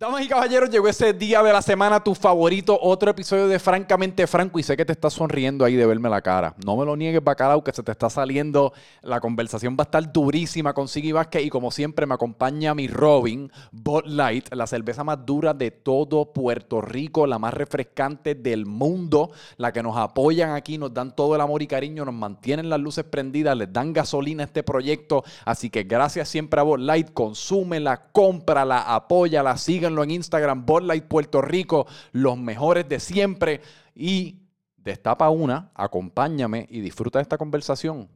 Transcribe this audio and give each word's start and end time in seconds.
Damas 0.00 0.24
y 0.24 0.28
caballeros, 0.28 0.70
llegó 0.70 0.86
ese 0.86 1.12
día 1.12 1.42
de 1.42 1.52
la 1.52 1.60
semana, 1.60 2.04
tu 2.04 2.14
favorito, 2.14 2.78
otro 2.80 3.10
episodio 3.10 3.48
de 3.48 3.58
Francamente 3.58 4.28
Franco. 4.28 4.60
Y 4.60 4.62
sé 4.62 4.76
que 4.76 4.84
te 4.84 4.92
estás 4.92 5.14
sonriendo 5.14 5.64
ahí 5.64 5.74
de 5.74 5.84
verme 5.86 6.08
la 6.08 6.22
cara. 6.22 6.54
No 6.64 6.76
me 6.76 6.84
lo 6.84 6.96
niegues, 6.96 7.24
bacalao, 7.24 7.64
que 7.64 7.72
se 7.72 7.82
te 7.82 7.90
está 7.90 8.08
saliendo. 8.08 8.72
La 9.02 9.18
conversación 9.18 9.74
va 9.74 9.82
a 9.82 9.86
estar 9.86 10.12
durísima 10.12 10.72
con 10.72 10.86
Siggy 10.86 11.10
Vázquez. 11.10 11.46
Y 11.46 11.50
como 11.50 11.72
siempre, 11.72 12.06
me 12.06 12.14
acompaña 12.14 12.76
mi 12.76 12.86
Robin, 12.86 13.50
Bud 13.72 14.04
Light, 14.06 14.54
la 14.54 14.68
cerveza 14.68 15.02
más 15.02 15.26
dura 15.26 15.52
de 15.52 15.72
todo 15.72 16.32
Puerto 16.32 16.80
Rico, 16.80 17.26
la 17.26 17.40
más 17.40 17.52
refrescante 17.52 18.36
del 18.36 18.66
mundo, 18.66 19.32
la 19.56 19.72
que 19.72 19.82
nos 19.82 19.96
apoyan 19.96 20.52
aquí, 20.52 20.78
nos 20.78 20.94
dan 20.94 21.16
todo 21.16 21.34
el 21.34 21.40
amor 21.40 21.60
y 21.60 21.66
cariño, 21.66 22.04
nos 22.04 22.14
mantienen 22.14 22.70
las 22.70 22.78
luces 22.78 23.02
prendidas, 23.02 23.56
les 23.56 23.72
dan 23.72 23.92
gasolina 23.92 24.44
a 24.44 24.46
este 24.46 24.62
proyecto. 24.62 25.24
Así 25.44 25.70
que 25.70 25.82
gracias 25.82 26.28
siempre 26.28 26.60
a 26.60 26.62
Bud 26.62 26.78
Light, 26.78 27.12
consúmela, 27.12 28.12
cómprala, 28.12 28.82
apóyala, 28.94 29.56
síganlo 29.88 30.04
en 30.04 30.10
Instagram, 30.10 30.66
Light 30.82 31.04
Puerto 31.04 31.40
Rico, 31.40 31.86
los 32.12 32.36
mejores 32.36 32.86
de 32.88 33.00
siempre. 33.00 33.62
Y 33.94 34.36
destapa 34.76 35.30
una, 35.30 35.70
acompáñame 35.74 36.66
y 36.68 36.80
disfruta 36.80 37.18
de 37.18 37.22
esta 37.22 37.38
conversación. 37.38 38.08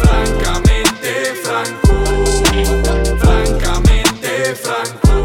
Francamente 0.00 1.34
Franco, 1.42 1.94
francamente 3.18 4.54
Franco. 4.54 5.22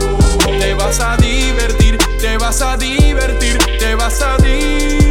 Te 0.60 0.74
vas 0.74 1.00
a 1.00 1.16
divertir, 1.16 1.98
te 2.20 2.38
vas 2.38 2.62
a 2.62 2.76
divertir, 2.76 3.58
te 3.80 3.96
vas 3.96 4.22
a 4.22 4.36
divertir. 4.38 5.03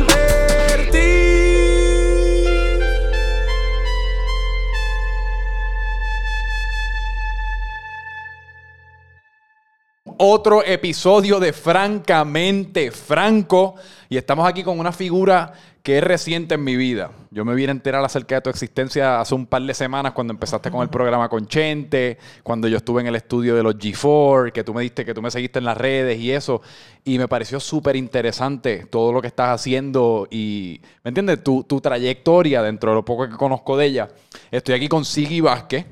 Otro 10.24 10.65
episodio 10.65 11.40
de 11.40 11.52
Francamente 11.52 12.92
Franco. 12.92 13.74
Y 14.09 14.16
estamos 14.16 14.48
aquí 14.48 14.62
con 14.62 14.79
una 14.79 14.92
figura 14.92 15.52
que 15.82 15.98
es 15.98 16.04
reciente 16.04 16.54
en 16.54 16.62
mi 16.62 16.76
vida. 16.76 17.10
Yo 17.32 17.45
me 17.45 17.56
vine 17.56 17.70
a 17.70 17.73
enterar 17.73 18.04
acerca 18.04 18.37
de 18.37 18.40
tu 18.40 18.48
existencia 18.48 19.20
hace 19.20 19.34
un 19.34 19.46
par 19.46 19.62
de 19.62 19.74
semanas 19.74 20.12
cuando 20.12 20.32
empezaste 20.32 20.70
con 20.70 20.82
el 20.82 20.90
programa 20.90 21.29
con 21.29 21.48
Chente, 21.48 22.18
cuando 22.45 22.68
yo 22.68 22.76
estuve 22.76 23.01
en 23.01 23.09
el 23.09 23.16
estudio 23.16 23.56
de 23.56 23.64
los 23.64 23.74
G4, 23.74 24.52
que 24.52 24.62
tú 24.62 24.73
me 24.73 24.82
diste, 24.82 25.04
que 25.04 25.12
tú 25.12 25.20
me 25.20 25.30
seguiste 25.32 25.59
en 25.59 25.64
las 25.64 25.76
redes 25.76 26.20
y 26.20 26.30
eso. 26.30 26.62
Y 27.02 27.18
me 27.18 27.26
pareció 27.26 27.59
súper 27.59 27.96
interesante 27.96 28.86
todo 28.88 29.12
lo 29.12 29.20
que 29.20 29.26
estás 29.26 29.48
haciendo 29.48 30.29
y, 30.30 30.80
¿me 31.02 31.09
entiendes? 31.09 31.42
Tu, 31.42 31.64
tu, 31.64 31.80
trayectoria 31.80 32.62
dentro 32.62 32.92
de 32.92 32.95
lo 32.95 33.04
poco 33.04 33.29
que 33.29 33.34
conozco 33.34 33.76
de 33.76 33.86
ella. 33.86 34.09
Estoy 34.52 34.76
aquí 34.76 34.86
con 34.86 35.04
Siggy 35.04 35.40
Vázquez, 35.40 35.84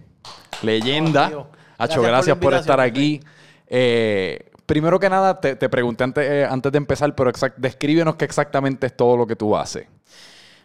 leyenda. 0.62 1.32
Oh, 1.36 1.48
Hacho, 1.78 2.02
gracias, 2.02 2.36
por, 2.36 2.54
estar 2.54 2.78
aquí. 2.78 3.20
Eh, 3.72 4.50
primero 4.66 4.98
que 4.98 5.08
nada, 5.08 5.40
te, 5.40 5.56
pregunté 5.68 6.02
antes, 6.04 6.28
eh, 6.28 6.44
antes, 6.44 6.72
de 6.72 6.78
empezar, 6.78 7.14
pero 7.14 7.30
descríbenos 7.56 8.16
qué 8.16 8.24
exactamente 8.24 8.88
es 8.88 8.96
todo 8.96 9.16
lo 9.16 9.26
que 9.26 9.36
tú 9.36 9.56
haces. 9.56 9.86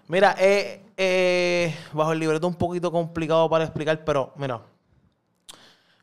Mira, 0.08 0.36
eh, 0.40 1.76
bajo 1.94 2.12
el 2.12 2.20
libreto 2.20 2.48
un 2.48 2.56
poquito 2.56 2.92
complicado 2.92 3.48
para 3.50 3.64
explicar, 3.64 4.04
pero 4.04 4.34
mira, 4.36 4.62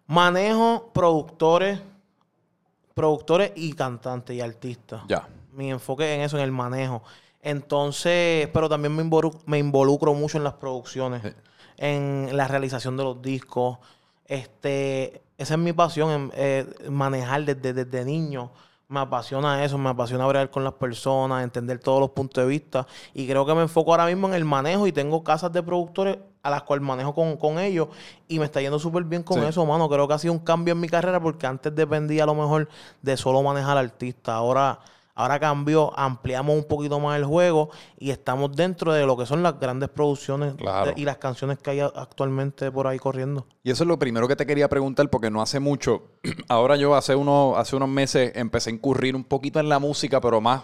manejo 0.07 0.91
productores, 0.95 1.81
productores 2.95 3.53
y 3.57 3.73
cantantes 3.73 4.37
y 4.37 4.41
artistas. 4.41 5.03
Ya. 5.09 5.27
Mi 5.53 5.71
enfoque 5.71 6.15
en 6.15 6.21
eso, 6.23 6.39
en 6.39 6.45
el 6.45 6.53
manejo. 6.53 7.03
Entonces, 7.41 8.49
pero 8.53 8.69
también 8.69 8.95
me 8.95 9.03
involucro, 9.03 9.41
me 9.47 9.59
involucro 9.59 10.15
mucho 10.15 10.39
en 10.39 10.45
las 10.45 10.55
producciones, 10.55 11.35
en 11.77 12.37
la 12.37 12.47
realización 12.47 12.97
de 12.97 13.03
los 13.03 13.21
discos. 13.21 13.79
Este, 14.33 15.21
esa 15.37 15.55
es 15.55 15.61
mi 15.61 15.75
pasión, 15.75 16.33
eh, 16.35 16.65
manejar 16.89 17.45
desde, 17.45 17.75
desde 17.75 18.03
niño. 18.03 18.51
Me 18.89 19.01
apasiona 19.01 19.63
eso, 19.63 19.77
me 19.77 19.91
apasiona 19.91 20.25
hablar 20.25 20.49
con 20.51 20.65
las 20.65 20.73
personas, 20.73 21.45
entender 21.45 21.79
todos 21.81 22.01
los 22.01 22.11
puntos 22.13 22.43
de 22.43 22.49
vista. 22.49 22.87
Y 23.13 23.27
creo 23.27 23.45
que 23.45 23.53
me 23.53 23.61
enfoco 23.61 23.91
ahora 23.91 24.07
mismo 24.07 24.29
en 24.29 24.33
el 24.33 24.47
manejo 24.47 24.87
y 24.87 24.93
tengo 24.93 25.23
casas 25.23 25.53
de 25.53 25.63
productores 25.63 26.17
a 26.43 26.49
las 26.49 26.63
cuales 26.63 26.83
manejo 26.83 27.15
con, 27.15 27.59
ellos 27.59 27.89
y 28.27 28.39
me 28.39 28.47
está 28.47 28.63
yendo 28.63 28.79
súper 28.79 29.05
bien 29.05 29.23
con 29.23 29.45
eso, 29.45 29.67
mano. 29.67 29.87
Creo 29.91 30.09
que 30.09 30.15
ha 30.15 30.19
sido 30.19 30.33
un 30.33 30.39
cambio 30.39 30.73
en 30.73 30.81
mi 30.81 30.89
carrera 30.89 31.21
porque 31.21 31.47
antes 31.47 31.75
dependía 31.75 32.23
a 32.23 32.27
lo 32.27 32.35
mejor 32.35 32.71
de 33.03 33.19
solo 33.19 33.43
manejar 33.43 33.77
artistas. 33.77 34.35
Ahora 34.35 34.79
Ahora 35.15 35.39
cambió, 35.39 35.97
ampliamos 35.99 36.57
un 36.57 36.65
poquito 36.65 36.99
más 36.99 37.19
el 37.19 37.25
juego 37.25 37.71
y 37.99 38.11
estamos 38.11 38.53
dentro 38.57 38.93
de 38.93 39.05
lo 39.05 39.17
que 39.17 39.27
son 39.27 39.43
las 39.43 39.61
grandes 39.61 39.91
producciones 39.91 40.55
y 40.97 41.05
las 41.05 41.19
canciones 41.19 41.59
que 41.59 41.71
hay 41.71 41.81
actualmente 41.81 42.71
por 42.73 42.87
ahí 42.87 42.99
corriendo. 42.99 43.47
Y 43.63 43.71
eso 43.71 43.85
es 43.85 43.89
lo 43.89 43.99
primero 43.99 44.27
que 44.27 44.37
te 44.37 44.47
quería 44.47 44.69
preguntar, 44.69 45.11
porque 45.11 45.31
no 45.31 45.43
hace 45.43 45.61
mucho, 45.61 46.05
ahora 46.49 46.77
yo 46.77 46.95
hace, 46.95 47.15
uno, 47.15 47.55
hace 47.57 47.77
unos 47.77 47.89
meses 47.89 48.33
empecé 48.35 48.71
a 48.71 48.73
incurrir 48.73 49.15
un 49.15 49.25
poquito 49.25 49.61
en 49.61 49.69
la 49.69 49.79
música, 49.79 50.21
pero 50.21 50.41
más 50.41 50.63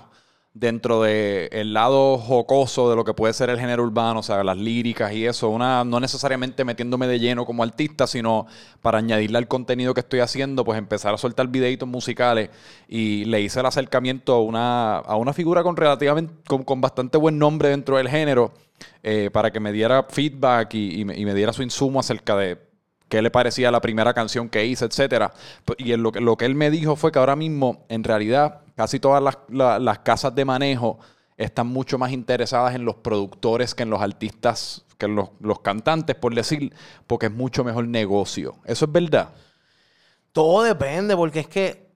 dentro 0.54 1.02
del 1.02 1.72
lado 1.72 2.18
jocoso 2.18 2.90
de 2.90 2.96
lo 2.96 3.04
que 3.04 3.14
puede 3.14 3.32
ser 3.32 3.50
el 3.50 3.60
género 3.60 3.84
urbano, 3.84 4.20
o 4.20 4.22
sea, 4.22 4.42
las 4.42 4.56
líricas 4.56 5.12
y 5.12 5.24
eso, 5.24 5.48
una, 5.50 5.84
no 5.84 6.00
necesariamente 6.00 6.64
metiéndome 6.64 7.06
de 7.06 7.20
lleno 7.20 7.46
como 7.46 7.62
artista, 7.62 8.06
sino 8.06 8.46
para 8.82 8.98
añadirle 8.98 9.38
al 9.38 9.46
contenido 9.46 9.94
que 9.94 10.00
estoy 10.00 10.20
haciendo, 10.20 10.64
pues 10.64 10.78
empezar 10.78 11.14
a 11.14 11.18
soltar 11.18 11.48
videitos 11.48 11.88
musicales. 11.88 12.50
Y 12.88 13.24
le 13.26 13.40
hice 13.40 13.60
el 13.60 13.66
acercamiento 13.66 14.34
a 14.34 14.42
una, 14.42 14.96
a 14.96 15.16
una 15.16 15.32
figura 15.32 15.62
con 15.62 15.76
relativamente, 15.76 16.34
con, 16.46 16.80
bastante 16.80 17.18
buen 17.18 17.38
nombre 17.38 17.68
dentro 17.68 17.96
del 17.96 18.08
género, 18.08 18.52
eh, 19.02 19.30
para 19.32 19.52
que 19.52 19.60
me 19.60 19.72
diera 19.72 20.04
feedback 20.08 20.74
y, 20.74 21.04
me, 21.04 21.34
diera 21.34 21.52
su 21.52 21.62
insumo 21.62 22.00
acerca 22.00 22.36
de 22.36 22.67
qué 23.08 23.22
le 23.22 23.30
parecía 23.30 23.70
la 23.70 23.80
primera 23.80 24.14
canción 24.14 24.48
que 24.48 24.64
hice, 24.66 24.84
etcétera. 24.84 25.32
Y 25.78 25.96
lo 25.96 26.12
que, 26.12 26.20
lo 26.20 26.36
que 26.36 26.44
él 26.44 26.54
me 26.54 26.70
dijo 26.70 26.96
fue 26.96 27.10
que 27.12 27.18
ahora 27.18 27.36
mismo, 27.36 27.84
en 27.88 28.04
realidad, 28.04 28.60
casi 28.78 29.00
todas 29.00 29.22
las, 29.48 29.98
casas 30.00 30.34
de 30.36 30.44
manejo 30.44 31.00
están 31.36 31.66
mucho 31.66 31.98
más 31.98 32.12
interesadas 32.12 32.76
en 32.76 32.84
los 32.84 32.94
productores 32.94 33.74
que 33.74 33.82
en 33.82 33.90
los 33.90 34.00
artistas, 34.00 34.84
que 34.98 35.06
en 35.06 35.16
los, 35.16 35.60
cantantes, 35.60 36.14
por 36.14 36.32
decir, 36.34 36.72
porque 37.06 37.26
es 37.26 37.32
mucho 37.32 37.64
mejor 37.64 37.88
negocio. 37.88 38.56
¿Eso 38.64 38.84
es 38.84 38.92
verdad? 38.92 39.30
Todo 40.32 40.62
depende, 40.62 41.16
porque 41.16 41.40
es 41.40 41.48
que, 41.48 41.87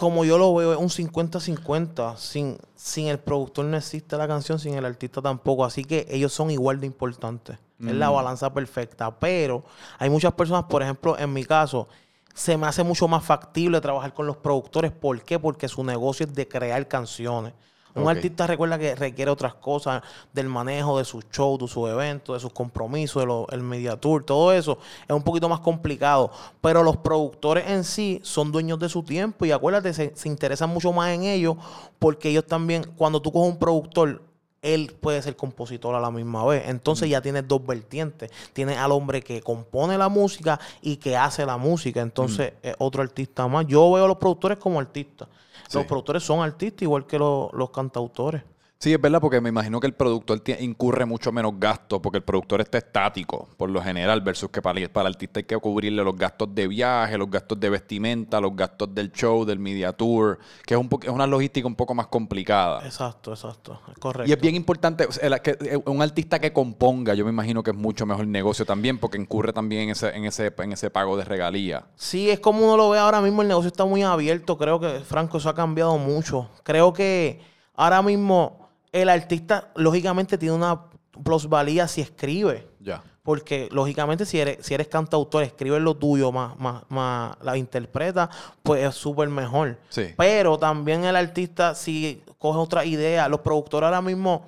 como 0.00 0.24
yo 0.24 0.38
lo 0.38 0.54
veo, 0.54 0.72
es 0.72 0.78
un 0.78 0.88
50-50. 0.88 2.16
Sin, 2.16 2.58
sin 2.74 3.06
el 3.06 3.18
productor 3.18 3.66
no 3.66 3.76
existe 3.76 4.16
la 4.16 4.26
canción, 4.26 4.58
sin 4.58 4.74
el 4.74 4.84
artista 4.84 5.20
tampoco. 5.20 5.64
Así 5.64 5.84
que 5.84 6.06
ellos 6.10 6.32
son 6.32 6.50
igual 6.50 6.80
de 6.80 6.86
importantes. 6.86 7.58
Es 7.78 7.94
la 7.94 8.10
mm. 8.10 8.14
balanza 8.14 8.52
perfecta. 8.52 9.10
Pero 9.18 9.62
hay 9.98 10.10
muchas 10.10 10.32
personas, 10.32 10.64
por 10.64 10.82
ejemplo, 10.82 11.18
en 11.18 11.32
mi 11.32 11.44
caso, 11.44 11.86
se 12.34 12.56
me 12.56 12.66
hace 12.66 12.82
mucho 12.82 13.06
más 13.08 13.24
factible 13.24 13.80
trabajar 13.80 14.14
con 14.14 14.26
los 14.26 14.38
productores. 14.38 14.90
¿Por 14.90 15.22
qué? 15.22 15.38
Porque 15.38 15.68
su 15.68 15.84
negocio 15.84 16.26
es 16.26 16.34
de 16.34 16.48
crear 16.48 16.88
canciones. 16.88 17.52
Un 17.94 18.08
artista 18.08 18.46
recuerda 18.46 18.78
que 18.78 18.94
requiere 18.94 19.30
otras 19.30 19.54
cosas 19.54 20.02
del 20.32 20.48
manejo 20.48 20.98
de 20.98 21.04
sus 21.04 21.24
shows, 21.30 21.58
de 21.58 21.68
sus 21.68 21.88
eventos, 21.88 22.36
de 22.36 22.40
sus 22.40 22.52
compromisos, 22.52 23.24
del 23.50 23.62
media 23.62 23.96
tour, 23.96 24.24
todo 24.24 24.52
eso 24.52 24.78
es 25.08 25.14
un 25.14 25.22
poquito 25.22 25.48
más 25.48 25.60
complicado. 25.60 26.30
Pero 26.60 26.82
los 26.82 26.96
productores 26.98 27.68
en 27.68 27.84
sí 27.84 28.20
son 28.22 28.52
dueños 28.52 28.78
de 28.78 28.88
su 28.88 29.02
tiempo 29.02 29.44
y 29.44 29.52
acuérdate, 29.52 29.92
se, 29.92 30.12
se 30.14 30.28
interesan 30.28 30.70
mucho 30.70 30.92
más 30.92 31.10
en 31.10 31.24
ellos 31.24 31.56
porque 31.98 32.30
ellos 32.30 32.46
también, 32.46 32.84
cuando 32.96 33.20
tú 33.20 33.32
coges 33.32 33.52
un 33.52 33.58
productor, 33.58 34.29
él 34.62 34.94
puede 35.00 35.22
ser 35.22 35.36
compositor 35.36 35.94
a 35.94 36.00
la 36.00 36.10
misma 36.10 36.44
vez. 36.44 36.68
Entonces 36.68 37.08
ya 37.08 37.22
tienes 37.22 37.48
dos 37.48 37.64
vertientes. 37.66 38.30
Tienes 38.52 38.76
al 38.76 38.92
hombre 38.92 39.22
que 39.22 39.40
compone 39.40 39.96
la 39.96 40.08
música 40.08 40.60
y 40.82 40.96
que 40.96 41.16
hace 41.16 41.46
la 41.46 41.56
música. 41.56 42.00
Entonces 42.00 42.52
es 42.62 42.74
otro 42.78 43.02
artista 43.02 43.46
más. 43.48 43.66
Yo 43.66 43.90
veo 43.92 44.04
a 44.04 44.08
los 44.08 44.18
productores 44.18 44.58
como 44.58 44.78
artistas. 44.78 45.28
Los 45.72 45.86
productores 45.86 46.22
son 46.22 46.40
artistas 46.40 46.82
igual 46.82 47.06
que 47.06 47.18
los 47.18 47.70
cantautores. 47.72 48.42
Sí, 48.82 48.94
es 48.94 48.98
verdad, 48.98 49.20
porque 49.20 49.42
me 49.42 49.50
imagino 49.50 49.78
que 49.78 49.86
el 49.86 49.92
productor 49.92 50.42
incurre 50.58 51.04
mucho 51.04 51.30
menos 51.30 51.52
gastos, 51.58 52.00
porque 52.00 52.16
el 52.16 52.24
productor 52.24 52.62
está 52.62 52.78
estático, 52.78 53.46
por 53.58 53.68
lo 53.68 53.82
general, 53.82 54.22
versus 54.22 54.48
que 54.48 54.62
para, 54.62 54.80
para 54.88 55.06
el 55.06 55.14
artista 55.14 55.38
hay 55.38 55.44
que 55.44 55.54
cubrirle 55.58 56.02
los 56.02 56.16
gastos 56.16 56.54
de 56.54 56.66
viaje, 56.66 57.18
los 57.18 57.30
gastos 57.30 57.60
de 57.60 57.68
vestimenta, 57.68 58.40
los 58.40 58.56
gastos 58.56 58.94
del 58.94 59.12
show, 59.12 59.44
del 59.44 59.58
media 59.58 59.92
tour, 59.92 60.38
que 60.64 60.72
es, 60.72 60.80
un 60.80 60.88
es 61.02 61.10
una 61.10 61.26
logística 61.26 61.66
un 61.66 61.74
poco 61.74 61.92
más 61.92 62.06
complicada. 62.06 62.82
Exacto, 62.82 63.32
exacto, 63.32 63.78
correcto. 63.98 64.30
Y 64.30 64.32
es 64.32 64.40
bien 64.40 64.54
importante, 64.54 65.06
que, 65.42 65.58
eh, 65.60 65.76
un 65.84 66.00
artista 66.00 66.38
que 66.38 66.50
componga, 66.50 67.12
yo 67.12 67.26
me 67.26 67.32
imagino 67.32 67.62
que 67.62 67.72
es 67.72 67.76
mucho 67.76 68.06
mejor 68.06 68.24
el 68.24 68.32
negocio 68.32 68.64
también, 68.64 68.96
porque 68.96 69.18
incurre 69.18 69.52
también 69.52 69.82
en 69.82 69.90
ese, 69.90 70.08
en 70.16 70.24
ese, 70.24 70.54
en 70.56 70.72
ese 70.72 70.88
pago 70.88 71.18
de 71.18 71.24
regalía. 71.24 71.84
Sí, 71.96 72.30
es 72.30 72.40
como 72.40 72.64
uno 72.64 72.78
lo 72.78 72.88
ve 72.88 72.98
ahora 72.98 73.20
mismo, 73.20 73.42
el 73.42 73.48
negocio 73.48 73.68
está 73.68 73.84
muy 73.84 74.02
abierto, 74.02 74.56
creo 74.56 74.80
que, 74.80 75.00
Franco, 75.00 75.36
eso 75.36 75.50
ha 75.50 75.54
cambiado 75.54 75.98
mucho. 75.98 76.48
Creo 76.62 76.94
que 76.94 77.42
ahora 77.74 78.00
mismo 78.00 78.59
el 78.92 79.08
artista, 79.08 79.70
lógicamente, 79.74 80.38
tiene 80.38 80.54
una 80.54 80.86
plusvalía 81.24 81.88
si 81.88 82.00
escribe. 82.00 82.68
Ya. 82.80 83.02
Porque, 83.22 83.68
lógicamente, 83.70 84.24
si 84.24 84.40
eres, 84.40 84.64
si 84.64 84.74
eres 84.74 84.88
cantautor, 84.88 85.42
escribes 85.42 85.82
lo 85.82 85.94
tuyo, 85.94 86.32
más, 86.32 86.58
más, 86.58 86.82
más 86.88 87.36
la 87.42 87.56
interpreta, 87.56 88.30
pues 88.62 88.82
es 88.82 88.94
súper 88.94 89.28
mejor. 89.28 89.78
Sí. 89.90 90.14
Pero 90.16 90.58
también 90.58 91.04
el 91.04 91.16
artista, 91.16 91.74
si 91.74 92.22
coge 92.38 92.58
otra 92.58 92.84
idea, 92.84 93.28
los 93.28 93.40
productores 93.40 93.84
ahora 93.86 94.00
mismo 94.00 94.46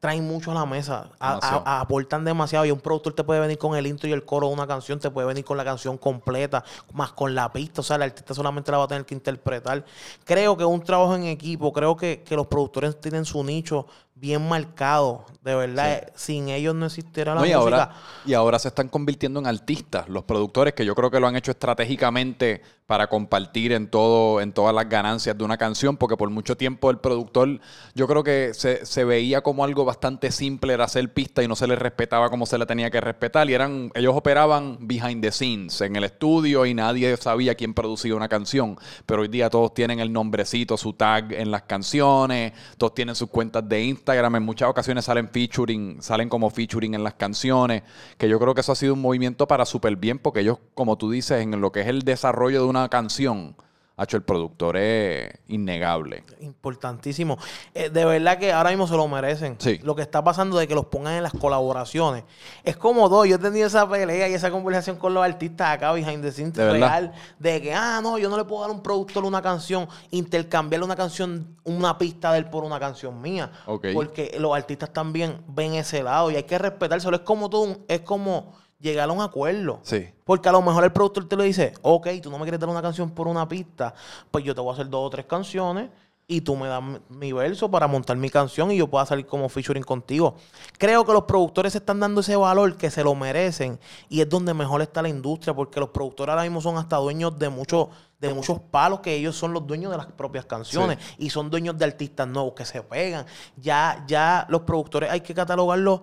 traen 0.00 0.26
mucho 0.28 0.52
a 0.52 0.54
la 0.54 0.64
mesa, 0.64 1.10
a- 1.18 1.30
a- 1.30 1.34
Demasiado. 1.34 1.62
a- 1.66 1.80
aportan 1.80 2.24
demasiado 2.24 2.64
y 2.64 2.70
un 2.70 2.78
productor 2.80 3.14
te 3.14 3.24
puede 3.24 3.40
venir 3.40 3.58
con 3.58 3.76
el 3.76 3.86
intro 3.86 4.08
y 4.08 4.12
el 4.12 4.24
coro 4.24 4.46
de 4.48 4.54
una 4.54 4.66
canción, 4.66 5.00
te 5.00 5.10
puede 5.10 5.26
venir 5.26 5.44
con 5.44 5.56
la 5.56 5.64
canción 5.64 5.98
completa, 5.98 6.62
más 6.92 7.12
con 7.12 7.34
la 7.34 7.52
pista, 7.52 7.80
o 7.80 7.84
sea, 7.84 7.96
el 7.96 8.02
artista 8.02 8.32
solamente 8.32 8.70
la 8.70 8.78
va 8.78 8.84
a 8.84 8.88
tener 8.88 9.04
que 9.04 9.14
interpretar. 9.14 9.84
Creo 10.24 10.56
que 10.56 10.62
es 10.62 10.68
un 10.68 10.82
trabajo 10.82 11.16
en 11.16 11.24
equipo, 11.24 11.72
creo 11.72 11.96
que, 11.96 12.22
que 12.22 12.36
los 12.36 12.46
productores 12.46 13.00
tienen 13.00 13.24
su 13.24 13.42
nicho 13.42 13.86
bien 14.14 14.48
marcado, 14.48 15.24
de 15.42 15.54
verdad, 15.54 15.92
eh, 15.92 16.12
sin 16.16 16.48
ellos 16.48 16.74
no 16.74 16.86
existiera 16.86 17.34
la 17.34 17.40
No, 17.40 17.46
y, 17.46 17.54
música. 17.54 17.60
ahora, 17.82 17.92
y 18.26 18.34
ahora 18.34 18.58
se 18.58 18.68
están 18.68 18.88
convirtiendo 18.88 19.38
en 19.40 19.46
artistas 19.46 20.08
los 20.08 20.24
productores, 20.24 20.74
que 20.74 20.84
yo 20.84 20.94
creo 20.94 21.10
que 21.10 21.20
lo 21.20 21.26
han 21.28 21.36
hecho 21.36 21.52
estratégicamente 21.52 22.62
para 22.88 23.06
compartir 23.06 23.72
en 23.72 23.86
todo, 23.86 24.40
en 24.40 24.54
todas 24.54 24.74
las 24.74 24.88
ganancias 24.88 25.36
de 25.36 25.44
una 25.44 25.58
canción, 25.58 25.98
porque 25.98 26.16
por 26.16 26.30
mucho 26.30 26.56
tiempo 26.56 26.90
el 26.90 26.96
productor, 26.96 27.60
yo 27.94 28.08
creo 28.08 28.24
que 28.24 28.54
se, 28.54 28.86
se 28.86 29.04
veía 29.04 29.42
como 29.42 29.62
algo 29.62 29.84
bastante 29.84 30.30
simple, 30.30 30.72
era 30.72 30.84
hacer 30.84 31.12
pista 31.12 31.42
y 31.42 31.48
no 31.48 31.54
se 31.54 31.66
le 31.66 31.76
respetaba 31.76 32.30
como 32.30 32.46
se 32.46 32.56
le 32.56 32.64
tenía 32.64 32.90
que 32.90 33.02
respetar. 33.02 33.50
Y 33.50 33.52
eran, 33.52 33.90
ellos 33.94 34.14
operaban 34.16 34.78
behind 34.80 35.20
the 35.20 35.30
scenes, 35.30 35.82
en 35.82 35.96
el 35.96 36.04
estudio, 36.04 36.64
y 36.64 36.72
nadie 36.72 37.14
sabía 37.18 37.54
quién 37.56 37.74
producía 37.74 38.14
una 38.14 38.26
canción. 38.26 38.78
Pero 39.04 39.20
hoy 39.20 39.28
día 39.28 39.50
todos 39.50 39.74
tienen 39.74 40.00
el 40.00 40.10
nombrecito, 40.10 40.78
su 40.78 40.94
tag 40.94 41.34
en 41.34 41.50
las 41.50 41.64
canciones, 41.64 42.54
todos 42.78 42.94
tienen 42.94 43.14
sus 43.14 43.28
cuentas 43.28 43.68
de 43.68 43.84
Instagram, 43.84 44.36
en 44.36 44.44
muchas 44.44 44.70
ocasiones 44.70 45.04
salen 45.04 45.28
featuring, 45.28 46.00
salen 46.00 46.30
como 46.30 46.48
featuring 46.48 46.94
en 46.94 47.04
las 47.04 47.12
canciones, 47.12 47.82
que 48.16 48.30
yo 48.30 48.38
creo 48.38 48.54
que 48.54 48.62
eso 48.62 48.72
ha 48.72 48.76
sido 48.76 48.94
un 48.94 49.02
movimiento 49.02 49.46
para 49.46 49.66
súper 49.66 49.94
bien, 49.96 50.18
porque 50.18 50.40
ellos, 50.40 50.56
como 50.72 50.96
tú 50.96 51.10
dices, 51.10 51.42
en 51.42 51.60
lo 51.60 51.70
que 51.70 51.82
es 51.82 51.88
el 51.88 52.00
desarrollo 52.00 52.62
de 52.62 52.66
una 52.66 52.77
canción, 52.88 53.56
hecho 54.00 54.16
el 54.16 54.22
productor 54.22 54.76
es 54.76 55.28
innegable. 55.48 56.22
Importantísimo. 56.40 57.36
Eh, 57.74 57.90
de 57.90 58.04
verdad 58.04 58.38
que 58.38 58.52
ahora 58.52 58.70
mismo 58.70 58.86
se 58.86 58.94
lo 58.94 59.08
merecen. 59.08 59.56
Sí. 59.58 59.80
Lo 59.82 59.96
que 59.96 60.02
está 60.02 60.22
pasando 60.22 60.56
de 60.56 60.68
que 60.68 60.74
los 60.76 60.86
pongan 60.86 61.14
en 61.14 61.22
las 61.24 61.32
colaboraciones. 61.32 62.22
Es 62.62 62.76
como 62.76 63.08
dos. 63.08 63.26
Yo 63.26 63.34
he 63.34 63.38
tenido 63.38 63.66
esa 63.66 63.88
pelea 63.88 64.28
y 64.28 64.34
esa 64.34 64.52
conversación 64.52 64.96
con 64.98 65.14
los 65.14 65.24
artistas 65.24 65.70
acá 65.70 65.90
behind 65.92 66.22
the 66.22 66.30
scenes 66.30 66.52
¿De 66.54 66.64
verdad? 66.64 66.78
real. 66.78 67.12
De 67.40 67.60
que, 67.60 67.74
ah, 67.74 67.98
no, 68.00 68.18
yo 68.18 68.28
no 68.28 68.36
le 68.36 68.44
puedo 68.44 68.60
dar 68.62 68.70
a 68.70 68.72
un 68.72 68.82
productor 68.84 69.24
una 69.24 69.42
canción, 69.42 69.88
intercambiarle 70.12 70.84
una 70.84 70.94
canción, 70.94 71.56
una 71.64 71.98
pista 71.98 72.32
de 72.32 72.38
él 72.38 72.44
por 72.50 72.62
una 72.62 72.78
canción 72.78 73.20
mía. 73.20 73.50
Porque 73.66 74.36
los 74.38 74.54
artistas 74.56 74.92
también 74.92 75.42
ven 75.48 75.74
ese 75.74 76.04
lado 76.04 76.30
y 76.30 76.36
hay 76.36 76.44
que 76.44 76.56
respetárselo. 76.58 77.16
Es 77.16 77.22
como 77.22 77.50
todo 77.50 77.62
un- 77.62 77.84
es 77.88 78.02
como 78.02 78.52
llegar 78.80 79.08
a 79.08 79.12
un 79.12 79.20
acuerdo. 79.20 79.80
Sí. 79.82 80.08
Porque 80.24 80.48
a 80.48 80.52
lo 80.52 80.62
mejor 80.62 80.84
el 80.84 80.92
productor 80.92 81.28
te 81.28 81.36
lo 81.36 81.42
dice, 81.42 81.72
ok, 81.82 82.08
tú 82.22 82.30
no 82.30 82.38
me 82.38 82.44
quieres 82.44 82.60
dar 82.60 82.68
una 82.68 82.82
canción 82.82 83.10
por 83.10 83.26
una 83.28 83.48
pista, 83.48 83.94
pues 84.30 84.44
yo 84.44 84.54
te 84.54 84.60
voy 84.60 84.70
a 84.70 84.74
hacer 84.74 84.88
dos 84.88 85.06
o 85.06 85.10
tres 85.10 85.26
canciones 85.26 85.90
y 86.30 86.42
tú 86.42 86.56
me 86.56 86.68
das 86.68 86.82
mi- 87.08 87.32
verso 87.32 87.70
para 87.70 87.86
montar 87.86 88.14
mi 88.18 88.28
canción 88.28 88.70
y 88.70 88.76
yo 88.76 88.86
pueda 88.86 89.06
salir 89.06 89.24
como 89.26 89.48
featuring 89.48 89.82
contigo. 89.82 90.34
Creo 90.76 91.02
que 91.06 91.12
los 91.14 91.24
productores 91.24 91.72
se 91.72 91.78
están 91.78 91.98
dando 92.00 92.20
ese 92.20 92.36
valor 92.36 92.76
que 92.76 92.90
se 92.90 93.02
lo 93.02 93.14
merecen 93.14 93.80
y 94.10 94.20
es 94.20 94.28
donde 94.28 94.52
mejor 94.52 94.82
está 94.82 95.00
la 95.00 95.08
industria 95.08 95.54
porque 95.54 95.80
los 95.80 95.88
productores 95.88 96.30
ahora 96.34 96.42
mismo 96.42 96.60
son 96.60 96.76
hasta 96.76 96.96
dueños 96.98 97.38
de 97.38 97.48
muchos 97.48 97.88
de 98.20 98.34
muchos 98.34 98.58
palos 98.58 98.98
que 99.00 99.14
ellos 99.14 99.36
son 99.36 99.52
los 99.52 99.64
dueños 99.64 99.92
de 99.92 99.96
las 99.96 100.06
propias 100.06 100.44
canciones 100.44 100.98
y 101.18 101.30
son 101.30 101.50
dueños 101.50 101.78
de 101.78 101.84
artistas 101.84 102.26
nuevos 102.28 102.52
que 102.52 102.64
se 102.66 102.82
pegan. 102.82 103.24
Ya 103.56 104.04
ya 104.08 104.44
los 104.50 104.62
productores 104.62 105.08
hay 105.10 105.20
que 105.22 105.32
catalogarlos 105.34 106.00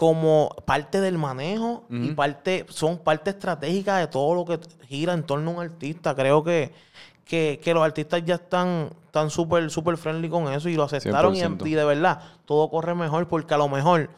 como 0.00 0.48
parte 0.64 0.98
del 1.02 1.18
manejo 1.18 1.84
y 1.90 2.12
parte 2.12 2.64
son 2.70 2.96
parte 2.96 3.28
estratégica 3.28 3.98
de 3.98 4.06
todo 4.06 4.34
lo 4.34 4.46
que 4.46 4.58
gira 4.86 5.12
en 5.12 5.24
torno 5.24 5.50
a 5.50 5.54
un 5.56 5.60
artista. 5.60 6.14
Creo 6.14 6.42
que, 6.42 6.72
que, 7.26 7.60
que 7.62 7.74
los 7.74 7.82
artistas 7.82 8.24
ya 8.24 8.36
están 8.36 8.88
tan 9.10 9.28
súper 9.28 9.70
súper 9.70 9.98
friendly 9.98 10.30
con 10.30 10.50
eso 10.50 10.70
y 10.70 10.74
lo 10.74 10.84
aceptaron 10.84 11.36
y, 11.36 11.42
100%. 11.42 11.66
y 11.66 11.74
de 11.74 11.84
verdad 11.84 12.18
todo 12.46 12.70
corre 12.70 12.94
mejor 12.94 13.28
porque 13.28 13.52
a 13.52 13.58
lo 13.58 13.68
mejor 13.68 14.08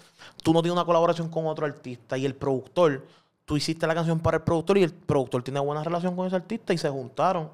tú 0.44 0.52
no 0.52 0.62
tienes 0.62 0.74
una 0.74 0.84
colaboración 0.84 1.28
con 1.28 1.46
otro 1.48 1.66
artista 1.66 2.16
y 2.16 2.26
el 2.26 2.36
productor, 2.36 3.04
tú 3.44 3.56
hiciste 3.56 3.84
la 3.84 3.96
canción 3.96 4.20
para 4.20 4.36
el 4.36 4.44
productor 4.44 4.78
y 4.78 4.84
el 4.84 4.92
productor 4.92 5.42
tiene 5.42 5.58
buena 5.58 5.82
relación 5.82 6.14
con 6.14 6.28
ese 6.28 6.36
artista 6.36 6.72
y 6.72 6.78
se 6.78 6.90
juntaron. 6.90 7.50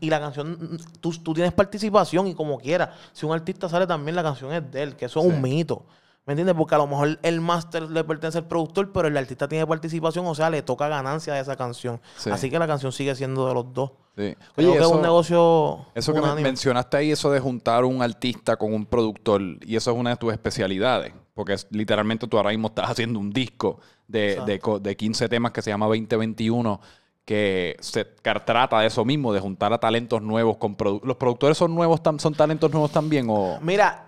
Y 0.00 0.10
la 0.10 0.18
canción, 0.18 0.80
tú, 1.00 1.12
tú 1.12 1.32
tienes 1.32 1.52
participación 1.52 2.26
y 2.26 2.34
como 2.34 2.58
quieras, 2.58 2.90
si 3.12 3.24
un 3.24 3.32
artista 3.32 3.68
sale 3.68 3.86
también 3.86 4.16
la 4.16 4.24
canción 4.24 4.52
es 4.52 4.68
de 4.68 4.82
él, 4.82 4.96
que 4.96 5.04
eso 5.04 5.20
es 5.20 5.26
un 5.26 5.40
mito. 5.40 5.84
¿Me 6.28 6.34
entiendes? 6.34 6.54
Porque 6.54 6.74
a 6.74 6.78
lo 6.78 6.86
mejor 6.86 7.18
el 7.22 7.40
máster 7.40 7.84
le 7.84 8.04
pertenece 8.04 8.36
al 8.36 8.46
productor, 8.46 8.92
pero 8.92 9.08
el 9.08 9.16
artista 9.16 9.48
tiene 9.48 9.66
participación, 9.66 10.26
o 10.26 10.34
sea, 10.34 10.50
le 10.50 10.60
toca 10.60 10.86
ganancia 10.86 11.32
de 11.32 11.40
esa 11.40 11.56
canción. 11.56 12.02
Sí. 12.18 12.28
Así 12.28 12.50
que 12.50 12.58
la 12.58 12.66
canción 12.66 12.92
sigue 12.92 13.14
siendo 13.14 13.48
de 13.48 13.54
los 13.54 13.72
dos. 13.72 13.92
Sí. 14.14 14.36
Creo 14.54 14.68
Oye, 14.72 14.78
que 14.78 14.84
es 14.84 14.90
un 14.90 15.00
negocio 15.00 15.86
Eso 15.94 16.12
que 16.12 16.20
mencionaste 16.20 16.98
ahí, 16.98 17.12
eso 17.12 17.30
de 17.30 17.40
juntar 17.40 17.86
un 17.86 18.02
artista 18.02 18.56
con 18.56 18.74
un 18.74 18.84
productor, 18.84 19.40
y 19.64 19.74
eso 19.76 19.90
es 19.90 19.96
una 19.96 20.10
de 20.10 20.16
tus 20.16 20.30
especialidades, 20.30 21.14
porque 21.32 21.54
es, 21.54 21.66
literalmente 21.70 22.26
tú 22.26 22.36
ahora 22.36 22.50
mismo 22.50 22.68
estás 22.68 22.90
haciendo 22.90 23.18
un 23.18 23.30
disco 23.32 23.80
de, 24.06 24.38
de, 24.44 24.60
de 24.82 24.96
15 24.98 25.30
temas 25.30 25.52
que 25.52 25.62
se 25.62 25.70
llama 25.70 25.86
2021, 25.86 26.78
que 27.24 27.76
se 27.80 28.04
trata 28.04 28.80
de 28.80 28.86
eso 28.88 29.04
mismo, 29.04 29.32
de 29.32 29.40
juntar 29.40 29.72
a 29.72 29.78
talentos 29.78 30.20
nuevos 30.20 30.58
con 30.58 30.76
produ- 30.76 31.00
¿Los 31.04 31.16
productores 31.16 31.56
son 31.56 31.74
nuevos, 31.74 32.02
tam- 32.02 32.18
son 32.18 32.34
talentos 32.34 32.70
nuevos 32.70 32.90
también? 32.90 33.28
O... 33.30 33.58
Mira, 33.62 34.07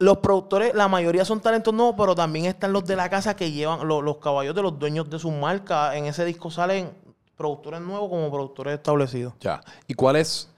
los 0.00 0.18
productores, 0.18 0.74
la 0.74 0.88
mayoría 0.88 1.24
son 1.24 1.40
talentos 1.40 1.72
nuevos, 1.72 1.94
pero 1.96 2.14
también 2.14 2.46
están 2.46 2.72
los 2.72 2.84
de 2.86 2.96
la 2.96 3.08
casa 3.08 3.36
que 3.36 3.52
llevan, 3.52 3.86
lo- 3.86 4.02
los, 4.02 4.16
caballos 4.16 4.54
de 4.54 4.62
los 4.62 4.76
dueños 4.78 5.08
de 5.08 5.18
sus 5.18 5.30
marcas. 5.32 5.94
En 5.94 6.06
ese 6.06 6.24
disco 6.24 6.50
salen 6.50 6.90
productores 7.36 7.80
nuevos 7.80 8.08
como 8.08 8.30
productores 8.30 8.74
establecidos. 8.74 9.34
Ya. 9.40 9.60
¿Y 9.86 9.94
cuál 9.94 10.16
es? 10.16 10.50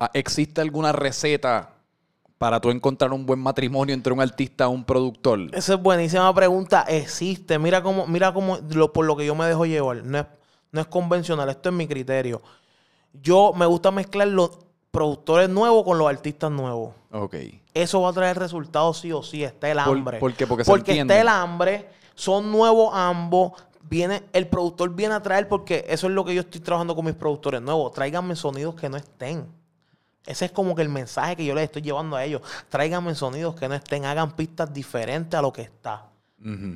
ah, 0.00 0.10
¿Existe 0.14 0.60
alguna 0.60 0.92
receta 0.92 1.70
para 2.38 2.60
tú 2.60 2.70
encontrar 2.70 3.12
un 3.12 3.26
buen 3.26 3.40
matrimonio 3.40 3.92
entre 3.94 4.12
un 4.12 4.20
artista 4.20 4.64
y 4.64 4.68
un 4.68 4.84
productor? 4.84 5.40
Esa 5.52 5.74
es 5.74 5.82
buenísima 5.82 6.32
pregunta. 6.34 6.82
Existe. 6.82 7.58
Mira 7.58 7.82
cómo, 7.82 8.06
mira 8.06 8.32
cómo, 8.32 8.58
lo, 8.70 8.92
por 8.92 9.04
lo 9.04 9.16
que 9.16 9.26
yo 9.26 9.34
me 9.34 9.46
dejo 9.46 9.66
llevar. 9.66 10.04
No 10.04 10.18
es, 10.18 10.26
no 10.70 10.80
es 10.80 10.86
convencional. 10.86 11.48
Esto 11.48 11.70
es 11.70 11.74
mi 11.74 11.88
criterio. 11.88 12.40
Yo 13.12 13.52
me 13.56 13.66
gusta 13.66 13.90
mezclar 13.90 14.28
los 14.28 14.58
productores 14.92 15.48
nuevos 15.48 15.84
con 15.84 15.98
los 15.98 16.08
artistas 16.08 16.50
nuevos. 16.52 16.94
Ok. 17.10 17.34
Eso 17.82 18.00
va 18.02 18.10
a 18.10 18.12
traer 18.12 18.38
resultados 18.38 18.98
sí 19.00 19.12
o 19.12 19.22
sí. 19.22 19.44
Está 19.44 19.70
el 19.70 19.78
¿Por- 19.84 19.96
hambre. 19.98 20.18
por 20.18 20.32
qué? 20.34 20.46
Porque 20.46 20.64
se 20.64 20.70
Porque 20.70 21.00
está 21.00 21.20
el 21.20 21.28
hambre. 21.28 21.88
Son 22.14 22.50
nuevos 22.50 22.90
ambos. 22.94 23.52
Viene, 23.82 24.24
el 24.32 24.48
productor 24.48 24.90
viene 24.94 25.14
a 25.14 25.22
traer 25.22 25.46
porque 25.48 25.84
eso 25.88 26.06
es 26.08 26.12
lo 26.12 26.24
que 26.24 26.34
yo 26.34 26.40
estoy 26.40 26.60
trabajando 26.60 26.96
con 26.96 27.04
mis 27.04 27.14
productores 27.14 27.60
nuevos. 27.62 27.92
Tráiganme 27.92 28.34
sonidos 28.34 28.74
que 28.74 28.88
no 28.88 28.96
estén. 28.96 29.46
Ese 30.24 30.46
es 30.46 30.50
como 30.50 30.74
que 30.74 30.82
el 30.82 30.88
mensaje 30.88 31.36
que 31.36 31.44
yo 31.44 31.54
les 31.54 31.64
estoy 31.64 31.82
llevando 31.82 32.16
a 32.16 32.24
ellos. 32.24 32.42
Tráiganme 32.68 33.14
sonidos 33.14 33.54
que 33.54 33.68
no 33.68 33.74
estén. 33.76 34.04
Hagan 34.04 34.32
pistas 34.32 34.72
diferentes 34.72 35.38
a 35.38 35.42
lo 35.42 35.52
que 35.52 35.62
está 35.62 36.06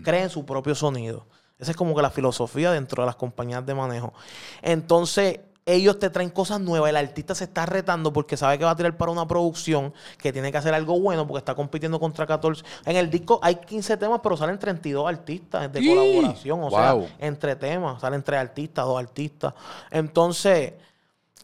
creen 0.03 0.31
su 0.31 0.44
propio 0.46 0.75
sonido. 0.75 1.26
Esa 1.58 1.73
es 1.73 1.76
como 1.76 1.94
que 1.94 2.00
la 2.03 2.11
filosofía 2.11 2.73
dentro 2.73 3.03
de 3.03 3.06
las 3.06 3.17
compañías 3.17 3.64
de 3.67 3.75
manejo. 3.75 4.12
Entonces, 4.63 5.41
ellos 5.67 5.98
te 5.98 6.10
traen 6.10 6.31
cosas 6.31 6.60
nuevas. 6.60 6.90
El 6.90 6.96
artista 6.96 7.34
se 7.34 7.44
está 7.44 7.67
retando 7.67 8.12
porque 8.12 8.36
sabe 8.36 8.58
que 8.58 8.64
va 8.64 8.72
a 8.72 8.76
tirar 8.76 8.96
para 8.96 9.12
una 9.12 9.26
producción 9.26 9.93
que 10.19 10.32
tiene 10.32 10.50
que 10.50 10.58
hacer 10.58 10.74
algo 10.74 10.98
bueno 10.98 11.26
porque 11.26 11.38
está 11.38 11.55
compitiendo 11.55 12.00
contra 12.00 12.26
14. 12.26 12.64
En 12.86 12.96
el 12.96 13.10
disco 13.10 13.38
hay 13.43 13.56
15 13.56 13.96
temas, 13.96 14.20
pero 14.22 14.36
salen 14.36 14.58
32 14.58 15.08
artistas 15.08 15.72
de 15.72 15.86
colaboración. 15.86 16.62
O 16.62 16.70
sea, 16.70 16.96
entre 17.19 17.56
temas, 17.56 18.00
salen 18.00 18.22
tres 18.22 18.40
artistas, 18.40 18.84
dos 18.84 18.98
artistas. 18.98 19.55
Entonces, 19.90 20.74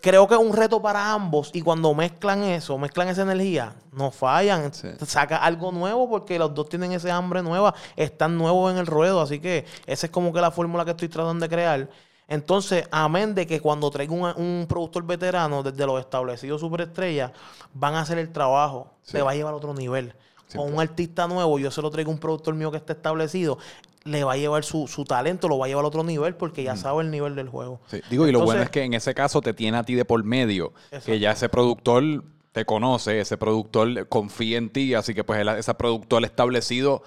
creo 0.00 0.26
que 0.28 0.34
es 0.34 0.40
un 0.40 0.52
reto 0.52 0.80
para 0.80 1.12
ambos 1.12 1.50
y 1.52 1.62
cuando 1.62 1.92
mezclan 1.94 2.42
eso, 2.44 2.78
mezclan 2.78 3.08
esa 3.08 3.22
energía, 3.22 3.74
no 3.92 4.10
fallan. 4.10 4.72
Sí. 4.72 4.88
Saca 5.04 5.38
algo 5.38 5.72
nuevo 5.72 6.08
porque 6.08 6.38
los 6.38 6.54
dos 6.54 6.68
tienen 6.68 6.92
ese 6.92 7.10
hambre 7.10 7.42
nueva, 7.42 7.74
están 7.96 8.36
nuevos 8.36 8.72
en 8.72 8.78
el 8.78 8.86
ruedo, 8.86 9.20
así 9.20 9.40
que 9.40 9.64
esa 9.86 10.06
es 10.06 10.12
como 10.12 10.32
que 10.32 10.40
la 10.40 10.50
fórmula 10.50 10.84
que 10.84 10.92
estoy 10.92 11.08
tratando 11.08 11.44
de 11.44 11.48
crear. 11.48 11.88
Entonces, 12.28 12.88
amén 12.90 13.34
de 13.34 13.46
que 13.46 13.60
cuando 13.60 13.90
traiga 13.90 14.12
un, 14.12 14.22
un 14.42 14.66
productor 14.68 15.06
veterano 15.06 15.62
desde 15.62 15.86
los 15.86 16.00
establecidos 16.00 16.60
superestrellas, 16.60 17.30
van 17.72 17.94
a 17.94 18.00
hacer 18.00 18.18
el 18.18 18.32
trabajo, 18.32 18.92
Sí. 19.02 19.12
se 19.12 19.22
va 19.22 19.30
a 19.30 19.34
llevar 19.34 19.54
a 19.54 19.56
otro 19.56 19.72
nivel. 19.74 20.12
Sí, 20.48 20.58
Con 20.58 20.72
un 20.72 20.80
artista 20.80 21.28
nuevo, 21.28 21.58
yo 21.58 21.70
se 21.70 21.82
lo 21.82 21.90
traigo 21.90 22.10
a 22.10 22.14
un 22.14 22.20
productor 22.20 22.54
mío 22.54 22.70
que 22.72 22.76
esté 22.78 22.92
establecido, 22.94 23.58
le 24.04 24.22
va 24.24 24.32
a 24.32 24.36
llevar 24.36 24.64
su, 24.64 24.86
su 24.88 25.04
talento, 25.04 25.48
lo 25.48 25.58
va 25.58 25.66
a 25.66 25.68
llevar 25.68 25.84
a 25.84 25.88
otro 25.88 26.02
nivel 26.04 26.34
porque 26.36 26.62
ya 26.62 26.76
sabe 26.76 27.02
el 27.02 27.10
nivel 27.10 27.34
del 27.36 27.48
juego. 27.48 27.80
Sí, 27.88 28.00
Digo, 28.10 28.26
y 28.28 28.32
lo 28.32 28.40
bueno 28.40 28.62
es 28.62 28.70
que 28.70 28.82
en 28.82 28.94
ese 28.94 29.14
caso 29.14 29.40
te 29.40 29.52
tiene 29.54 29.78
a 29.78 29.82
ti 29.84 29.94
de 29.94 30.04
por 30.04 30.22
medio, 30.24 30.72
que 31.04 31.18
ya 31.18 31.32
ese 31.32 31.48
productor 31.48 32.24
te 32.52 32.64
conoce, 32.64 33.20
ese 33.20 33.36
productor 33.36 34.08
confía 34.08 34.58
en 34.58 34.70
ti, 34.70 34.94
así 34.94 35.14
que 35.14 35.24
pues 35.24 35.40
el- 35.40 35.48
ese 35.50 35.74
productor 35.74 36.24
establecido 36.24 37.02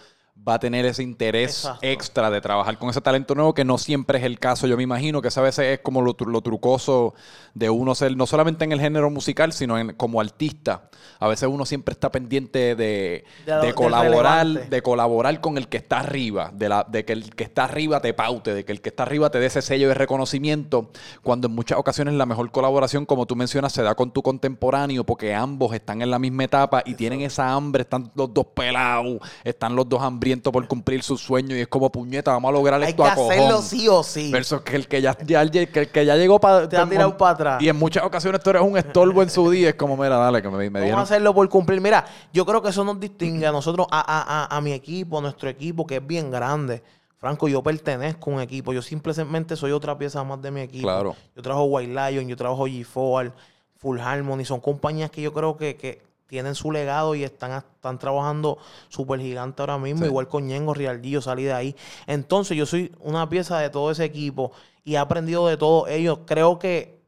va 0.47 0.55
a 0.55 0.59
tener 0.59 0.85
ese 0.85 1.03
interés 1.03 1.65
Exacto. 1.65 1.79
extra 1.81 2.29
de 2.31 2.41
trabajar 2.41 2.77
con 2.79 2.89
ese 2.89 3.01
talento 3.01 3.35
nuevo, 3.35 3.53
que 3.53 3.65
no 3.65 3.77
siempre 3.77 4.17
es 4.19 4.23
el 4.23 4.39
caso. 4.39 4.67
Yo 4.67 4.77
me 4.77 4.83
imagino 4.83 5.21
que 5.21 5.27
esa 5.27 5.41
veces 5.41 5.65
es 5.65 5.79
como 5.79 6.01
lo, 6.01 6.15
lo 6.25 6.41
trucoso 6.41 7.13
de 7.53 7.69
uno 7.69 7.93
ser, 7.93 8.15
no 8.15 8.25
solamente 8.25 8.63
en 8.63 8.71
el 8.71 8.79
género 8.79 9.09
musical, 9.09 9.51
sino 9.53 9.77
en- 9.77 9.93
como 9.93 10.21
artista. 10.21 10.89
A 11.19 11.27
veces 11.27 11.49
uno 11.51 11.65
siempre 11.65 11.91
está 11.91 12.09
pendiente 12.11 12.75
de, 12.75 13.25
De 13.45 13.55
de 13.61 13.73
colaborar, 13.73 14.47
de 14.47 14.81
colaborar 14.81 15.41
con 15.41 15.57
el 15.57 15.67
que 15.67 15.77
está 15.77 15.99
arriba, 15.99 16.51
de, 16.53 16.69
la, 16.69 16.85
de 16.87 17.03
que 17.03 17.13
el 17.13 17.35
que 17.35 17.43
está 17.43 17.65
arriba 17.65 17.99
te 17.99 18.13
paute, 18.13 18.53
de 18.53 18.63
que 18.63 18.71
el 18.71 18.81
que 18.81 18.89
está 18.89 19.03
arriba 19.03 19.29
te 19.29 19.39
dé 19.39 19.47
ese 19.47 19.61
sello 19.61 19.89
de 19.89 19.93
reconocimiento, 19.95 20.91
cuando 21.21 21.47
en 21.47 21.55
muchas 21.55 21.77
ocasiones 21.77 22.13
la 22.13 22.25
mejor 22.25 22.49
colaboración, 22.51 23.05
como 23.05 23.25
tú 23.25 23.35
mencionas, 23.35 23.73
se 23.73 23.83
da 23.83 23.95
con 23.95 24.11
tu 24.11 24.21
contemporáneo, 24.23 25.03
porque 25.03 25.33
ambos 25.35 25.73
están 25.73 26.01
en 26.01 26.11
la 26.11 26.19
misma 26.19 26.45
etapa 26.45 26.81
y 26.85 26.93
tienen 26.95 27.21
esa 27.21 27.51
hambre, 27.53 27.81
están 27.81 28.09
los 28.15 28.33
dos 28.33 28.45
pelados, 28.55 29.17
están 29.43 29.75
los 29.75 29.87
dos 29.89 30.01
hambrientos 30.01 30.28
por 30.37 30.67
cumplir 30.67 31.01
sus 31.03 31.21
sueños 31.21 31.57
y 31.57 31.61
es 31.61 31.67
como 31.67 31.91
puñeta, 31.91 32.31
vamos 32.31 32.49
a 32.49 32.51
lograr 32.53 32.81
Hay 32.81 32.89
esto 32.91 33.03
que 33.03 33.09
a 33.09 33.15
cojón. 33.15 33.31
hacerlo 33.31 33.61
sí 33.61 33.87
o 33.87 34.03
sí. 34.03 34.31
Versus 34.31 34.61
que 34.61 34.75
el 34.75 34.87
que 34.87 35.01
ya, 35.01 35.17
ya- 35.25 35.49
que 35.49 35.79
el 35.79 35.91
que 35.91 36.05
ya 36.05 36.15
llegó 36.15 36.39
para... 36.39 36.67
Te 36.69 36.77
ha 36.77 36.87
tirado 36.87 37.17
para 37.17 37.31
atrás. 37.31 37.61
Y 37.61 37.69
en 37.69 37.75
muchas 37.75 38.03
ocasiones 38.03 38.41
tú 38.43 38.49
eres 38.51 38.61
un 38.61 38.77
estorbo 38.77 39.21
en 39.23 39.29
su 39.29 39.49
día. 39.49 39.69
Es 39.69 39.75
como, 39.75 39.97
mira, 39.97 40.17
dale, 40.17 40.41
que 40.41 40.49
me, 40.49 40.69
me 40.69 40.81
Vamos 40.81 40.97
a 40.99 41.01
hacerlo 41.01 41.33
por 41.33 41.47
cumplir. 41.49 41.81
Mira, 41.81 42.05
yo 42.33 42.45
creo 42.45 42.61
que 42.61 42.69
eso 42.69 42.83
nos 42.83 42.99
distingue 42.99 43.45
a 43.47 43.51
nosotros, 43.51 43.87
a, 43.91 43.99
a- 43.99 44.43
a- 44.45 44.57
a 44.57 44.61
mi 44.61 44.71
equipo, 44.73 45.17
a 45.17 45.21
nuestro 45.21 45.49
equipo, 45.49 45.85
que 45.87 45.95
es 45.97 46.05
bien 46.05 46.29
grande. 46.31 46.81
Franco, 47.17 47.47
yo 47.49 47.61
pertenezco 47.61 48.31
a 48.31 48.33
un 48.35 48.41
equipo. 48.41 48.71
Yo 48.71 48.81
simplemente 48.81 49.55
soy 49.57 49.71
otra 49.73 49.97
pieza 49.97 50.23
más 50.23 50.41
de 50.41 50.51
mi 50.51 50.61
equipo. 50.61 50.83
Claro. 50.87 51.15
Yo 51.35 51.41
trabajo 51.41 51.65
White 51.65 51.91
Lion, 51.93 52.27
yo 52.29 52.37
trabajo 52.37 52.65
G4, 52.67 53.33
Full 53.77 53.99
Harmony. 53.99 54.45
Son 54.45 54.59
compañías 54.61 55.09
que 55.11 55.21
yo 55.21 55.33
creo 55.33 55.57
que, 55.57 55.75
que 55.75 56.01
tienen 56.29 56.55
su 56.55 56.71
legado 56.71 57.15
y 57.15 57.23
están, 57.23 57.51
están 57.51 57.97
trabajando 57.97 58.59
súper 58.87 59.19
gigante 59.19 59.61
ahora 59.61 59.79
mismo. 59.79 60.01
Sí. 60.01 60.05
Igual 60.05 60.27
con 60.27 60.47
Ñengo, 60.47 60.75
yo 60.75 61.21
salí 61.21 61.43
de 61.43 61.53
ahí. 61.53 61.75
Entonces, 62.05 62.55
yo 62.55 62.65
soy 62.65 62.95
una 62.99 63.27
pieza 63.27 63.57
de 63.57 63.69
todo 63.69 63.91
ese 63.91 64.05
equipo 64.05 64.51
y 64.85 64.93
he 64.93 64.97
aprendido 64.99 65.47
de 65.47 65.57
todos 65.57 65.89
ellos. 65.89 66.19
Creo 66.25 66.59
que 66.59 66.99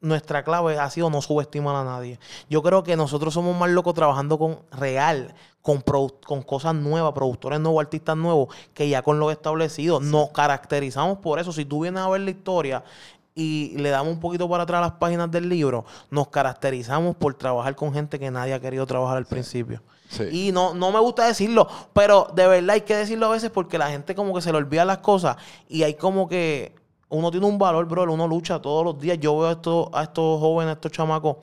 nuestra 0.00 0.44
clave 0.44 0.78
ha 0.78 0.88
sido 0.90 1.10
no 1.10 1.22
subestimar 1.22 1.74
a 1.74 1.82
nadie. 1.82 2.20
Yo 2.48 2.62
creo 2.62 2.82
que 2.82 2.94
nosotros 2.94 3.34
somos 3.34 3.56
más 3.56 3.70
locos 3.70 3.94
trabajando 3.94 4.38
con 4.38 4.60
real, 4.70 5.34
con, 5.62 5.82
con 5.82 6.42
cosas 6.42 6.74
nuevas, 6.74 7.12
productores 7.14 7.58
nuevos, 7.60 7.82
artistas 7.82 8.16
nuevos, 8.16 8.54
que 8.74 8.88
ya 8.88 9.02
con 9.02 9.18
lo 9.18 9.30
establecido. 9.30 9.98
Nos 9.98 10.28
caracterizamos 10.28 11.18
por 11.18 11.38
eso. 11.38 11.52
Si 11.52 11.64
tú 11.64 11.80
vienes 11.80 12.02
a 12.02 12.08
ver 12.08 12.20
la 12.20 12.30
historia 12.30 12.84
y 13.38 13.78
le 13.78 13.90
damos 13.90 14.12
un 14.12 14.18
poquito 14.18 14.48
para 14.48 14.64
atrás 14.64 14.78
a 14.78 14.80
las 14.82 14.92
páginas 14.94 15.30
del 15.30 15.48
libro, 15.48 15.84
nos 16.10 16.26
caracterizamos 16.26 17.14
por 17.14 17.34
trabajar 17.34 17.76
con 17.76 17.94
gente 17.94 18.18
que 18.18 18.32
nadie 18.32 18.52
ha 18.52 18.58
querido 18.58 18.84
trabajar 18.84 19.16
al 19.16 19.26
principio. 19.26 19.80
Sí. 20.08 20.24
Y 20.48 20.52
no, 20.52 20.74
no 20.74 20.90
me 20.90 20.98
gusta 20.98 21.24
decirlo, 21.24 21.68
pero 21.92 22.32
de 22.34 22.48
verdad 22.48 22.70
hay 22.70 22.80
que 22.80 22.96
decirlo 22.96 23.26
a 23.26 23.30
veces 23.30 23.50
porque 23.50 23.78
la 23.78 23.90
gente 23.90 24.16
como 24.16 24.34
que 24.34 24.40
se 24.40 24.50
le 24.50 24.58
olvida 24.58 24.84
las 24.84 24.98
cosas 24.98 25.36
y 25.68 25.84
hay 25.84 25.94
como 25.94 26.28
que 26.28 26.74
uno 27.10 27.30
tiene 27.30 27.46
un 27.46 27.58
valor, 27.58 27.86
bro, 27.86 28.12
uno 28.12 28.26
lucha 28.26 28.60
todos 28.60 28.84
los 28.84 28.98
días. 28.98 29.18
Yo 29.18 29.38
veo 29.38 29.48
a 29.48 29.52
estos, 29.52 29.88
a 29.92 30.02
estos 30.02 30.40
jóvenes, 30.40 30.70
a 30.70 30.74
estos 30.74 30.92
chamacos 30.92 31.36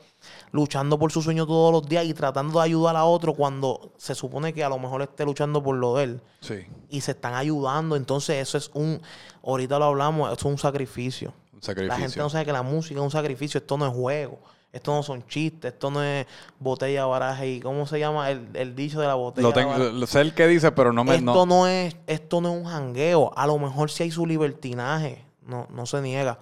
luchando 0.51 0.99
por 0.99 1.11
su 1.11 1.21
sueño 1.21 1.45
todos 1.45 1.71
los 1.71 1.87
días 1.87 2.05
y 2.05 2.13
tratando 2.13 2.59
de 2.59 2.65
ayudar 2.65 2.95
a 2.95 3.05
otro 3.05 3.33
cuando 3.33 3.93
se 3.97 4.15
supone 4.15 4.53
que 4.53 4.63
a 4.63 4.69
lo 4.69 4.79
mejor 4.79 5.01
esté 5.01 5.25
luchando 5.25 5.61
por 5.61 5.75
lo 5.75 5.95
de 5.95 6.03
él 6.03 6.21
Sí, 6.39 6.65
y 6.89 7.01
se 7.01 7.11
están 7.11 7.33
ayudando. 7.33 7.95
Entonces 7.95 8.37
eso 8.37 8.57
es 8.57 8.69
un, 8.73 9.01
ahorita 9.43 9.79
lo 9.79 9.85
hablamos, 9.85 10.27
eso 10.27 10.47
es 10.47 10.53
un 10.53 10.57
sacrificio. 10.57 11.33
Un 11.55 11.61
sacrificio. 11.63 11.87
La 11.97 11.97
gente 11.99 12.19
no 12.19 12.29
sabe 12.29 12.45
que 12.45 12.51
la 12.53 12.61
música 12.63 12.99
es 12.99 13.03
un 13.03 13.11
sacrificio, 13.11 13.57
esto 13.57 13.77
no 13.77 13.87
es 13.87 13.93
juego. 13.93 14.39
Esto 14.71 14.93
no 14.93 15.03
son 15.03 15.25
chistes, 15.25 15.71
esto 15.71 15.89
no 15.89 16.03
es 16.03 16.25
botella, 16.59 17.05
baraje 17.05 17.49
y 17.49 17.59
¿cómo 17.61 17.87
se 17.87 17.97
llama 17.97 18.29
el, 18.29 18.49
el 18.55 18.75
dicho 18.75 18.99
de 18.99 19.07
la 19.07 19.13
botella? 19.13 19.47
Lo 19.47 19.53
tengo, 19.53 19.69
baraja? 19.69 19.89
lo- 19.91 20.05
sé 20.05 20.19
el 20.19 20.33
que 20.33 20.47
dice, 20.47 20.69
pero 20.73 20.91
no 20.91 21.05
me... 21.05 21.15
esto 21.15 21.23
no- 21.33 21.45
no. 21.45 21.67
es, 21.67 21.95
esto 22.07 22.41
no 22.41 22.51
es 22.53 22.57
un 22.61 22.65
jangueo. 22.65 23.31
A 23.37 23.47
lo 23.47 23.57
mejor 23.57 23.89
si 23.89 24.03
hay 24.03 24.11
su 24.11 24.25
libertinaje, 24.25 25.23
no, 25.45 25.67
no 25.71 25.85
se 25.85 26.01
niega. 26.01 26.39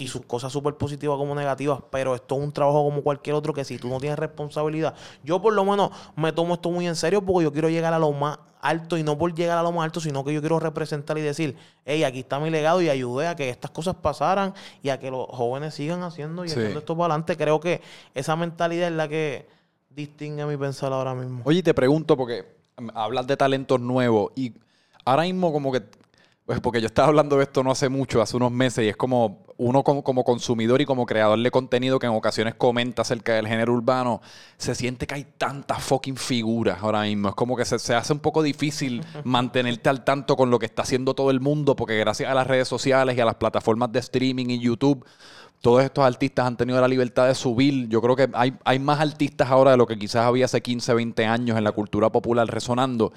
Y 0.00 0.06
sus 0.06 0.22
cosas 0.26 0.52
súper 0.52 0.74
positivas 0.74 1.16
como 1.18 1.34
negativas, 1.34 1.80
pero 1.90 2.14
esto 2.14 2.36
es 2.36 2.40
un 2.44 2.52
trabajo 2.52 2.84
como 2.84 3.02
cualquier 3.02 3.34
otro 3.34 3.52
que 3.52 3.64
si 3.64 3.78
tú 3.78 3.88
no 3.88 3.98
tienes 3.98 4.16
responsabilidad, 4.16 4.94
yo 5.24 5.42
por 5.42 5.52
lo 5.52 5.64
menos 5.64 5.90
me 6.14 6.32
tomo 6.32 6.54
esto 6.54 6.70
muy 6.70 6.86
en 6.86 6.94
serio 6.94 7.20
porque 7.20 7.42
yo 7.44 7.52
quiero 7.52 7.68
llegar 7.68 7.92
a 7.92 7.98
lo 7.98 8.12
más 8.12 8.38
alto 8.60 8.96
y 8.96 9.02
no 9.02 9.18
por 9.18 9.34
llegar 9.34 9.58
a 9.58 9.62
lo 9.64 9.72
más 9.72 9.84
alto, 9.84 9.98
sino 10.00 10.24
que 10.24 10.32
yo 10.32 10.40
quiero 10.40 10.60
representar 10.60 11.18
y 11.18 11.22
decir, 11.22 11.56
hey, 11.84 12.04
aquí 12.04 12.20
está 12.20 12.38
mi 12.38 12.48
legado 12.48 12.80
y 12.80 12.88
ayudé 12.88 13.26
a 13.26 13.34
que 13.34 13.48
estas 13.50 13.72
cosas 13.72 13.96
pasaran 13.96 14.54
y 14.84 14.90
a 14.90 15.00
que 15.00 15.10
los 15.10 15.26
jóvenes 15.30 15.74
sigan 15.74 16.04
haciendo 16.04 16.44
y 16.44 16.48
Sí. 16.48 16.54
haciendo 16.54 16.78
esto 16.78 16.96
para 16.96 17.14
adelante. 17.14 17.36
Creo 17.36 17.58
que 17.58 17.80
esa 18.14 18.36
mentalidad 18.36 18.86
es 18.88 18.94
la 18.94 19.08
que 19.08 19.48
distingue 19.90 20.46
mi 20.46 20.56
pensar 20.56 20.92
ahora 20.92 21.12
mismo. 21.14 21.42
Oye, 21.44 21.60
te 21.60 21.74
pregunto, 21.74 22.16
porque 22.16 22.46
hablas 22.94 23.26
de 23.26 23.36
talentos 23.36 23.80
nuevos 23.80 24.30
y 24.36 24.52
ahora 25.04 25.22
mismo 25.24 25.52
como 25.52 25.72
que, 25.72 25.82
pues 26.48 26.60
porque 26.60 26.80
yo 26.80 26.86
estaba 26.86 27.08
hablando 27.08 27.36
de 27.36 27.42
esto 27.42 27.62
no 27.62 27.70
hace 27.70 27.90
mucho, 27.90 28.22
hace 28.22 28.34
unos 28.34 28.50
meses, 28.50 28.82
y 28.82 28.88
es 28.88 28.96
como 28.96 29.44
uno 29.58 29.82
como, 29.82 30.02
como 30.02 30.24
consumidor 30.24 30.80
y 30.80 30.86
como 30.86 31.04
creador 31.04 31.38
de 31.38 31.50
contenido 31.50 31.98
que 31.98 32.06
en 32.06 32.14
ocasiones 32.14 32.54
comenta 32.54 33.02
acerca 33.02 33.34
del 33.34 33.46
género 33.46 33.74
urbano, 33.74 34.22
se 34.56 34.74
siente 34.74 35.06
que 35.06 35.14
hay 35.14 35.26
tantas 35.36 35.82
fucking 35.82 36.16
figuras 36.16 36.78
ahora 36.80 37.02
mismo. 37.02 37.28
Es 37.28 37.34
como 37.34 37.54
que 37.54 37.66
se, 37.66 37.78
se 37.78 37.94
hace 37.94 38.14
un 38.14 38.20
poco 38.20 38.42
difícil 38.42 39.04
mantenerte 39.24 39.90
al 39.90 40.04
tanto 40.04 40.36
con 40.36 40.48
lo 40.48 40.58
que 40.58 40.64
está 40.64 40.84
haciendo 40.84 41.12
todo 41.12 41.30
el 41.30 41.40
mundo, 41.40 41.76
porque 41.76 41.98
gracias 41.98 42.30
a 42.30 42.34
las 42.34 42.46
redes 42.46 42.66
sociales 42.66 43.14
y 43.14 43.20
a 43.20 43.26
las 43.26 43.34
plataformas 43.34 43.92
de 43.92 43.98
streaming 43.98 44.46
y 44.48 44.58
YouTube, 44.58 45.04
todos 45.60 45.84
estos 45.84 46.02
artistas 46.02 46.46
han 46.46 46.56
tenido 46.56 46.80
la 46.80 46.88
libertad 46.88 47.26
de 47.26 47.34
subir. 47.34 47.90
Yo 47.90 48.00
creo 48.00 48.16
que 48.16 48.30
hay, 48.32 48.56
hay 48.64 48.78
más 48.78 49.00
artistas 49.00 49.50
ahora 49.50 49.72
de 49.72 49.76
lo 49.76 49.86
que 49.86 49.98
quizás 49.98 50.24
había 50.24 50.46
hace 50.46 50.62
15, 50.62 50.94
20 50.94 51.26
años 51.26 51.58
en 51.58 51.64
la 51.64 51.72
cultura 51.72 52.10
popular 52.10 52.46
resonando. 52.48 53.12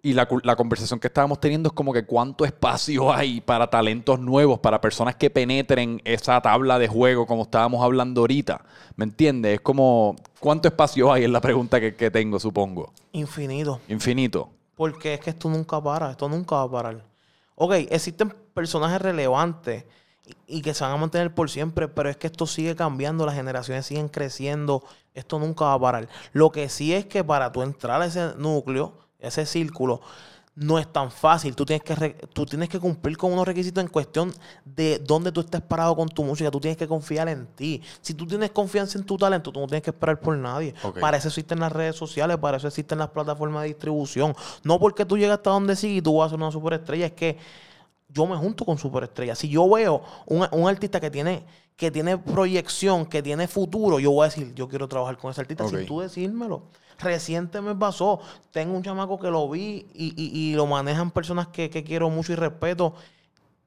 Y 0.00 0.12
la, 0.12 0.28
la 0.44 0.54
conversación 0.54 1.00
que 1.00 1.08
estábamos 1.08 1.40
teniendo 1.40 1.68
es 1.68 1.72
como 1.72 1.92
que 1.92 2.06
cuánto 2.06 2.44
espacio 2.44 3.12
hay 3.12 3.40
para 3.40 3.68
talentos 3.68 4.20
nuevos, 4.20 4.60
para 4.60 4.80
personas 4.80 5.16
que 5.16 5.28
penetren 5.28 6.00
esa 6.04 6.40
tabla 6.40 6.78
de 6.78 6.86
juego 6.86 7.26
como 7.26 7.42
estábamos 7.42 7.82
hablando 7.82 8.20
ahorita. 8.20 8.64
¿Me 8.94 9.04
entiendes? 9.04 9.54
Es 9.54 9.60
como 9.60 10.14
cuánto 10.38 10.68
espacio 10.68 11.12
hay 11.12 11.24
en 11.24 11.32
la 11.32 11.40
pregunta 11.40 11.80
que, 11.80 11.96
que 11.96 12.12
tengo, 12.12 12.38
supongo. 12.38 12.92
Infinito. 13.12 13.80
Infinito. 13.88 14.50
Porque 14.76 15.14
es 15.14 15.20
que 15.20 15.30
esto 15.30 15.48
nunca 15.48 15.82
para, 15.82 16.12
esto 16.12 16.28
nunca 16.28 16.56
va 16.56 16.62
a 16.62 16.70
parar. 16.70 17.04
Ok, 17.56 17.72
existen 17.90 18.32
personajes 18.54 19.02
relevantes 19.02 19.84
y, 20.24 20.58
y 20.58 20.62
que 20.62 20.74
se 20.74 20.84
van 20.84 20.92
a 20.92 20.96
mantener 20.96 21.34
por 21.34 21.50
siempre, 21.50 21.88
pero 21.88 22.08
es 22.08 22.16
que 22.16 22.28
esto 22.28 22.46
sigue 22.46 22.76
cambiando, 22.76 23.26
las 23.26 23.34
generaciones 23.34 23.86
siguen 23.86 24.08
creciendo, 24.08 24.84
esto 25.14 25.40
nunca 25.40 25.64
va 25.64 25.72
a 25.72 25.80
parar. 25.80 26.08
Lo 26.32 26.52
que 26.52 26.68
sí 26.68 26.94
es 26.94 27.06
que 27.06 27.24
para 27.24 27.50
tú 27.50 27.62
entrar 27.62 28.00
a 28.00 28.06
ese 28.06 28.36
núcleo, 28.36 29.07
ese 29.18 29.46
círculo, 29.46 30.00
no 30.54 30.76
es 30.78 30.92
tan 30.92 31.12
fácil. 31.12 31.54
Tú 31.54 31.64
tienes 31.64 31.84
que 31.84 31.94
re- 31.94 32.16
tú 32.32 32.44
tienes 32.44 32.68
que 32.68 32.80
cumplir 32.80 33.16
con 33.16 33.32
unos 33.32 33.46
requisitos 33.46 33.80
en 33.82 33.88
cuestión 33.88 34.34
de 34.64 34.98
dónde 34.98 35.30
tú 35.30 35.40
estés 35.40 35.60
parado 35.60 35.94
con 35.94 36.08
tu 36.08 36.24
música. 36.24 36.50
Tú 36.50 36.58
tienes 36.58 36.76
que 36.76 36.88
confiar 36.88 37.28
en 37.28 37.46
ti. 37.46 37.80
Si 38.00 38.12
tú 38.12 38.26
tienes 38.26 38.50
confianza 38.50 38.98
en 38.98 39.04
tu 39.04 39.16
talento, 39.16 39.52
tú 39.52 39.60
no 39.60 39.66
tienes 39.68 39.82
que 39.84 39.90
esperar 39.90 40.18
por 40.18 40.36
nadie. 40.36 40.74
Para 41.00 41.16
eso 41.16 41.28
existen 41.28 41.60
las 41.60 41.70
redes 41.70 41.94
sociales, 41.94 42.38
para 42.38 42.56
eso 42.56 42.66
existen 42.66 42.98
las 42.98 43.10
plataformas 43.10 43.62
de 43.62 43.68
distribución. 43.68 44.34
No 44.64 44.80
porque 44.80 45.04
tú 45.04 45.16
llegas 45.16 45.38
hasta 45.38 45.50
donde 45.50 45.76
sí 45.76 45.98
y 45.98 46.02
tú 46.02 46.16
vas 46.16 46.26
a 46.26 46.30
ser 46.30 46.38
una 46.40 46.50
superestrella, 46.50 47.06
es 47.06 47.12
que 47.12 47.38
yo 48.08 48.26
me 48.26 48.36
junto 48.36 48.64
con 48.64 48.78
superestrellas. 48.78 49.38
Si 49.38 49.48
yo 49.48 49.68
veo 49.68 50.02
un, 50.26 50.46
un 50.50 50.68
artista 50.68 50.98
que 50.98 51.10
tiene, 51.10 51.44
que 51.78 51.90
tiene 51.92 52.18
proyección, 52.18 53.06
que 53.06 53.22
tiene 53.22 53.46
futuro, 53.48 54.00
yo 54.00 54.10
voy 54.10 54.24
a 54.26 54.28
decir, 54.28 54.52
yo 54.54 54.68
quiero 54.68 54.88
trabajar 54.88 55.16
con 55.16 55.30
ese 55.30 55.40
artista 55.40 55.64
sin 55.78 55.86
tú 55.86 56.00
decírmelo. 56.00 56.62
Reciente 56.98 57.60
me 57.60 57.74
pasó, 57.76 58.18
tengo 58.50 58.76
un 58.76 58.82
chamaco 58.82 59.18
que 59.20 59.30
lo 59.30 59.48
vi 59.48 59.86
y, 59.94 60.12
y- 60.16 60.30
y 60.50 60.54
lo 60.54 60.66
manejan 60.66 61.12
personas 61.12 61.46
que, 61.48 61.70
que 61.70 61.84
quiero 61.84 62.10
mucho 62.10 62.32
y 62.32 62.34
respeto. 62.36 62.94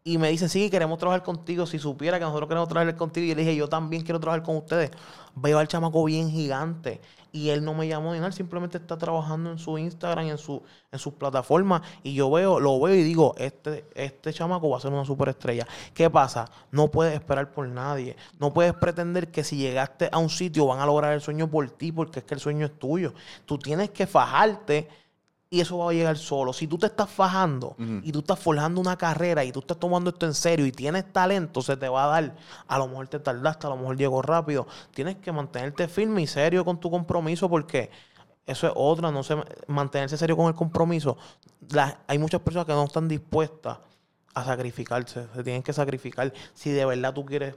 Y 0.04 0.18
me 0.18 0.30
dicen, 0.30 0.50
sí, 0.50 0.70
queremos 0.70 0.98
trabajar 0.98 1.24
contigo. 1.24 1.66
Si 1.66 1.80
supiera 1.80 2.18
que 2.20 2.26
nosotros 2.26 2.50
queremos 2.50 2.68
trabajar 2.68 2.98
contigo. 2.98 3.24
Y 3.26 3.30
yo 3.30 3.36
le 3.36 3.42
dije, 3.44 3.56
yo 3.56 3.70
también 3.70 4.04
quiero 4.04 4.20
trabajar 4.20 4.44
con 4.44 4.58
ustedes. 4.58 4.92
Veo 5.36 5.58
al 5.60 5.68
chamaco 5.70 6.04
bien 6.04 6.30
gigante. 6.30 7.00
Y 7.32 7.50
él 7.50 7.64
no 7.64 7.74
me 7.74 7.88
llamó 7.88 8.14
ni 8.14 8.20
nada. 8.20 8.32
Simplemente 8.32 8.78
está 8.78 8.98
trabajando 8.98 9.52
en 9.52 9.58
su 9.58 9.78
Instagram, 9.78 10.28
en, 10.28 10.38
su, 10.38 10.62
en 10.92 11.00
sus 11.00 11.14
plataformas. 11.14 11.82
Y 12.04 12.14
yo 12.14 12.30
veo, 12.30 12.60
lo 12.60 12.80
veo 12.80 12.96
y 12.96 13.04
digo, 13.04 13.34
este, 13.38 13.86
este 13.96 14.34
chamaco 14.34 14.70
va 14.70 14.78
a 14.78 14.82
ser 14.82 14.92
una 14.92 15.06
superestrella. 15.06 15.66
¿Qué 15.94 16.10
pasa? 16.10 16.50
No 16.72 16.90
puedes 16.90 17.14
esperar 17.14 17.52
por 17.52 17.68
nadie. 17.68 18.16
No 18.40 18.54
puedes 18.54 18.74
pretender 18.74 19.32
que 19.32 19.44
si 19.44 19.58
llegaste 19.58 20.10
a 20.12 20.18
un 20.18 20.30
sitio 20.30 20.66
van 20.66 20.80
a 20.80 20.86
lograr 20.86 21.14
el 21.14 21.22
sueño 21.22 21.50
por 21.50 21.70
ti, 21.72 21.92
porque 21.92 22.20
es 22.20 22.26
que 22.26 22.34
el 22.34 22.40
sueño 22.40 22.66
es 22.66 22.78
tuyo. 22.78 23.14
Tú 23.46 23.58
tienes 23.58 23.92
que 23.92 24.08
fajarte 24.08 24.88
y 25.54 25.60
eso 25.60 25.78
va 25.80 25.92
a 25.92 25.94
llegar 25.94 26.18
solo. 26.18 26.54
Si 26.54 26.66
tú 26.66 26.78
te 26.78 26.86
estás 26.86 27.10
fajando 27.10 27.76
y 28.06 28.12
tú 28.14 28.20
estás 28.20 28.40
forjando 28.40 28.80
una 28.80 28.98
carrera 28.98 29.44
y 29.44 29.52
tú 29.52 29.60
estás 29.60 29.78
tomando 29.78 30.10
esto 30.10 30.26
en 30.26 30.34
serio 30.34 30.66
y 30.66 30.72
tienes 30.72 31.12
talento, 31.12 31.62
se 31.62 31.76
te 31.76 31.90
va 31.90 32.06
a 32.06 32.08
dar. 32.22 32.36
A 32.70 32.78
lo 32.78 32.88
mejor 32.88 33.10
te 33.10 33.20
tardaste, 33.20 33.68
a 33.68 33.70
lo 33.72 33.76
mejor 33.76 33.98
llegó 33.98 34.22
rápido. 34.22 34.66
Tienes 34.94 35.18
que 35.18 35.34
mantenerte 35.34 35.90
firme 35.90 36.22
y 36.22 36.28
serio 36.28 36.64
con 36.64 36.80
tu 36.80 36.90
compromiso 36.90 37.50
porque 37.50 37.92
eso 38.46 38.66
es 38.66 38.74
otra, 38.78 39.12
no 39.12 39.24
sé, 39.24 39.36
mantenerse 39.68 40.18
serio 40.18 40.38
con 40.38 40.48
el 40.48 40.56
compromiso. 40.56 41.18
La- 41.70 42.00
hay 42.08 42.18
muchas 42.18 42.40
personas 42.40 42.66
que 42.66 42.72
no 42.72 42.86
están 42.86 43.10
dispuestas 43.10 43.78
a 44.34 44.46
sacrificarse, 44.46 45.28
se 45.36 45.44
tienen 45.44 45.62
que 45.64 45.74
sacrificar 45.74 46.32
si 46.54 46.70
de 46.70 46.86
verdad 46.86 47.14
tú 47.14 47.26
quieres 47.26 47.56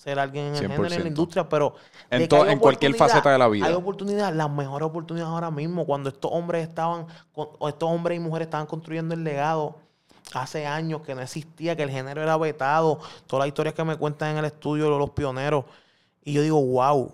ser 0.00 0.18
alguien 0.18 0.46
en 0.46 0.54
el 0.54 0.60
género 0.62 0.84
y 0.84 0.86
en 0.86 0.92
100%. 0.92 1.02
la 1.02 1.08
industria, 1.08 1.48
pero 1.48 1.74
En 2.08 2.22
en 2.22 2.58
cualquier 2.58 2.94
faceta 2.94 3.30
de 3.30 3.36
la 3.36 3.48
vida. 3.48 3.66
Hay 3.66 3.74
oportunidades, 3.74 4.34
las 4.34 4.50
mejores 4.50 4.88
oportunidades 4.88 5.30
ahora 5.30 5.50
mismo, 5.50 5.84
cuando 5.84 6.08
estos 6.08 6.30
hombres 6.32 6.66
estaban, 6.66 7.06
o 7.34 7.68
estos 7.68 7.90
hombres 7.90 8.16
y 8.16 8.20
mujeres 8.20 8.46
estaban 8.46 8.66
construyendo 8.66 9.14
el 9.14 9.22
legado 9.22 9.76
hace 10.32 10.66
años 10.66 11.02
que 11.02 11.14
no 11.14 11.20
existía, 11.20 11.76
que 11.76 11.82
el 11.82 11.90
género 11.90 12.22
era 12.22 12.38
vetado, 12.38 12.98
todas 13.26 13.40
las 13.40 13.48
historias 13.48 13.74
que 13.74 13.84
me 13.84 13.96
cuentan 13.96 14.30
en 14.30 14.38
el 14.38 14.46
estudio 14.46 14.84
de 14.84 14.98
los 14.98 15.10
pioneros, 15.10 15.66
y 16.24 16.32
yo 16.32 16.40
digo, 16.40 16.64
wow, 16.64 17.12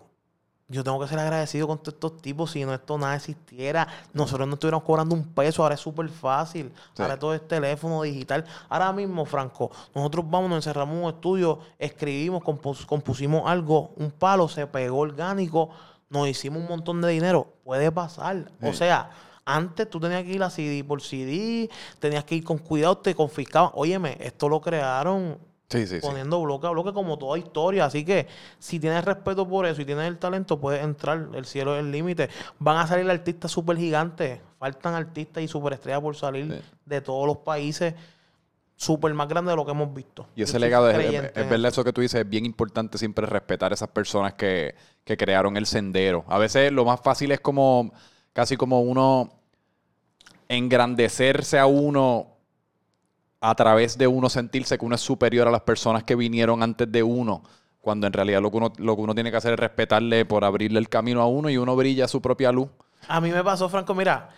yo 0.69 0.83
tengo 0.83 0.99
que 0.99 1.07
ser 1.07 1.19
agradecido 1.19 1.69
con 1.69 1.79
todos 1.79 1.95
estos 1.95 2.21
tipos. 2.21 2.51
Si 2.51 2.65
no 2.65 2.75
esto 2.75 2.99
nada 2.99 3.15
existiera, 3.15 3.87
nosotros 4.13 4.49
no 4.49 4.55
estuviéramos 4.55 4.85
cobrando 4.85 5.15
un 5.15 5.25
peso. 5.25 5.63
Ahora 5.63 5.77
es 5.77 5.81
súper 5.81 6.09
fácil. 6.09 6.73
Sí. 6.95 7.03
Ahora 7.03 7.17
todo 7.19 7.35
es 7.35 7.47
teléfono 7.47 8.03
digital. 8.03 8.45
Ahora 8.69 8.93
mismo, 8.93 9.25
Franco, 9.25 9.71
nosotros 9.95 10.25
vamos, 10.29 10.51
nos 10.51 10.59
encerramos 10.59 10.97
en 10.97 11.05
un 11.05 11.11
estudio, 11.11 11.59
escribimos, 11.79 12.43
compus- 12.43 12.85
compusimos 12.85 13.49
algo, 13.49 13.93
un 13.97 14.11
palo, 14.11 14.49
se 14.49 14.67
pegó 14.67 14.99
orgánico, 14.99 15.71
nos 16.11 16.27
hicimos 16.29 16.61
un 16.63 16.69
montón 16.69 17.01
de 17.01 17.09
dinero. 17.11 17.47
Puede 17.63 17.93
pasar. 17.93 18.51
O 18.61 18.73
sea, 18.73 19.11
antes 19.45 19.89
tú 19.89 20.01
tenías 20.01 20.25
que 20.25 20.31
ir 20.33 20.43
a 20.43 20.51
CD 20.51 20.83
por 20.83 21.01
CD, 21.01 21.71
tenías 22.01 22.25
que 22.25 22.35
ir 22.35 22.43
con 22.45 22.59
cuidado, 22.59 22.99
te 22.99 23.15
confiscaban. 23.15 23.71
Óyeme, 23.75 24.17
esto 24.19 24.49
lo 24.49 24.61
crearon 24.61 25.39
Sí, 25.69 25.87
sí, 25.87 25.97
sí. 26.01 26.07
poniendo 26.07 26.41
bloque 26.41 26.67
a 26.67 26.71
bloque 26.71 26.93
como 26.93 27.19
toda 27.19 27.37
historia. 27.39 27.87
Así 27.87 28.05
que 28.05 28.27
si 28.59 28.79
tienes 28.79 29.05
respeto 29.05 29.49
por 29.49 29.67
eso 29.67 29.83
y 29.83 29.85
tienes 29.85 30.07
el 30.07 30.17
talento, 30.19 30.61
puedes 30.61 30.83
entrar. 30.85 31.29
El 31.35 31.45
cielo 31.45 31.75
es 31.75 31.81
el 31.81 31.91
límite. 31.91 32.29
Van 32.59 32.77
a 32.79 32.87
salir 32.87 33.11
artistas 33.11 33.51
súper 33.51 33.77
gigantes. 33.77 34.41
Faltan 34.59 34.95
artistas 34.95 35.43
y 35.43 35.49
superestrellas 35.49 36.01
por 36.01 36.15
salir 36.17 36.53
Sí. 36.53 36.61
de 36.85 37.01
todos 37.01 37.27
los 37.27 37.39
países 37.39 37.95
súper 38.77 39.13
más 39.15 39.27
grandes 39.27 39.53
de 39.53 39.57
lo 39.57 39.65
que 39.65 39.71
hemos 39.73 39.93
visto. 39.93 40.27
Y 40.37 40.43
ese 40.43 40.59
legado, 40.59 40.89
es, 40.91 40.99
es, 40.99 41.15
es 41.15 41.35
verdad 41.35 41.57
eso. 41.59 41.69
eso 41.81 41.85
que 41.85 41.93
tú 41.93 42.01
dices, 42.03 42.21
es 42.21 42.29
bien 42.29 42.45
importante 42.47 42.99
siempre 42.99 43.27
respetar 43.27 43.73
a 43.73 43.75
esas 43.75 43.89
personas 43.89 44.35
que, 44.35 44.75
que 45.03 45.17
crearon 45.17 45.57
el 45.57 45.67
sendero. 45.67 46.25
A 46.29 46.39
veces 46.39 46.71
lo 46.73 46.85
más 46.85 47.01
fácil 47.01 47.33
es 47.33 47.41
como, 47.41 47.93
casi 48.35 48.57
como 48.57 48.83
uno 48.83 49.33
engrandecerse 50.49 51.59
a 51.59 51.67
uno 51.67 52.36
a 53.49 53.55
través 53.55 53.97
de 53.97 54.09
uno 54.09 54.29
sentirse 54.29 54.77
que 54.77 54.85
uno 54.85 54.97
es 54.97 55.01
superior 55.01 55.47
a 55.47 55.53
las 55.53 55.61
personas 55.61 56.03
que 56.03 56.17
vinieron 56.17 56.65
antes 56.65 56.91
de 56.91 57.05
uno, 57.05 57.45
cuando 57.81 58.09
en 58.09 58.13
realidad 58.13 58.43
lo 58.43 58.51
que 58.51 58.57
uno, 58.57 58.73
lo 58.77 58.97
que 58.97 59.03
uno 59.03 59.15
tiene 59.15 59.31
que 59.31 59.37
hacer 59.37 59.53
es 59.53 59.61
respetarle 59.61 60.25
por 60.25 60.45
abrirle 60.45 60.81
el 60.81 60.89
camino 60.89 61.23
a 61.23 61.29
uno 61.29 61.49
y 61.49 61.57
uno 61.57 61.77
brilla 61.77 62.09
su 62.09 62.21
propia 62.21 62.51
luz. 62.51 62.69
A 63.07 63.21
mí 63.21 63.31
me 63.31 63.45
pasó, 63.45 63.69
Franco, 63.69 63.95
mira, 63.95 64.31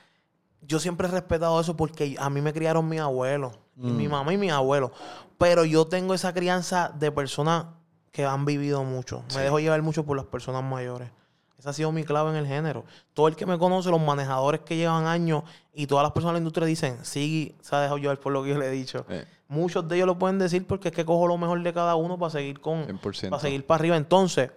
yo 0.60 0.78
siempre 0.78 1.08
he 1.08 1.10
respetado 1.10 1.58
eso 1.58 1.74
porque 1.74 2.16
a 2.18 2.28
mí 2.28 2.42
me 2.42 2.52
criaron 2.52 2.86
mis 2.86 3.00
abuelos, 3.00 3.58
y 3.80 3.86
mi 3.86 4.08
mamá 4.08 4.34
y 4.34 4.36
mis 4.36 4.52
abuelos. 4.52 4.90
Pero 5.38 5.64
yo 5.64 5.86
tengo 5.86 6.12
esa 6.12 6.34
crianza 6.34 6.92
de 6.98 7.10
personas 7.10 7.64
que 8.12 8.26
han 8.26 8.44
vivido 8.44 8.84
mucho. 8.84 9.24
Me 9.34 9.40
dejo 9.40 9.58
llevar 9.58 9.80
mucho 9.80 10.04
por 10.04 10.18
las 10.18 10.26
personas 10.26 10.62
mayores. 10.64 11.08
Esa 11.58 11.70
ha 11.70 11.72
sido 11.72 11.90
mi 11.90 12.04
clave 12.04 12.30
en 12.30 12.36
el 12.36 12.46
género. 12.46 12.84
Todo 13.14 13.26
el 13.26 13.34
que 13.34 13.44
me 13.44 13.58
conoce, 13.58 13.90
los 13.90 14.00
manejadores 14.00 14.60
que 14.60 14.76
llevan 14.76 15.06
años 15.06 15.42
y 15.74 15.88
todas 15.88 16.04
las 16.04 16.12
personas 16.12 16.34
de 16.34 16.34
la 16.34 16.38
industria 16.38 16.66
dicen, 16.66 16.98
sí, 17.02 17.56
se 17.60 17.74
ha 17.74 17.80
dejado 17.80 17.98
llevar 17.98 18.20
por 18.20 18.32
lo 18.32 18.44
que 18.44 18.50
yo 18.50 18.58
le 18.58 18.66
he 18.66 18.70
dicho. 18.70 19.04
Eh. 19.08 19.26
Muchos 19.48 19.88
de 19.88 19.96
ellos 19.96 20.06
lo 20.06 20.18
pueden 20.18 20.38
decir 20.38 20.66
porque 20.66 20.88
es 20.88 20.94
que 20.94 21.04
cojo 21.04 21.26
lo 21.26 21.36
mejor 21.36 21.60
de 21.60 21.72
cada 21.72 21.96
uno 21.96 22.16
para 22.16 22.30
seguir 22.30 22.60
con, 22.60 22.86
100%. 22.86 23.30
para 23.30 23.42
seguir 23.42 23.66
para 23.66 23.80
arriba. 23.80 23.96
Entonces, 23.96 24.50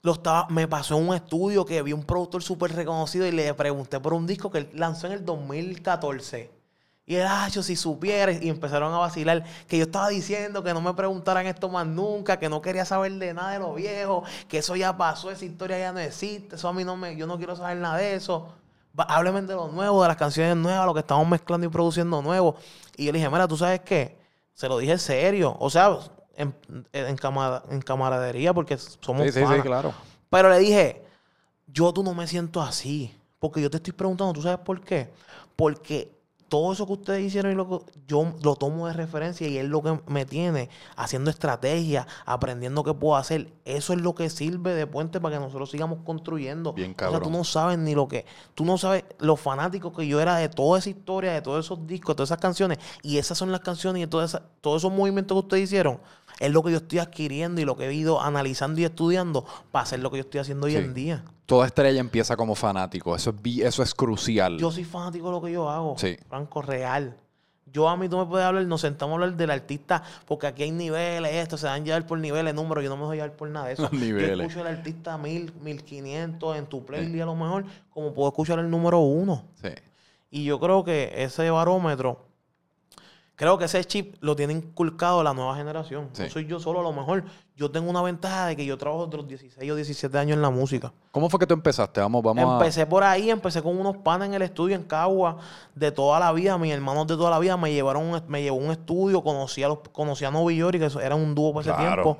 lo 0.00 0.12
estaba, 0.12 0.48
me 0.48 0.66
pasó 0.66 0.96
en 0.96 1.08
un 1.08 1.14
estudio 1.14 1.66
que 1.66 1.82
vi 1.82 1.92
un 1.92 2.04
productor 2.04 2.42
súper 2.42 2.74
reconocido 2.74 3.26
y 3.26 3.32
le 3.32 3.52
pregunté 3.52 4.00
por 4.00 4.14
un 4.14 4.26
disco 4.26 4.50
que 4.50 4.58
él 4.58 4.70
lanzó 4.72 5.08
en 5.08 5.12
el 5.12 5.24
2014. 5.26 6.61
Y 7.04 7.16
él, 7.16 7.26
ah, 7.28 7.48
yo 7.48 7.62
si 7.64 7.74
supieras, 7.74 8.40
y 8.40 8.48
empezaron 8.48 8.92
a 8.94 8.98
vacilar, 8.98 9.44
que 9.66 9.76
yo 9.76 9.84
estaba 9.84 10.08
diciendo 10.08 10.62
que 10.62 10.72
no 10.72 10.80
me 10.80 10.94
preguntaran 10.94 11.46
esto 11.46 11.68
más 11.68 11.84
nunca, 11.86 12.38
que 12.38 12.48
no 12.48 12.62
quería 12.62 12.84
saber 12.84 13.12
de 13.14 13.34
nada 13.34 13.50
de 13.52 13.58
lo 13.58 13.74
viejo, 13.74 14.22
que 14.48 14.58
eso 14.58 14.76
ya 14.76 14.96
pasó, 14.96 15.30
esa 15.30 15.44
historia 15.44 15.78
ya 15.78 15.92
no 15.92 15.98
existe, 15.98 16.54
eso 16.56 16.68
a 16.68 16.72
mí 16.72 16.84
no 16.84 16.96
me, 16.96 17.16
yo 17.16 17.26
no 17.26 17.36
quiero 17.38 17.56
saber 17.56 17.78
nada 17.78 17.96
de 17.96 18.14
eso. 18.14 18.48
Hábleme 18.96 19.42
de 19.42 19.54
lo 19.54 19.68
nuevo, 19.68 20.02
de 20.02 20.08
las 20.08 20.16
canciones 20.16 20.54
nuevas, 20.56 20.86
lo 20.86 20.94
que 20.94 21.00
estamos 21.00 21.26
mezclando 21.26 21.66
y 21.66 21.70
produciendo 21.70 22.22
nuevo. 22.22 22.54
Y 22.96 23.06
yo 23.06 23.12
le 23.12 23.18
dije, 23.18 23.30
mira, 23.30 23.48
¿tú 23.48 23.56
sabes 23.56 23.80
qué? 23.80 24.18
Se 24.54 24.68
lo 24.68 24.78
dije 24.78 24.96
serio, 24.98 25.56
o 25.58 25.70
sea, 25.70 25.96
en, 26.36 26.54
en, 26.92 27.16
camada- 27.16 27.64
en 27.70 27.80
camaradería, 27.80 28.52
porque 28.54 28.76
somos 28.78 29.24
Sí, 29.26 29.32
sí, 29.32 29.40
sí, 29.40 29.60
claro. 29.62 29.92
Pero 30.30 30.50
le 30.50 30.58
dije, 30.58 31.02
yo 31.66 31.92
tú 31.92 32.02
no 32.04 32.14
me 32.14 32.26
siento 32.26 32.60
así. 32.62 33.12
Porque 33.38 33.60
yo 33.60 33.68
te 33.70 33.78
estoy 33.78 33.92
preguntando, 33.92 34.32
¿tú 34.34 34.42
sabes 34.42 34.58
por 34.60 34.80
qué? 34.82 35.10
Porque 35.56 36.12
todo 36.52 36.70
eso 36.74 36.86
que 36.86 36.92
ustedes 36.92 37.24
hicieron 37.24 37.50
y 37.52 37.54
lo 37.54 37.66
que- 37.66 37.92
yo 38.06 38.34
lo 38.42 38.56
tomo 38.56 38.86
de 38.86 38.92
referencia 38.92 39.48
y 39.48 39.56
es 39.56 39.64
lo 39.66 39.82
que 39.82 39.98
me 40.06 40.26
tiene 40.26 40.68
haciendo 40.96 41.30
estrategia, 41.30 42.06
aprendiendo 42.26 42.84
qué 42.84 42.92
puedo 42.92 43.16
hacer. 43.16 43.50
Eso 43.64 43.94
es 43.94 44.02
lo 44.02 44.14
que 44.14 44.28
sirve 44.28 44.74
de 44.74 44.86
puente 44.86 45.18
para 45.18 45.36
que 45.36 45.40
nosotros 45.40 45.70
sigamos 45.70 46.00
construyendo. 46.04 46.74
Bien 46.74 46.90
O 46.90 46.98
sea, 46.98 47.08
cabrón. 47.08 47.22
tú 47.22 47.30
no 47.30 47.44
sabes 47.44 47.78
ni 47.78 47.94
lo 47.94 48.06
que, 48.06 48.26
tú 48.54 48.66
no 48.66 48.76
sabes 48.76 49.04
los 49.18 49.40
fanáticos 49.40 49.96
que 49.96 50.06
yo 50.06 50.20
era 50.20 50.36
de 50.36 50.50
toda 50.50 50.78
esa 50.78 50.90
historia, 50.90 51.32
de 51.32 51.40
todos 51.40 51.64
esos 51.64 51.86
discos, 51.86 52.08
de 52.14 52.16
todas 52.18 52.28
esas 52.28 52.40
canciones. 52.40 52.76
Y 53.02 53.16
esas 53.16 53.38
son 53.38 53.50
las 53.50 53.62
canciones 53.62 54.02
y 54.02 54.06
todas 54.06 54.32
esas- 54.34 54.42
todos 54.60 54.82
esos 54.82 54.92
movimientos 54.92 55.34
que 55.34 55.38
ustedes 55.46 55.62
hicieron. 55.64 56.00
Es 56.40 56.50
lo 56.52 56.62
que 56.62 56.70
yo 56.72 56.78
estoy 56.78 56.98
adquiriendo 56.98 57.60
y 57.60 57.64
lo 57.64 57.76
que 57.76 57.86
he 57.88 57.94
ido 57.94 58.20
analizando 58.20 58.80
y 58.80 58.84
estudiando 58.84 59.44
para 59.70 59.84
hacer 59.84 60.00
lo 60.00 60.10
que 60.10 60.18
yo 60.18 60.22
estoy 60.22 60.40
haciendo 60.40 60.66
hoy 60.66 60.72
Sí. 60.72 60.78
en 60.78 60.94
día. 60.94 61.24
Toda 61.46 61.66
estrella 61.66 62.00
empieza 62.00 62.36
como 62.36 62.54
fanático. 62.54 63.14
Eso 63.14 63.34
es, 63.44 63.58
eso 63.58 63.82
es 63.82 63.94
crucial. 63.94 64.58
Yo 64.58 64.70
soy 64.70 64.84
fanático 64.84 65.26
de 65.26 65.32
lo 65.32 65.42
que 65.42 65.52
yo 65.52 65.68
hago. 65.68 65.96
Sí. 65.98 66.16
Franco, 66.28 66.62
real. 66.62 67.16
Yo 67.72 67.88
a 67.88 67.96
mí 67.96 68.06
tú 68.08 68.18
me 68.18 68.26
puedes 68.26 68.46
hablar, 68.46 68.64
nos 68.66 68.82
sentamos 68.82 69.12
a 69.12 69.14
hablar 69.14 69.34
del 69.36 69.50
artista, 69.50 70.02
porque 70.26 70.46
aquí 70.46 70.62
hay 70.62 70.70
niveles, 70.72 71.32
esto, 71.32 71.56
se 71.56 71.66
dan 71.66 71.84
llevar 71.86 72.06
por 72.06 72.18
niveles, 72.18 72.54
números, 72.54 72.84
yo 72.84 72.90
no 72.90 72.96
me 72.96 73.02
dejo 73.02 73.14
llevar 73.14 73.32
por 73.32 73.48
nada 73.48 73.68
de 73.68 73.72
eso. 73.72 73.90
Yo 73.92 74.18
escucho 74.18 74.60
al 74.60 74.66
artista 74.66 75.16
mil, 75.16 75.50
mil 75.62 75.82
quinientos 75.82 76.54
en 76.58 76.66
tu 76.66 76.84
playlist 76.84 77.22
a 77.22 77.26
lo 77.26 77.34
mejor, 77.34 77.64
como 77.88 78.12
puedo 78.12 78.28
escuchar 78.28 78.58
el 78.58 78.68
número 78.68 78.98
uno. 78.98 79.44
Sí. 79.62 79.70
Y 80.30 80.44
yo 80.44 80.60
creo 80.60 80.84
que 80.84 81.12
ese 81.16 81.48
barómetro, 81.50 82.26
creo 83.42 83.58
que 83.58 83.64
ese 83.64 83.84
chip 83.84 84.14
lo 84.20 84.36
tiene 84.36 84.52
inculcado 84.52 85.20
la 85.24 85.34
nueva 85.34 85.56
generación. 85.56 86.10
Sí. 86.12 86.22
No 86.22 86.30
soy 86.30 86.46
yo 86.46 86.60
solo, 86.60 86.78
a 86.78 86.82
lo 86.84 86.92
mejor 86.92 87.24
yo 87.56 87.72
tengo 87.72 87.90
una 87.90 88.00
ventaja 88.00 88.46
de 88.46 88.54
que 88.54 88.64
yo 88.64 88.78
trabajo 88.78 89.06
desde 89.06 89.16
los 89.16 89.26
16 89.26 89.68
o 89.68 89.74
17 89.74 90.16
años 90.16 90.36
en 90.36 90.42
la 90.42 90.50
música. 90.50 90.92
¿Cómo 91.10 91.28
fue 91.28 91.40
que 91.40 91.46
tú 91.48 91.54
empezaste? 91.54 92.00
Vamos, 92.00 92.22
vamos 92.22 92.48
a... 92.48 92.52
Empecé 92.52 92.86
por 92.86 93.02
ahí, 93.02 93.30
empecé 93.30 93.60
con 93.60 93.76
unos 93.76 93.96
panas 93.96 94.28
en 94.28 94.34
el 94.34 94.42
estudio 94.42 94.76
en 94.76 94.84
Cagua 94.84 95.38
de 95.74 95.90
toda 95.90 96.20
la 96.20 96.30
vida. 96.30 96.56
Mis 96.56 96.72
hermanos 96.72 97.08
de 97.08 97.16
toda 97.16 97.30
la 97.30 97.40
vida 97.40 97.56
me 97.56 97.72
llevaron, 97.72 98.22
me 98.28 98.42
llevó 98.44 98.60
a 98.60 98.64
un 98.64 98.70
estudio, 98.70 99.24
conocí 99.24 99.64
a, 99.64 99.68
los, 99.68 99.78
conocí 99.90 100.24
a 100.24 100.30
Novi 100.30 100.58
Yori, 100.58 100.78
que 100.78 100.86
eso 100.86 101.00
era 101.00 101.16
un 101.16 101.34
dúo 101.34 101.52
por 101.52 101.62
ese 101.62 101.72
tiempo. 101.72 102.18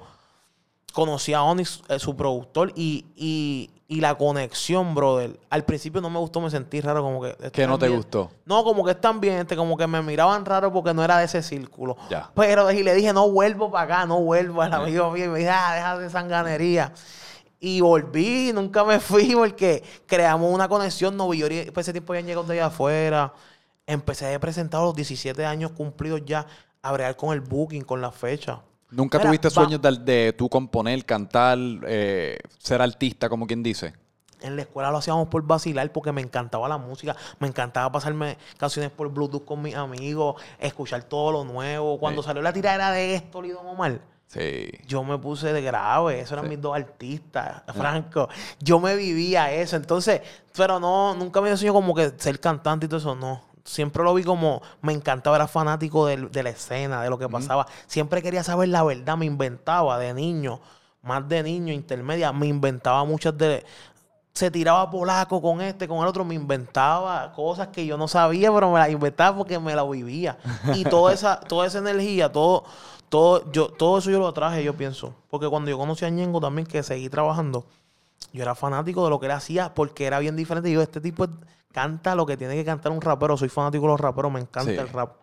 Conocí 0.93 1.33
a 1.35 1.43
Onyx, 1.43 1.83
eh, 1.89 1.99
su 1.99 2.15
productor, 2.15 2.73
y, 2.75 3.07
y, 3.17 3.71
y 3.93 4.01
la 4.01 4.15
conexión, 4.17 4.95
brother. 4.95 5.39
Al 5.51 5.65
principio 5.65 6.01
no 6.01 6.09
me 6.09 6.19
gustó, 6.19 6.41
me 6.41 6.51
sentí 6.51 6.81
raro, 6.81 7.03
como 7.03 7.21
que... 7.21 7.35
¿Qué 7.51 7.67
no 7.67 7.79
te 7.79 7.89
gustó? 7.89 8.31
No, 8.47 8.65
como 8.65 8.85
que 8.85 8.93
este, 8.93 9.57
como 9.57 9.77
que 9.77 9.87
me 9.87 10.01
miraban 10.01 10.47
raro 10.47 10.73
porque 10.73 10.95
no 10.95 11.05
era 11.05 11.19
de 11.19 11.27
ese 11.27 11.43
círculo. 11.43 11.97
Ya. 12.09 12.31
Pero 12.35 12.71
y 12.71 12.83
le 12.83 12.95
dije, 12.95 13.13
no 13.13 13.31
vuelvo 13.31 13.71
para 13.71 13.85
acá, 13.85 14.07
no 14.07 14.21
vuelvo 14.21 14.63
al 14.63 14.73
amigo 14.73 15.11
mío. 15.11 15.27
Y 15.27 15.29
me 15.29 15.39
dije, 15.41 15.51
ah, 15.51 15.75
deja 15.75 15.99
de 15.99 16.09
sanganería. 16.09 16.93
Y 17.61 17.83
volví, 17.83 18.51
nunca 18.55 18.83
me 18.83 18.99
fui 19.01 19.35
porque 19.35 19.85
creamos 20.07 20.53
una 20.53 20.69
conexión. 20.69 21.17
Novillori, 21.17 21.71
por 21.71 21.83
ese 21.83 21.93
tiempo 21.93 22.13
habían 22.13 22.27
llegado 22.27 22.47
de 22.47 22.55
allá 22.55 22.67
afuera. 22.67 23.35
Empecé 23.87 24.35
a 24.35 24.41
presentar 24.41 24.81
a 24.81 24.85
los 24.85 24.95
17 24.95 25.45
años 25.45 25.73
cumplidos 25.73 26.23
ya, 26.25 26.47
a 26.81 26.93
bregar 26.93 27.15
con 27.17 27.35
el 27.35 27.41
booking, 27.41 27.83
con 27.83 28.01
la 28.01 28.11
fecha. 28.11 28.63
¿Nunca 28.93 29.19
Mira, 29.19 29.31
tuviste 29.31 29.51
sueños 29.51 29.81
de, 29.81 29.91
de 29.93 30.33
tú 30.33 30.49
componer, 30.49 31.05
cantar, 31.05 31.59
eh, 31.87 32.39
ser 32.59 32.81
artista, 32.83 33.29
como 33.29 33.47
quien 33.47 33.63
dice? 33.63 33.95
En 34.43 34.57
la 34.57 34.63
escuela 34.63 34.91
lo 34.91 34.99
hacíamos 34.99 35.29
por 35.29 35.43
vacilar 35.45 35.91
porque 35.93 36.13
me 36.13 36.21
encantaba 36.21 36.69
la 36.69 36.77
música, 36.77 37.17
me 37.39 37.49
encantaba 37.49 37.91
pasarme 37.93 38.37
canciones 38.59 38.91
por 38.91 39.09
Bluetooth 39.09 39.45
con 39.45 39.63
mis 39.63 39.75
amigos, 39.77 40.41
escuchar 40.59 41.05
todo 41.05 41.33
lo 41.33 41.45
nuevo. 41.45 41.99
Cuando 41.99 42.23
Sí. 42.23 42.27
salió 42.27 42.43
la 42.43 42.53
tiradera 42.53 42.91
de 42.91 43.15
esto, 43.15 43.41
Don 43.41 43.67
Omar, 43.67 44.01
Sí. 44.27 44.69
yo 44.87 45.05
me 45.05 45.17
puse 45.19 45.53
de 45.53 45.63
grave, 45.63 46.19
esos 46.21 46.33
eran 46.33 46.45
Sí. 46.47 46.51
mis 46.51 46.61
dos 46.61 46.75
artistas, 46.75 47.63
Franco. 47.75 48.29
Yo 48.59 48.81
me 48.81 48.97
vivía 48.97 49.53
eso, 49.53 49.77
entonces, 49.77 50.21
pero 50.57 50.81
no, 50.81 51.15
nunca 51.15 51.41
me 51.41 51.51
enseñó 51.51 51.73
como 51.73 51.95
que 51.95 52.13
ser 52.19 52.41
cantante 52.41 52.87
y 52.87 52.89
todo 52.89 52.99
eso, 52.99 53.15
no. 53.15 53.43
Siempre 53.65 54.03
lo 54.03 54.13
vi 54.15 54.25
como, 54.25 54.61
me 54.81 54.93
encantaba, 54.93 55.37
era 55.37 55.47
fanático 55.47 56.07
del- 56.07 56.31
de, 56.33 56.43
la 56.43 56.51
escena, 56.51 57.03
de 57.03 57.11
lo 57.11 57.19
que 57.19 57.29
pasaba. 57.29 57.67
Siempre 57.87 58.21
quería 58.23 58.43
saber 58.43 58.69
la 58.69 58.83
verdad, 58.83 59.17
me 59.17 59.27
inventaba 59.27 59.99
de 59.99 60.13
niño, 60.15 60.61
más 61.03 61.29
de 61.29 61.43
niño, 61.43 61.73
intermedia, 61.73 62.33
me 62.33 62.47
inventaba 62.47 63.05
muchas 63.05 63.37
de... 63.39 63.65
Se 64.35 64.51
tiraba 64.51 64.91
polaco 64.91 65.43
con 65.43 65.61
este, 65.61 65.87
con 65.87 65.99
el 65.99 66.07
otro, 66.07 66.25
me 66.25 66.35
inventaba 66.35 67.33
cosas 67.33 67.69
que 67.69 67.85
yo 67.85 67.99
no 67.99 68.09
sabía, 68.09 68.51
pero 68.53 68.73
me 68.73 68.79
las 68.79 68.89
inventaba 68.91 69.37
porque 69.37 69.59
me 69.59 69.75
las 69.77 69.89
vivía. 69.89 70.39
Y 70.75 70.85
toda 70.89 71.13
esa, 71.13 71.39
toda 71.39 71.67
esa 71.67 71.79
energía, 71.79 72.33
todo, 72.33 72.65
todo, 73.11 73.53
yo, 73.53 73.69
todo 73.69 73.99
eso 73.99 74.11
yo 74.11 74.19
lo 74.21 74.33
traje, 74.33 74.65
yo 74.65 74.75
pienso. 74.75 75.15
Porque 75.29 75.47
cuando 75.49 75.71
yo 75.71 75.77
conocí 75.77 76.07
a 76.07 76.09
Ñengo 76.09 76.41
también, 76.41 76.67
que 76.67 76.83
seguí 76.83 77.11
trabajando, 77.11 77.67
yo 78.33 78.43
era 78.43 78.55
fanático 78.55 79.05
de 79.05 79.11
lo 79.11 79.21
que 79.21 79.27
él 79.27 79.33
hacía 79.33 79.75
porque 79.75 80.07
era 80.07 80.19
bien 80.19 80.35
diferente. 80.35 80.71
Y 80.71 80.73
yo, 80.73 80.81
este 80.81 81.03
tipo 81.03 81.27
canta 81.73 82.15
lo 82.15 82.25
que 82.27 82.37
tiene 82.37 82.55
que 82.55 82.65
cantar 82.65 82.93
un 82.93 83.01
rapero. 83.01 83.37
Soy 83.37 83.49
fanático 83.49 83.83
de 83.85 83.89
los 83.93 84.01
raperos, 84.01 84.31
me 84.31 84.41
encanta 84.41 84.71
Sí. 84.73 84.79
el 84.79 84.89
rap. 84.89 85.17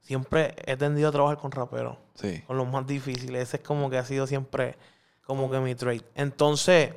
siempre 0.00 0.54
he 0.66 0.76
tendido 0.76 1.08
a 1.08 1.12
trabajar 1.12 1.38
con 1.38 1.50
raperos. 1.50 1.96
Sí. 2.14 2.42
Con 2.46 2.56
los 2.58 2.68
más 2.68 2.86
difíciles. 2.86 3.42
Ese 3.48 3.56
es 3.58 3.62
como 3.62 3.88
que 3.88 3.96
ha 3.98 4.04
sido 4.04 4.26
siempre 4.26 4.76
como 5.24 5.50
que 5.50 5.58
mi 5.60 5.74
trade. 5.74 6.02
Entonces, 6.14 6.94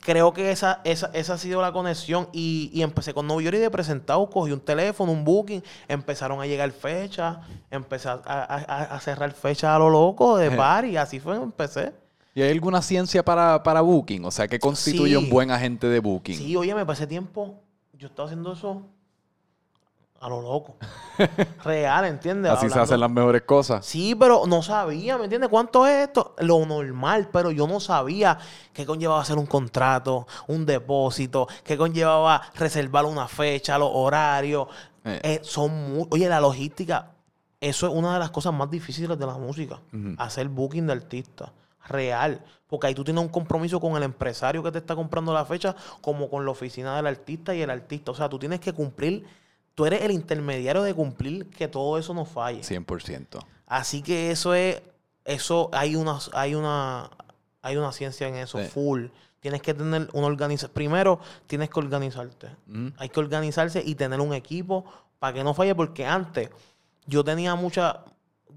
creo 0.00 0.32
que 0.32 0.50
esa, 0.50 0.80
esa, 0.84 1.10
esa 1.14 1.34
ha 1.34 1.38
sido 1.38 1.62
la 1.62 1.72
conexión. 1.72 2.28
Y, 2.32 2.70
y 2.74 2.82
empecé 2.82 3.14
con 3.14 3.26
Nueva 3.26 3.42
York 3.42 3.56
y 3.56 3.60
de 3.60 3.70
presentado, 3.70 4.28
cogí 4.28 4.52
un 4.52 4.60
teléfono, 4.60 5.12
un 5.12 5.24
booking, 5.24 5.62
empezaron 5.88 6.40
a 6.42 6.46
llegar 6.46 6.70
fechas, 6.72 7.38
empecé 7.70 8.08
a, 8.08 8.14
a- 8.24 9.00
cerrar 9.00 9.32
fechas 9.32 9.70
a 9.70 9.78
lo 9.78 9.88
loco 9.88 10.36
de 10.36 10.50
par 10.50 10.84
y 10.84 10.96
así 10.98 11.20
fue, 11.20 11.36
empecé. 11.36 11.94
¿Y 12.34 12.42
hay 12.42 12.50
alguna 12.52 12.80
ciencia 12.82 13.24
para, 13.24 13.62
para 13.62 13.80
Booking? 13.80 14.24
O 14.24 14.30
sea, 14.30 14.46
¿qué 14.46 14.58
constituye 14.60 15.10
Sí. 15.10 15.16
un 15.16 15.28
buen 15.30 15.50
agente 15.50 15.88
de 15.88 15.98
Booking? 15.98 16.36
Sí, 16.36 16.54
oye, 16.56 16.74
me 16.74 16.86
pasé 16.86 17.06
tiempo, 17.06 17.60
yo 18.00 18.06
estaba 18.06 18.28
haciendo 18.28 18.52
eso 18.54 18.82
a 20.20 20.28
lo 20.30 20.40
loco. 20.40 20.76
Real, 21.64 22.06
¿entiendes? 22.06 22.50
Así 22.50 22.70
se 22.70 22.78
hacen 22.78 22.98
las 22.98 23.10
mejores 23.10 23.42
cosas. 23.42 23.84
Sí, 23.84 24.14
pero 24.14 24.46
no 24.46 24.62
sabía, 24.62 25.18
¿me 25.18 25.24
entiendes? 25.24 25.50
¿Cuánto 25.50 25.86
es 25.86 26.08
esto? 26.08 26.34
Lo 26.38 26.64
normal, 26.64 27.28
pero 27.30 27.50
yo 27.50 27.66
no 27.66 27.78
sabía 27.78 28.38
qué 28.72 28.86
conllevaba 28.86 29.20
hacer 29.20 29.36
un 29.36 29.44
contrato, 29.44 30.26
un 30.46 30.64
depósito, 30.64 31.46
qué 31.62 31.76
conllevaba 31.76 32.40
reservar 32.54 33.04
una 33.04 33.28
fecha, 33.28 33.76
los 33.76 33.90
horarios. 33.92 34.68
Eh. 35.04 35.20
Eh, 35.22 35.40
son 35.42 35.92
muy... 35.92 36.06
Oye, 36.10 36.26
la 36.26 36.40
logística, 36.40 37.10
eso 37.60 37.86
es 37.86 37.92
una 37.92 38.14
de 38.14 38.18
las 38.18 38.30
cosas 38.30 38.54
más 38.54 38.70
difíciles 38.70 39.18
de 39.18 39.26
la 39.26 39.36
música. 39.36 39.78
Hacer 40.16 40.48
booking 40.48 40.86
de 40.86 40.92
artista. 40.94 41.52
Real. 41.90 42.40
Porque 42.66 42.86
ahí 42.86 42.94
tú 42.94 43.04
tienes 43.04 43.22
un 43.22 43.28
compromiso 43.28 43.80
con 43.80 43.96
el 43.96 44.02
empresario 44.02 44.62
que 44.62 44.70
te 44.72 44.78
está 44.78 44.94
comprando 44.94 45.32
la 45.34 45.44
fecha, 45.44 45.74
como 46.00 46.30
con 46.30 46.44
la 46.44 46.52
oficina 46.52 46.96
del 46.96 47.06
artista 47.06 47.54
y 47.54 47.62
el 47.62 47.70
artista. 47.70 48.12
O 48.12 48.14
sea, 48.14 48.28
tú 48.28 48.38
tienes 48.38 48.60
que 48.60 48.72
cumplir, 48.72 49.26
tú 49.74 49.86
eres 49.86 50.02
el 50.02 50.12
intermediario 50.12 50.82
de 50.82 50.94
cumplir 50.94 51.46
que 51.50 51.68
todo 51.68 51.98
eso 51.98 52.14
no 52.14 52.24
falle. 52.24 52.60
100%. 52.62 53.38
Así 53.66 54.02
que 54.02 54.30
eso 54.30 54.54
es, 54.54 54.82
eso 55.24 55.68
hay 55.72 55.96
una, 55.96 56.18
hay 56.32 56.54
una, 56.54 57.10
hay 57.62 57.76
una 57.76 57.92
ciencia 57.92 58.28
en 58.28 58.36
eso, 58.36 58.58
Sí. 58.58 58.66
full. 58.68 59.06
Tienes 59.40 59.62
que 59.62 59.72
tener 59.74 60.08
una 60.12 60.26
organización. 60.26 60.72
Primero, 60.74 61.18
tienes 61.46 61.70
que 61.70 61.80
organizarte. 61.80 62.48
Mm. 62.66 62.88
Hay 62.98 63.08
que 63.08 63.20
organizarse 63.20 63.82
y 63.84 63.94
tener 63.94 64.20
un 64.20 64.34
equipo 64.34 64.84
para 65.18 65.32
que 65.32 65.42
no 65.44 65.54
falle, 65.54 65.74
porque 65.74 66.04
antes 66.06 66.50
yo 67.06 67.24
tenía 67.24 67.54
mucha, 67.54 68.04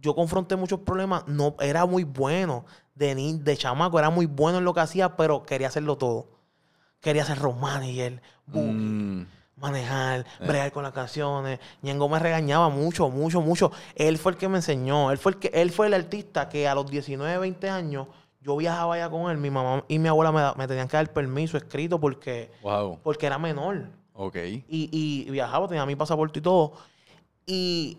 yo 0.01 0.13
confronté 0.13 0.55
muchos 0.57 0.81
problemas, 0.81 1.25
no, 1.27 1.55
era 1.61 1.85
muy 1.85 2.03
bueno 2.03 2.65
de, 2.95 3.15
ni- 3.15 3.37
de 3.37 3.57
chamaco, 3.57 3.97
era 3.99 4.09
muy 4.09 4.25
bueno 4.25 4.57
en 4.59 4.65
lo 4.65 4.73
que 4.73 4.81
hacía, 4.81 5.15
pero 5.15 5.43
quería 5.43 5.67
hacerlo 5.67 5.97
todo. 5.97 6.27
Quería 7.01 7.25
ser 7.25 7.39
road 7.39 7.55
manager, 7.55 8.21
booking, 8.45 9.21
Mm. 9.21 9.27
manejar, 9.57 10.25
bregar 10.39 10.71
con 10.71 10.83
las 10.83 10.93
canciones. 10.93 11.59
Ñengo 11.81 12.07
me 12.09 12.19
regañaba 12.19 12.69
mucho, 12.69 13.09
mucho, 13.09 13.41
mucho. 13.41 13.71
Él 13.95 14.17
fue 14.17 14.33
el 14.33 14.37
que 14.37 14.47
me 14.47 14.57
enseñó. 14.57 15.11
Él 15.11 15.17
fue 15.17 15.33
el 15.33 15.39
que, 15.39 15.47
él 15.53 15.71
fue 15.71 15.87
el 15.87 15.93
artista 15.93 16.49
que 16.49 16.67
a 16.67 16.75
los 16.75 16.89
19, 16.89 17.37
20 17.39 17.69
años 17.69 18.07
yo 18.41 18.57
viajaba 18.57 18.95
allá 18.95 19.09
con 19.09 19.29
él. 19.31 19.37
Mi 19.37 19.49
mamá 19.49 19.83
y 19.87 19.99
mi 19.99 20.07
abuela 20.09 20.31
me, 20.31 20.41
me 20.57 20.67
tenían 20.67 20.87
que 20.87 20.97
dar 20.97 21.11
permiso 21.11 21.57
escrito 21.57 21.99
porque, 21.99 22.51
Wow. 22.61 22.99
porque 23.03 23.25
era 23.25 23.37
menor. 23.37 23.87
Ok. 24.13 24.35
Y, 24.35 24.65
y 24.69 25.29
viajaba, 25.31 25.67
tenía 25.67 25.85
mi 25.85 25.95
pasaporte 25.95 26.39
y 26.39 26.41
todo. 26.41 26.73
Y 27.45 27.97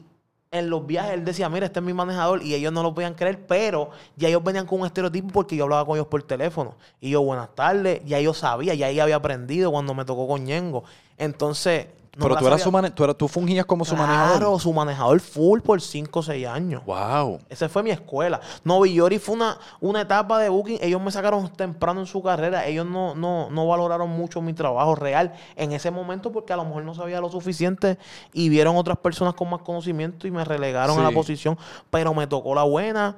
en 0.54 0.70
los 0.70 0.86
viajes 0.86 1.14
él 1.14 1.24
decía, 1.24 1.48
mira, 1.48 1.66
este 1.66 1.80
es 1.80 1.84
mi 1.84 1.92
manejador. 1.92 2.42
Y 2.42 2.54
ellos 2.54 2.72
no 2.72 2.82
lo 2.82 2.94
podían 2.94 3.14
creer, 3.14 3.46
pero 3.46 3.90
ya 4.16 4.28
ellos 4.28 4.42
venían 4.42 4.66
con 4.66 4.80
un 4.80 4.86
estereotipo 4.86 5.28
porque 5.28 5.56
yo 5.56 5.64
hablaba 5.64 5.84
con 5.84 5.96
ellos 5.96 6.06
por 6.06 6.22
teléfono. 6.22 6.76
Y 7.00 7.10
yo, 7.10 7.22
buenas 7.22 7.54
tardes, 7.54 8.02
ya 8.04 8.20
yo 8.20 8.32
sabía, 8.32 8.74
ya 8.74 8.86
ahí 8.86 9.00
había 9.00 9.16
aprendido 9.16 9.72
cuando 9.72 9.94
me 9.94 10.04
tocó 10.04 10.26
con 10.26 10.44
Ñengo. 10.44 10.84
Entonces... 11.18 11.88
no 12.16 12.22
Pero 12.24 12.36
tú, 12.36 12.46
eras 12.46 12.62
su 12.62 12.70
mane- 12.70 12.90
tú, 12.90 13.04
eras- 13.04 13.16
tú 13.16 13.26
fungías 13.28 13.66
como 13.66 13.84
su 13.84 13.94
Claro, 13.94 14.12
manejador. 14.12 14.60
su 14.60 14.72
manejador 14.72 15.20
full 15.20 15.60
por 15.60 15.80
5 15.80 16.20
o 16.20 16.22
6 16.22 16.46
años. 16.46 16.84
Wow. 16.86 17.40
Esa 17.48 17.68
fue 17.68 17.82
mi 17.82 17.90
escuela. 17.90 18.40
Novi 18.64 18.94
Yori 18.94 19.18
fue 19.18 19.34
una, 19.34 19.58
una 19.80 20.02
etapa 20.02 20.38
de 20.38 20.48
booking. 20.48 20.78
Ellos 20.80 21.00
me 21.02 21.10
sacaron 21.10 21.48
temprano 21.50 22.00
en 22.00 22.06
su 22.06 22.22
carrera. 22.22 22.66
Ellos 22.66 22.86
no, 22.86 23.14
no, 23.14 23.50
no 23.50 23.66
valoraron 23.66 24.10
mucho 24.10 24.40
mi 24.40 24.52
trabajo 24.52 24.94
real 24.94 25.32
en 25.56 25.72
ese 25.72 25.90
momento 25.90 26.30
porque 26.32 26.52
a 26.52 26.56
lo 26.56 26.64
mejor 26.64 26.84
no 26.84 26.94
sabía 26.94 27.20
lo 27.20 27.30
suficiente 27.30 27.98
y 28.32 28.48
vieron 28.48 28.76
otras 28.76 28.98
personas 28.98 29.34
con 29.34 29.50
más 29.50 29.62
conocimiento 29.62 30.26
y 30.26 30.30
me 30.30 30.44
relegaron 30.44 30.98
a 30.98 31.02
la 31.02 31.10
posición. 31.10 31.58
Pero 31.90 32.14
me 32.14 32.26
tocó 32.26 32.54
la 32.54 32.62
buena 32.62 33.16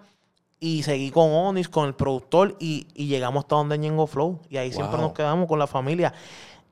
y 0.58 0.82
seguí 0.84 1.10
con 1.10 1.30
Onis, 1.34 1.68
con 1.68 1.86
el 1.86 1.94
productor 1.94 2.56
y, 2.58 2.86
y 2.94 3.08
llegamos 3.08 3.44
hasta 3.44 3.56
donde 3.56 3.76
Ñengo 3.76 4.06
Flow. 4.06 4.40
Y 4.48 4.56
ahí 4.56 4.72
siempre 4.72 4.98
nos 4.98 5.12
quedamos 5.12 5.46
con 5.48 5.58
la 5.58 5.66
familia. 5.66 6.14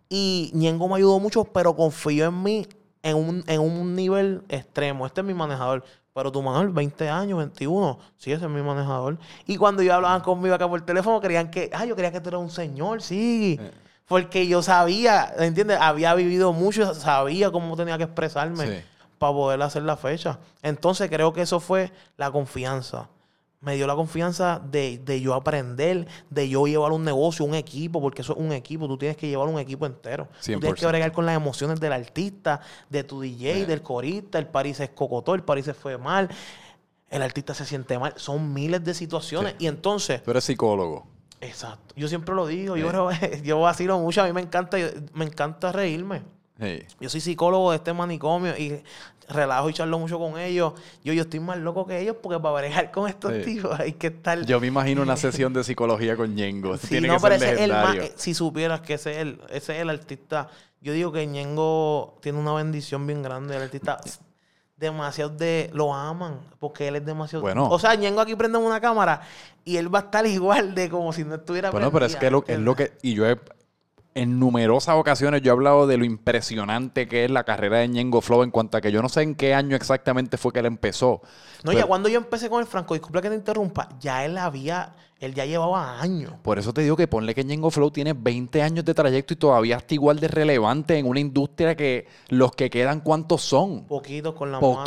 Y 0.09 0.51
Ñengo 0.55 0.89
me 0.89 0.97
ayudó 0.97 1.19
mucho, 1.21 1.45
pero 1.45 1.75
confió 1.75 2.27
en 2.27 2.43
mí 2.43 2.67
en 3.03 3.17
un, 3.17 3.45
en 3.47 3.61
un 3.61 3.95
nivel 3.95 4.43
extremo. 4.49 5.07
Este 5.07 5.21
es 5.21 5.27
mi 5.27 5.35
manejador. 5.35 5.85
Pero 6.13 6.31
tu 6.31 6.41
manejador, 6.43 6.73
20 6.73 7.09
años, 7.09 7.39
21. 7.39 7.99
Sí, 8.17 8.31
ese 8.31 8.45
es 8.45 8.51
mi 8.51 8.63
manejador. 8.63 9.19
Y 9.47 9.57
cuando 9.57 9.83
yo 9.83 9.93
hablaban 9.95 10.21
conmigo 10.21 10.55
acá 10.55 10.69
por 10.69 10.81
teléfono, 10.83 11.21
creían 11.21 11.51
que, 11.51 11.71
ah, 11.73 11.85
yo 11.85 11.97
creía 11.97 12.13
que 12.13 12.21
tú 12.21 12.29
eras 12.29 12.41
un 12.41 12.51
señor, 12.51 13.03
sí. 13.03 13.59
Eh. 13.61 13.71
Porque 14.07 14.47
yo 14.47 14.63
sabía, 14.63 15.33
¿entiendes? 15.39 15.79
Había 15.81 16.15
vivido 16.15 16.53
mucho, 16.53 16.95
sabía 16.95 17.51
cómo 17.51 17.75
tenía 17.77 17.97
que 17.99 18.05
expresarme 18.05 18.67
Sí. 18.67 18.85
para 19.19 19.33
poder 19.33 19.63
hacer 19.63 19.83
la 19.83 19.97
fecha. 19.97 20.39
Entonces 20.63 21.09
creo 21.11 21.33
que 21.33 21.41
eso 21.43 21.59
fue 21.59 21.91
la 22.17 22.31
confianza. 22.31 23.09
Me 23.65 23.77
dio 23.77 23.87
la 23.87 23.95
confianza 23.95 24.61
de, 24.71 24.99
de 24.99 25.21
yo 25.21 25.33
aprender, 25.35 26.07
de 26.31 26.49
yo 26.49 26.67
llevar 26.67 26.93
un 26.93 27.03
negocio, 27.05 27.45
un 27.45 27.55
equipo, 27.55 28.01
porque 28.01 28.23
eso 28.23 28.35
es 28.35 28.39
un 28.39 28.53
equipo. 28.53 28.87
Tú 28.87 28.99
tienes 28.99 29.17
que 29.17 29.27
llevar 29.29 29.49
un 29.49 29.59
equipo 29.59 29.87
entero. 29.87 30.29
Tú 30.41 30.45
tienes 30.45 30.63
100%. 30.71 30.75
que 30.75 30.87
bregar 30.87 31.13
con 31.13 31.25
las 31.27 31.35
emociones 31.37 31.81
del 31.81 31.93
artista, 31.93 32.61
de 32.91 33.05
tu 33.05 33.21
DJ, 33.23 33.65
del 33.67 33.81
corista. 33.83 34.39
El 34.39 34.47
París 34.49 34.77
se 34.77 34.85
escocotó, 34.85 35.35
el 35.35 35.43
París 35.43 35.65
se 35.65 35.75
fue 35.75 35.97
mal, 35.99 36.29
el 37.11 37.23
artista 37.23 37.55
se 37.55 37.65
siente 37.65 37.99
mal. 37.99 38.13
Son 38.17 38.53
miles 38.53 38.85
de 38.85 38.93
situaciones. 38.95 39.55
Y 39.59 39.67
entonces, 39.67 40.23
Tú 40.23 40.31
eres 40.33 40.45
psicólogo. 40.45 41.07
exacto. 41.41 41.95
Yo 41.97 42.09
siempre 42.09 42.35
lo 42.35 42.47
digo, 42.47 42.77
yo, 42.77 43.11
Eh. 43.13 43.41
yo 43.45 43.61
vacilo 43.61 43.99
mucho. 43.99 44.23
A 44.23 44.27
mí 44.27 44.33
me 44.33 44.41
encanta, 44.43 44.77
me 45.15 45.25
encanta 45.25 45.73
reírme. 45.73 46.23
Yo 47.01 47.09
soy 47.09 47.21
psicólogo 47.21 47.71
de 47.73 47.79
este 47.79 47.93
manicomio 47.93 48.57
y 48.57 48.83
relajo 49.29 49.71
y 49.71 49.73
charlo 49.73 49.99
mucho 49.99 50.19
con 50.19 50.39
ellos. 50.39 50.75
Yo, 51.03 51.13
yo 51.13 51.23
estoy 51.23 51.41
más 51.41 51.59
loco 51.59 51.87
que 51.87 51.99
ellos 51.99 52.17
porque 52.23 52.39
para 52.39 52.55
bregar 52.55 52.91
con 52.93 53.09
estos 53.09 53.43
tipos 53.43 53.79
hay 53.79 53.95
que 53.95 54.09
estar... 54.09 54.45
Yo 54.47 54.61
me 54.61 54.69
imagino 54.69 55.03
una 55.03 55.17
sesión 55.19 55.53
de 55.53 55.65
psicología 55.65 56.17
con 56.17 56.35
Ñengo. 56.35 56.77
Sí, 56.77 56.89
Tiene 56.89 57.09
no, 57.09 57.17
que 57.17 57.21
pero 57.23 57.39
ser 57.39 57.55
ese 57.55 57.65
el 57.65 57.73
más... 57.73 57.97
eh, 57.97 58.13
Si 58.17 58.35
supieras 58.35 58.81
que 58.83 58.95
ese 58.95 59.13
es 59.13 59.19
el, 59.19 59.41
ese 59.51 59.75
es 59.77 59.83
el 59.83 59.91
artista... 59.91 60.49
Yo 60.81 60.93
digo 60.93 61.11
que 61.13 61.27
Ñengo 61.27 62.19
tiene 62.21 62.39
una 62.39 62.53
bendición 62.53 63.07
bien 63.07 63.23
grande. 63.23 63.57
El 63.57 63.63
artista 63.63 63.99
demasiado 64.77 65.31
de... 65.31 65.71
Lo 65.73 65.95
aman 65.95 66.41
porque 66.59 66.89
él 66.89 66.97
es 66.97 67.07
demasiado... 67.07 67.41
Bueno. 67.43 67.69
O 67.71 67.79
sea, 67.79 67.95
Ñengo 67.95 68.21
aquí 68.21 68.35
prende 68.37 68.59
una 68.59 68.81
cámara 68.81 69.23
y 69.65 69.79
él 69.79 69.93
va 69.93 70.01
a 70.01 70.03
estar 70.03 70.27
igual 70.29 70.75
de 70.75 70.91
como 70.91 71.13
si 71.13 71.25
no 71.25 71.37
estuviera 71.37 71.71
Bueno, 71.71 71.91
pero 71.91 72.07
es 72.07 72.17
que 72.17 72.31
lo, 72.31 72.45
es 72.47 72.59
lo 72.59 72.77
que. 72.77 72.93
Y 73.03 73.15
yo 73.15 73.27
he. 73.29 73.39
En 74.17 74.39
numerosas 74.39 74.95
ocasiones 74.95 75.43
yo 75.43 75.51
he 75.51 75.53
hablado 75.53 75.89
de 75.89 75.97
lo 75.97 76.05
impresionante 76.05 77.09
que 77.09 77.25
es 77.25 77.31
la 77.33 77.43
carrera 77.43 77.79
de 77.79 77.89
Ñengo 77.89 78.21
Flow 78.21 78.45
en 78.45 78.53
cuanto 78.53 78.77
a 78.77 78.81
que 78.81 78.93
yo 78.93 79.03
no 79.03 79.09
sé 79.09 79.23
en 79.23 79.35
qué 79.35 79.55
año 79.55 79.75
exactamente 79.75 80.37
fue 80.37 80.53
que 80.53 80.61
él 80.61 80.67
empezó. 80.67 81.21
No, 81.65 81.71
Pero- 81.73 81.79
ya 81.81 81.87
cuando 81.87 82.09
yo 82.09 82.19
empecé 82.19 82.49
con 82.49 82.61
el 82.61 82.67
Franco, 82.67 82.95
disculpa 82.95 83.21
que 83.21 83.29
te 83.29 83.35
interrumpa, 83.35 83.89
ya 84.01 84.25
él 84.25 84.39
había... 84.39 84.95
Él 85.21 85.33
ya 85.33 85.47
llevaba 85.47 86.01
años. 86.03 86.35
Por 86.43 86.59
eso 86.59 86.75
te 86.75 86.83
digo 86.83 86.97
que 86.97 87.07
ponle 87.09 87.35
que 87.35 87.45
Ñengo 87.45 87.71
Flow 87.71 87.91
tiene 87.91 88.13
20 88.13 88.61
años 88.61 88.85
de 88.85 88.93
trayecto 88.93 89.33
y 89.33 89.37
todavía 89.37 89.77
está 89.79 89.95
igual 89.95 90.21
de 90.21 90.29
relevante 90.29 90.99
en 90.99 91.07
una 91.07 91.19
industria 91.19 91.75
que 91.77 92.07
los 92.29 92.53
que 92.55 92.69
quedan, 92.69 93.01
¿cuántos 93.01 93.41
son? 93.41 93.85
Poquitos 93.87 94.35
con 94.35 94.53
la 94.53 94.61
mano. 94.61 94.85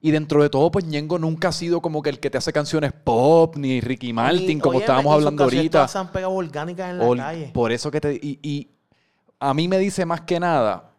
Y 0.00 0.10
dentro 0.12 0.42
de 0.42 0.48
todo, 0.48 0.70
pues 0.70 0.84
Ñengo 0.84 1.18
nunca 1.18 1.48
ha 1.48 1.52
sido 1.52 1.80
como 1.80 2.02
que 2.02 2.10
el 2.10 2.20
que 2.20 2.30
te 2.30 2.38
hace 2.38 2.52
canciones 2.52 2.92
pop, 2.92 3.56
ni 3.56 3.80
Ricky 3.80 4.12
Martin, 4.12 4.58
Y, 4.58 4.60
como 4.60 4.78
estábamos 4.80 5.12
hablando 5.12 5.44
ahorita. 5.44 5.78
todas 5.78 5.90
se 5.90 5.98
han 5.98 6.12
pegado 6.12 6.32
orgánicas 6.34 6.90
en 6.90 6.98
la 6.98 7.04
Ol- 7.04 7.18
calle. 7.18 7.50
Por 7.52 7.72
eso 7.72 7.90
que 7.90 8.00
te... 8.00 8.14
Y, 8.14 8.38
y 8.42 8.68
a 9.40 9.54
mí 9.54 9.66
me 9.68 9.78
dice 9.78 10.04
más 10.06 10.20
que 10.22 10.38
nada 10.38 10.92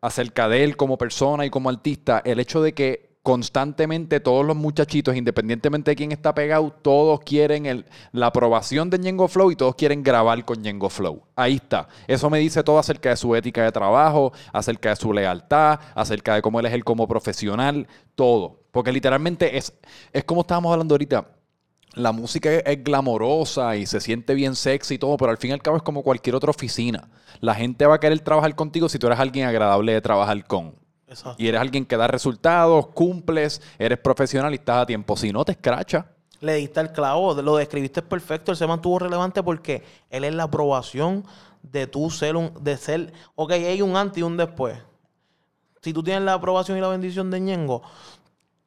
acerca 0.00 0.48
de 0.48 0.64
él 0.64 0.76
como 0.76 0.98
persona 0.98 1.44
y 1.46 1.50
como 1.50 1.68
artista, 1.68 2.20
el 2.24 2.40
hecho 2.40 2.60
de 2.62 2.72
que 2.74 3.07
constantemente 3.28 4.20
todos 4.20 4.42
los 4.42 4.56
muchachitos, 4.56 5.14
independientemente 5.14 5.90
de 5.90 5.96
quién 5.96 6.12
está 6.12 6.34
pegado, 6.34 6.70
todos 6.70 7.20
quieren 7.20 7.66
el- 7.66 7.84
la 8.10 8.28
aprobación 8.28 8.88
de 8.88 8.98
Ñengo 8.98 9.28
Flow 9.28 9.50
y 9.50 9.56
todos 9.56 9.74
quieren 9.74 10.02
grabar 10.02 10.42
con 10.46 10.62
Ñengo 10.62 10.88
Flow. 10.88 11.20
Ahí 11.36 11.56
está. 11.56 11.88
Eso 12.06 12.30
me 12.30 12.38
dice 12.38 12.62
todo 12.64 12.78
acerca 12.78 13.10
de 13.10 13.16
su 13.18 13.36
ética 13.36 13.62
de 13.64 13.70
trabajo, 13.70 14.32
acerca 14.50 14.88
de 14.88 14.96
su 14.96 15.12
lealtad, 15.12 15.78
acerca 15.94 16.36
de 16.36 16.40
cómo 16.40 16.58
él 16.58 16.64
es 16.64 16.72
él 16.72 16.84
como 16.84 17.06
profesional, 17.06 17.86
todo. 18.14 18.62
Porque 18.70 18.92
literalmente 18.92 19.58
es, 19.58 19.74
es 20.10 20.24
como 20.24 20.40
estábamos 20.40 20.72
hablando 20.72 20.94
ahorita 20.94 21.28
la 21.96 22.12
música 22.12 22.50
es, 22.50 22.62
es 22.64 22.82
glamorosa 22.82 23.76
y 23.76 23.84
se 23.84 24.00
siente 24.00 24.32
bien 24.32 24.54
sexy 24.54 24.94
y 24.94 24.98
todo, 24.98 25.18
pero 25.18 25.32
al 25.32 25.36
fin 25.36 25.50
y 25.50 25.52
al 25.52 25.60
cabo 25.60 25.76
es 25.76 25.82
como 25.82 26.02
cualquier 26.02 26.34
otra 26.34 26.48
oficina. 26.48 27.10
La 27.40 27.54
gente 27.54 27.84
va 27.84 27.96
a 27.96 28.00
querer 28.00 28.20
trabajar 28.20 28.54
contigo 28.54 28.88
si 28.88 28.98
tú 28.98 29.06
eres 29.06 29.18
alguien 29.20 29.46
agradable 29.46 29.92
de 29.92 30.00
trabajar 30.00 30.46
con. 30.46 30.76
Exacto. 31.08 31.42
Y 31.42 31.48
eres 31.48 31.60
alguien 31.60 31.86
que 31.86 31.96
da 31.96 32.06
resultados, 32.06 32.88
cumples, 32.88 33.62
eres 33.78 33.98
profesional 33.98 34.52
y 34.52 34.56
estás 34.56 34.82
a 34.82 34.86
tiempo. 34.86 35.16
Si 35.16 35.32
no, 35.32 35.44
te 35.44 35.52
escracha. 35.52 36.06
Le 36.40 36.54
diste 36.54 36.80
el 36.80 36.92
clavo, 36.92 37.34
lo 37.40 37.56
describiste 37.56 38.02
perfecto. 38.02 38.52
Él 38.52 38.56
se 38.56 38.66
mantuvo 38.66 38.98
relevante 39.00 39.42
porque 39.42 39.82
él 40.10 40.24
es 40.24 40.34
la 40.34 40.44
aprobación 40.44 41.24
de 41.62 41.86
tú 41.86 42.10
ser 42.10 42.36
un, 42.36 42.52
de 42.62 42.76
ser, 42.76 43.12
ok, 43.34 43.50
hay 43.52 43.82
un 43.82 43.96
antes 43.96 44.18
y 44.18 44.22
un 44.22 44.36
después. 44.36 44.78
si 45.82 45.92
tú 45.92 46.02
tienes 46.02 46.22
la 46.22 46.34
aprobación 46.34 46.76
y 46.78 46.80
la 46.80 46.88
bendición 46.88 47.30
de 47.30 47.40
Ñengo, 47.40 47.82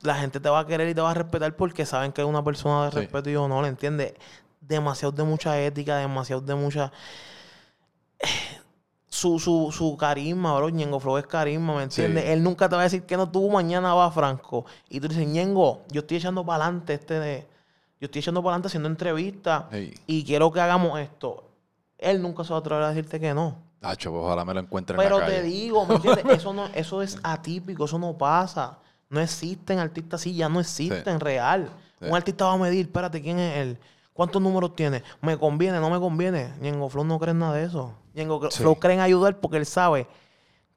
la 0.02 0.16
gente 0.16 0.40
te 0.40 0.50
va 0.50 0.60
a 0.60 0.66
querer 0.66 0.90
y 0.90 0.96
te 0.96 1.02
va 1.02 1.12
a 1.12 1.14
respetar 1.14 1.56
porque 1.56 1.86
saben 1.86 2.12
que 2.12 2.22
es 2.22 2.28
una 2.28 2.44
persona 2.44 2.86
de 2.86 2.92
Sí. 2.92 2.98
respeto 2.98 3.30
y 3.30 3.36
honor, 3.36 3.66
¿entiendes? 3.66 4.14
Demasiado 4.60 5.12
de 5.12 5.24
mucha 5.24 5.60
ética, 5.62 5.98
demasiado 5.98 6.42
de 6.42 6.56
mucha... 6.56 6.92
Su, 9.14 9.40
su, 9.40 9.74
su 9.74 9.98
carisma, 9.98 10.56
bro. 10.56 10.70
Ñengo 10.70 10.98
Flow 11.02 11.18
es 11.18 11.28
carisma, 11.28 11.76
¿me 11.76 11.84
entiendes? 11.84 12.24
Sí. 12.24 12.30
Él 12.30 12.42
nunca 12.42 12.70
te 12.70 12.76
va 12.76 12.82
a 12.82 12.86
decir 12.86 13.04
que 13.04 13.18
no 13.18 13.30
tuvo 13.30 13.50
mañana 13.50 13.94
va 13.94 14.10
Franco. 14.10 14.66
Y 14.88 15.02
tú 15.02 15.10
dices, 15.10 15.28
Ñengo, 15.28 15.82
yo 15.92 16.00
estoy 16.00 16.16
echando 16.18 16.46
para 16.46 16.64
adelante 16.64 16.94
este 16.94 17.20
de... 17.20 17.48
Yo 18.00 18.06
estoy 18.06 18.20
echando 18.20 18.42
para 18.42 18.54
adelante 18.54 18.68
haciendo 18.68 18.88
entrevistas 18.88 19.66
y 20.08 20.24
quiero 20.24 20.50
que 20.50 20.62
hagamos 20.62 20.98
esto. 20.98 21.44
Él 21.98 22.22
nunca 22.22 22.46
se 22.46 22.52
va 22.52 22.58
a 22.58 22.60
atrever 22.62 22.84
a 22.84 22.90
decirte 22.94 23.20
que 23.20 23.34
no. 23.34 23.58
Tacho, 23.82 24.12
pues 24.12 24.24
ojalá 24.24 24.46
me 24.46 24.54
lo 24.54 24.62
encuentre 24.62 24.96
en 24.96 25.02
Pero 25.04 25.20
la 25.20 25.26
te 25.26 25.32
calle. 25.34 25.44
digo, 25.44 25.86
¿me 25.86 25.96
entiendes? 25.96 26.26
Eso, 26.38 26.54
no, 26.54 26.68
eso 26.74 27.02
es 27.02 27.20
atípico, 27.22 27.84
eso 27.86 28.00
no 28.00 28.18
pasa. 28.18 28.78
No 29.10 29.20
existen 29.20 29.78
artistas 29.80 30.22
así, 30.22 30.34
ya 30.34 30.48
no 30.48 30.62
existen 30.62 31.20
real. 31.20 31.70
Sí. 32.00 32.06
Un 32.08 32.16
artista 32.16 32.46
va 32.46 32.54
a 32.54 32.58
medir, 32.58 32.86
espérate, 32.86 33.22
¿quién 33.22 33.38
es 33.40 33.58
él? 33.58 33.78
¿Cuántos 34.14 34.42
números 34.42 34.76
tiene? 34.76 35.04
¿Me 35.22 35.38
conviene? 35.38 35.80
¿No 35.80 35.90
me 35.90 36.00
conviene? 36.00 36.54
Ñengo 36.62 36.90
Flow 36.90 37.04
no 37.06 37.18
cree 37.20 37.32
en 37.32 37.40
nada 37.40 37.56
de 37.56 37.64
eso. 37.66 37.94
Ñengo 38.14 38.50
Sí. 38.52 38.60
Flow 38.62 38.76
cree 38.76 38.96
en 38.96 39.00
ayudar 39.02 39.40
porque 39.40 39.58
él 39.58 39.66
sabe 39.66 40.08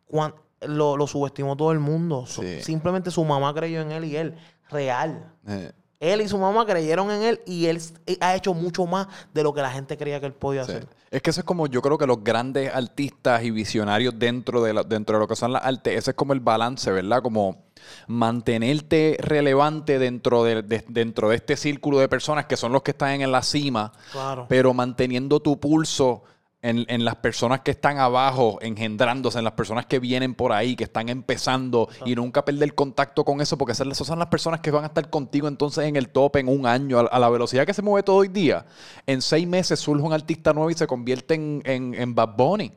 cuán- 0.07 0.35
lo, 0.62 0.97
lo 0.97 1.07
subestimó 1.07 1.57
todo 1.57 1.73
el 1.73 1.79
mundo. 1.81 2.25
Sí. 2.27 2.62
Simplemente 2.62 3.11
su 3.11 3.25
mamá 3.25 3.53
creyó 3.53 3.81
en 3.83 3.92
él 3.92 4.05
y 4.05 4.16
él, 4.16 4.35
real. 4.70 5.33
Eh, 5.47 5.73
Él 6.01 6.20
y 6.20 6.29
su 6.29 6.37
mamá 6.38 6.66
creyeron 6.66 7.11
en 7.11 7.23
él 7.23 7.40
y 7.47 7.66
él 7.66 7.77
s- 7.79 7.94
ha 8.20 8.35
hecho 8.35 8.53
mucho 8.55 8.85
más 8.87 9.07
de 9.33 9.42
lo 9.42 9.55
que 9.55 9.62
la 9.62 9.70
gente 9.70 9.97
creía 9.97 10.20
que 10.20 10.27
él 10.27 10.33
podía 10.35 10.64
sí. 10.64 10.73
hacer. 10.73 10.88
Es 11.14 11.22
que 11.22 11.31
eso 11.31 11.40
es 11.42 11.44
como, 11.46 11.68
yo 11.68 11.81
creo 11.81 11.96
que 11.96 12.07
los 12.09 12.24
grandes 12.24 12.74
artistas 12.74 13.44
y 13.44 13.53
visionarios 13.53 14.18
dentro 14.18 14.62
de, 14.64 14.72
la- 14.74 14.83
dentro 14.83 15.16
de 15.16 15.20
lo 15.20 15.29
que 15.29 15.37
son 15.37 15.53
las 15.53 15.64
artes, 15.64 15.96
ese 15.96 16.11
es 16.11 16.16
como 16.16 16.33
el 16.33 16.40
balance, 16.40 16.90
¿verdad? 16.90 17.22
Como 17.22 17.64
mantenerte 18.09 19.16
relevante 19.20 19.98
dentro 19.98 20.42
de, 20.42 20.62
de- 20.62 20.85
dentro 20.88 21.29
de 21.29 21.37
este 21.37 21.57
círculo 21.57 21.98
de 21.98 22.09
personas 22.09 22.46
que 22.46 22.57
son 22.57 22.72
los 22.72 22.83
que 22.83 22.90
están 22.92 23.20
en 23.20 23.31
la 23.31 23.42
cima, 23.42 23.92
Claro. 24.11 24.46
pero 24.48 24.74
manteniendo 24.74 25.38
tu 25.40 25.61
pulso 25.61 26.24
en, 26.64 26.85
en 26.88 27.05
las 27.05 27.16
personas 27.16 27.61
que 27.61 27.70
están 27.70 27.98
abajo, 27.98 28.59
engendrándose, 28.62 29.38
en 29.38 29.44
las 29.44 29.53
personas 29.53 29.87
que 29.87 29.98
vienen 29.98 30.35
por 30.35 30.53
ahí, 30.53 30.74
que 30.74 30.85
están 30.85 31.09
empezando, 31.11 31.88
y 32.05 32.14
nunca 32.14 32.44
perder 32.44 32.74
contacto 32.74 33.24
con 33.24 33.40
eso, 33.40 33.57
porque 33.59 33.72
esas, 33.72 33.96
son 33.96 34.18
las 34.18 34.29
personas 34.29 34.61
que 34.61 34.70
van 34.70 34.85
a 34.85 34.87
estar 34.87 35.09
contigo 35.11 35.46
entonces 35.46 35.85
en 35.85 35.96
el 35.96 36.09
top 36.09 36.37
en 36.37 36.48
un 36.48 36.66
año, 36.66 36.98
a, 36.98 37.03
a 37.03 37.18
la 37.18 37.29
velocidad 37.29 37.66
que 37.66 37.74
se 37.74 37.83
mueve 37.83 38.03
todo 38.03 38.16
hoy 38.16 38.29
día. 38.29 38.64
En 39.07 39.20
seis 39.20 39.46
meses 39.46 39.79
surge 39.79 40.03
un 40.03 40.12
artista 40.12 40.53
nuevo 40.53 40.70
y 40.70 40.74
se 40.74 40.87
convierte 40.87 41.35
en, 41.35 41.62
en, 41.66 41.94
en 41.94 42.14
Bad 42.14 42.35
Bunny. 42.37 42.72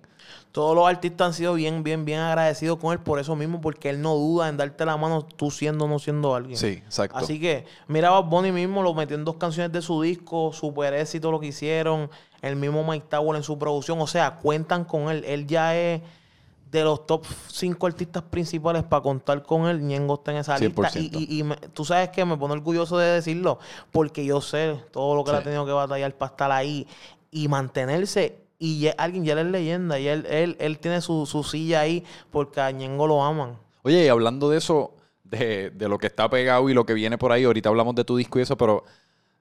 Todos 0.52 0.76
los 0.76 0.88
artistas 0.88 1.28
han 1.28 1.34
sido 1.34 1.54
bien, 1.54 1.84
bien, 1.84 2.04
bien 2.04 2.19
agradecidos 2.19 2.80
con 2.80 2.91
él 2.91 3.00
por 3.00 3.19
eso 3.19 3.36
mismo, 3.36 3.62
porque 3.62 3.89
él 3.89 4.02
no 4.02 4.15
duda 4.15 4.50
en 4.50 4.58
darte 4.58 4.86
la 4.86 4.97
mano 4.97 5.23
tú 5.23 5.52
siendo 5.52 5.86
o 5.86 5.88
no 5.88 6.00
siendo 6.00 6.34
alguien. 6.34 6.58
Sí, 6.58 6.82
exacto. 6.84 7.15
Así 7.15 7.39
que, 7.39 7.65
mira, 7.88 8.10
Bad 8.10 8.23
Bunny 8.23 8.52
mismo 8.52 8.82
lo 8.82 8.93
metió 8.95 9.15
en 9.15 9.23
dos 9.23 9.36
canciones 9.36 9.71
de 9.71 9.82
su 9.82 10.02
disco, 10.02 10.52
super 10.54 10.95
éxito 10.95 11.32
lo 11.32 11.39
que 11.39 11.47
hicieron, 11.47 12.10
el 12.41 12.56
mismo 12.56 12.84
Mike 12.84 13.08
Tower 13.10 13.36
en 13.38 13.43
su 13.43 13.58
producción, 13.58 14.00
o 14.02 14.08
sea, 14.08 14.36
cuentan 14.38 14.86
con 14.86 15.10
él. 15.10 15.23
Él 15.26 15.47
ya 15.47 15.76
es 15.78 16.02
de 16.71 16.84
los 16.84 17.06
top 17.08 17.26
5 17.47 17.88
artistas 17.88 18.23
principales 18.23 18.84
para 18.84 19.02
contar 19.02 19.41
con 19.43 19.67
él. 19.67 19.82
Ñengo 19.82 20.15
está 20.15 20.32
en 20.32 20.38
esa 20.38 20.58
lista. 20.60 20.89
Y, 20.95 21.10
100%. 21.10 21.17
y, 21.19 21.39
y 21.39 21.43
me- 21.43 21.56
tú 21.56 21.86
sabes 21.86 22.10
que 22.10 22.26
me 22.26 22.36
pone 22.38 22.54
orgulloso 22.54 22.97
de 22.97 23.08
decirlo, 23.08 23.60
porque 23.91 24.26
yo 24.26 24.41
sé 24.41 24.78
todo 24.91 25.15
lo 25.15 25.23
que 25.23 25.32
él 25.32 25.38
ha 25.38 25.43
tenido 25.43 25.65
que 25.65 25.71
batallar 25.71 26.13
para 26.15 26.32
estar 26.32 26.52
ahí 26.52 26.86
y 27.32 27.47
mantenerse. 27.47 28.41
Y 28.60 28.80
ya- 28.80 28.95
alguien 28.97 29.23
ya 29.23 29.39
es 29.39 29.45
leyenda, 29.45 30.00
y 30.00 30.08
él, 30.08 30.26
él, 30.30 30.58
él 30.60 30.80
tiene 30.80 31.00
su, 31.02 31.26
su 31.26 31.43
silla 31.43 31.82
ahí 31.82 32.04
porque 32.32 32.60
a 32.60 32.71
Ñengo 32.71 33.08
lo 33.08 33.23
aman. 33.23 33.58
Oye, 33.84 34.04
y 34.04 34.08
hablando 34.10 34.50
de 34.50 34.58
eso, 34.58 34.93
de, 35.23 35.69
de 35.69 35.88
lo 35.88 35.97
que 35.97 36.08
está 36.08 36.30
pegado 36.30 36.67
y 36.69 36.73
lo 36.73 36.86
que 36.86 36.93
viene 36.93 37.17
por 37.17 37.32
ahí, 37.32 37.43
ahorita 37.45 37.69
hablamos 37.69 37.95
de 37.95 38.04
tu 38.04 38.17
disco 38.17 38.39
y 38.39 38.41
eso, 38.41 38.58
pero 38.58 38.84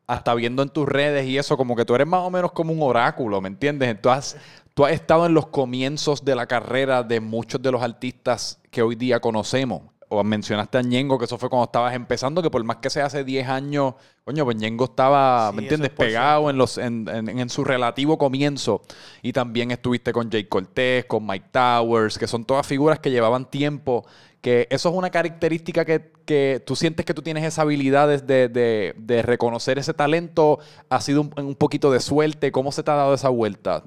hasta 0.07 0.35
viendo 0.35 0.63
en 0.63 0.69
tus 0.69 0.89
redes 0.89 1.27
y 1.27 1.37
eso, 1.39 1.57
como 1.57 1.75
que 1.77 1.85
tú 1.85 1.95
eres 1.95 2.07
más 2.07 2.21
o 2.21 2.31
menos 2.31 2.53
como 2.53 2.73
un 2.73 2.83
oráculo, 2.83 3.41
¿me 3.41 3.49
entiendes? 3.49 4.01
Tú 4.01 4.09
has, 4.11 4.37
tú 4.75 4.85
has 4.85 4.93
estado 4.93 5.27
en 5.27 5.35
los 5.35 5.47
comienzos 5.49 6.25
de 6.25 6.35
la 6.37 6.47
carrera 6.47 7.03
de 7.03 7.21
muchos 7.21 7.61
de 7.61 7.73
los 7.73 7.83
artistas 7.83 8.61
que 8.71 8.83
hoy 8.83 8.95
día 8.95 9.21
conocemos. 9.21 9.83
O 10.09 10.23
mencionaste 10.23 10.79
a 10.79 10.83
Ñengo, 10.83 11.19
que 11.19 11.25
eso 11.25 11.37
fue 11.37 11.49
cuando 11.51 11.65
estabas 11.65 11.93
empezando, 11.93 12.41
que 12.41 12.49
por 12.49 12.63
más 12.63 12.77
que 12.77 12.91
sea 12.91 13.07
hace 13.07 13.25
10 13.25 13.49
años, 13.49 13.95
coño, 14.23 14.45
pues 14.45 14.57
Ñengo 14.57 14.85
estaba, 14.85 15.51
Sí, 15.51 15.57
¿me 15.57 15.63
entiendes? 15.63 15.91
es 15.91 15.97
Pegado 15.97 16.49
en, 16.49 16.57
los, 16.57 16.79
en, 16.79 17.09
en- 17.09 17.29
en 17.41 17.49
su 17.51 17.65
relativo 17.65 18.17
comienzo. 18.17 18.83
Y 19.21 19.33
también 19.33 19.73
estuviste 19.73 20.13
con 20.13 20.31
Jay 20.31 20.45
Cortés, 20.45 21.07
con 21.07 21.27
Mike 21.27 21.47
Towers, 21.51 22.19
que 22.19 22.29
son 22.29 22.45
todas 22.45 22.65
figuras 22.65 23.01
que 23.01 23.11
llevaban 23.11 23.51
tiempo. 23.51 24.07
Que 24.47 24.69
eso 24.71 24.91
es 24.91 24.95
una 24.95 25.11
característica 25.11 25.85
que, 25.85 26.13
que 26.25 26.63
tú 26.65 26.77
sientes 26.77 27.05
que 27.05 27.13
tú 27.15 27.21
tienes 27.21 27.43
esa 27.43 27.63
habilidad 27.63 28.07
de, 28.23 28.49
de- 28.49 29.23
reconocer 29.23 29.77
ese 29.77 29.93
talento. 29.93 30.61
Ha 30.89 31.01
sido 31.01 31.23
un, 31.23 31.33
un 31.37 31.57
poquito 31.57 31.91
de 31.91 31.99
suerte. 31.99 32.53
¿Cómo 32.53 32.71
se 32.71 32.85
te 32.85 32.93
ha 32.93 32.95
dado 32.95 33.13
esa 33.15 33.29
vuelta? 33.29 33.83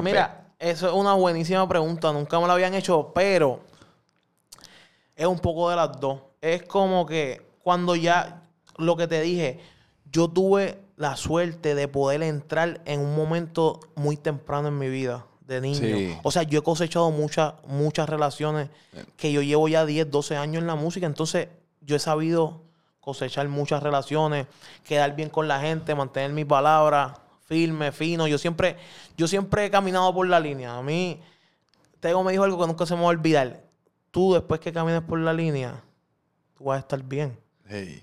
Mira, 0.00 0.54
eso 0.60 0.86
es 0.86 0.92
una 0.94 1.14
buenísima 1.14 1.68
pregunta. 1.68 2.12
Nunca 2.12 2.38
me 2.38 2.46
la 2.46 2.52
habían 2.52 2.74
hecho, 2.74 3.10
pero 3.12 3.58
es 5.16 5.26
un 5.26 5.40
poco 5.40 5.68
de 5.70 5.74
las 5.74 5.98
dos. 5.98 6.20
Es 6.40 6.62
como 6.62 7.06
que 7.06 7.42
cuando 7.64 7.96
ya, 7.96 8.44
lo 8.78 8.96
que 8.96 9.08
te 9.08 9.20
dije, 9.20 9.58
yo 10.12 10.28
tuve 10.28 10.78
la 10.96 11.16
suerte 11.16 11.74
de 11.74 11.88
poder 11.88 12.22
entrar 12.22 12.82
en 12.84 13.00
un 13.00 13.16
momento 13.16 13.80
muy 13.96 14.16
temprano 14.16 14.68
en 14.68 14.78
mi 14.78 14.88
vida, 14.88 15.26
de 15.46 15.60
niño. 15.60 15.78
Sí. 15.78 16.18
O 16.22 16.30
sea, 16.30 16.42
yo 16.42 16.60
he 16.60 16.62
cosechado 16.62 17.10
muchas, 17.10 17.54
muchas 17.66 18.08
relaciones 18.08 18.70
que 19.16 19.32
yo 19.32 19.42
llevo 19.42 19.68
ya 19.68 19.84
10, 19.86 20.10
12 20.10 20.36
años 20.36 20.62
en 20.62 20.66
la 20.66 20.74
música. 20.74 21.06
Entonces, 21.06 21.48
yo 21.80 21.96
he 21.96 21.98
sabido 21.98 22.62
cosechar 23.00 23.48
muchas 23.48 23.82
relaciones, 23.82 24.46
quedar 24.84 25.14
bien 25.14 25.28
con 25.28 25.46
la 25.46 25.60
gente, 25.60 25.94
mantener 25.94 26.32
mi 26.32 26.44
palabra 26.44 27.20
firme, 27.46 27.92
fino. 27.92 28.26
Yo 28.26 28.38
siempre, 28.38 28.76
yo 29.16 29.28
siempre 29.28 29.66
he 29.66 29.70
caminado 29.70 30.12
por 30.14 30.26
la 30.26 30.40
línea. 30.40 30.76
A 30.76 30.82
mí, 30.82 31.20
Tego 32.00 32.24
me 32.24 32.32
dijo 32.32 32.44
algo 32.44 32.58
que 32.58 32.66
nunca 32.66 32.86
se 32.86 32.94
me 32.94 33.02
va 33.02 33.08
a 33.08 33.10
olvidar. 33.10 33.62
Tú, 34.10 34.34
después 34.34 34.60
que 34.60 34.72
camines 34.72 35.02
por 35.02 35.18
la 35.18 35.32
línea, 35.32 35.82
tú 36.56 36.64
vas 36.64 36.76
a 36.76 36.80
estar 36.80 37.02
bien. 37.02 37.38
Hey. 37.66 38.02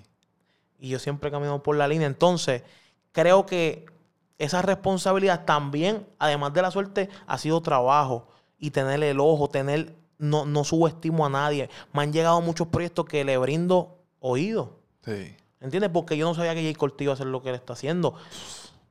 Y 0.80 0.90
yo 0.90 1.00
siempre 1.00 1.30
he 1.30 1.32
caminado 1.32 1.64
por 1.64 1.76
la 1.76 1.88
línea. 1.88 2.08
Entonces, 2.08 2.64
creo 3.12 3.46
que 3.46 3.86
esa 4.38 4.62
responsabilidad 4.62 5.46
también, 5.46 6.08
además 6.20 6.54
de 6.54 6.62
la 6.62 6.72
suerte, 6.72 7.10
ha 7.28 7.38
sido 7.38 7.62
trabajo. 7.62 8.28
Y 8.58 8.72
tener 8.72 9.04
el 9.04 9.20
ojo, 9.20 9.50
tener, 9.50 9.96
no, 10.18 10.46
no 10.46 10.64
subestimo 10.64 11.26
a 11.26 11.30
nadie. 11.30 11.70
Me 11.94 12.04
han 12.04 12.14
llegado 12.14 12.42
muchos 12.42 12.68
proyectos 12.68 13.06
que 13.06 13.24
le 13.24 13.38
brindo 13.38 13.98
oído. 14.20 14.80
Sí. 15.04 15.36
¿Entiendes? 15.60 15.92
Porque 15.92 16.18
yo 16.18 16.28
no 16.28 16.36
sabía 16.36 16.54
que 16.56 16.62
Jay 16.62 16.74
Cortés 16.74 17.06
iba 17.06 17.14
a 17.14 17.16
hacer 17.16 17.28
lo 17.28 17.42
que 17.42 17.50
él 17.50 17.56
está 17.56 17.74
haciendo. 17.74 18.16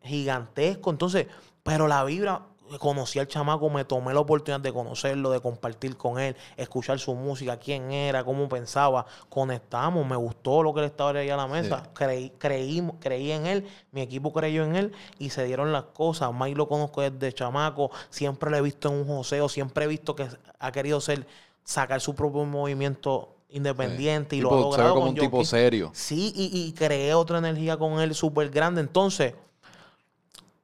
Gigantesco. 0.03 0.91
Entonces, 0.91 1.27
pero 1.63 1.89
la 1.89 2.03
vibra, 2.05 2.47
conocí 2.79 3.19
al 3.19 3.27
chamaco, 3.27 3.69
me 3.71 3.85
tomé 3.85 4.15
la 4.15 4.21
oportunidad 4.21 4.61
de 4.61 4.73
conocerlo, 4.73 5.31
de 5.31 5.41
compartir 5.41 5.97
con 5.97 6.19
él, 6.19 6.37
escuchar 6.57 6.99
su 6.99 7.15
música, 7.15 7.57
quién 7.57 7.91
era, 7.91 8.25
cómo 8.25 8.49
pensaba. 8.49 9.07
Conectamos, 9.29 10.07
me 10.07 10.17
gustó 10.17 10.63
lo 10.63 10.73
que 10.73 10.81
él 10.81 10.87
estaba 10.87 11.11
ahí 11.19 11.31
a 11.31 11.37
la 11.37 11.47
mesa. 11.47 11.83
Creí, 11.95 12.31
creí, 12.39 12.83
creí 13.01 13.33
en 13.33 13.47
él, 13.47 13.67
mi 13.93 14.03
equipo 14.03 14.33
creyó 14.33 14.65
en 14.65 14.77
él 14.77 14.93
y 15.19 15.31
se 15.31 15.45
dieron 15.45 15.73
las 15.73 15.85
cosas. 15.85 16.31
Mike 16.33 16.57
lo 16.57 16.69
conozco 16.69 17.01
desde 17.03 17.33
chamaco, 17.33 17.91
siempre 18.11 18.51
lo 18.51 18.57
he 18.57 18.63
visto 18.63 18.89
en 18.89 18.95
un 18.95 19.07
joseo, 19.07 19.49
siempre 19.49 19.85
he 19.85 19.89
visto 19.89 20.15
que 20.15 20.29
ha 20.59 20.73
querido 20.73 21.01
ser, 21.01 21.27
sacar 21.65 22.01
su 22.01 22.15
propio 22.15 22.45
movimiento 22.45 23.35
independiente 23.51 24.37
y 24.37 24.41
lo 24.41 24.55
ha 24.55 24.61
logrado 24.61 24.95
como 24.95 25.07
con 25.07 25.09
un 25.11 25.15
tipo 25.17 25.45
serio. 25.45 25.91
Sí, 25.93 26.33
y, 26.37 26.69
y 26.69 26.73
creé 26.73 27.15
otra 27.15 27.39
energía 27.39 27.77
con 27.77 28.01
él 28.01 28.15
súper 28.15 28.49
grande. 28.49 28.81
Entonces, 28.81 29.35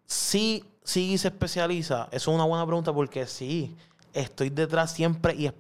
sí, 0.07 0.65
sí 0.87 1.19
se 1.19 1.29
especializa. 1.29 2.09
Eso 2.13 2.31
es 2.31 2.35
una 2.35 2.45
buena 2.45 2.65
pregunta 2.65 2.93
porque 2.93 3.27
sí, 3.27 3.77
estoy 4.15 4.51
detrás 4.51 4.93
siempre 4.93 5.35
y 5.35 5.51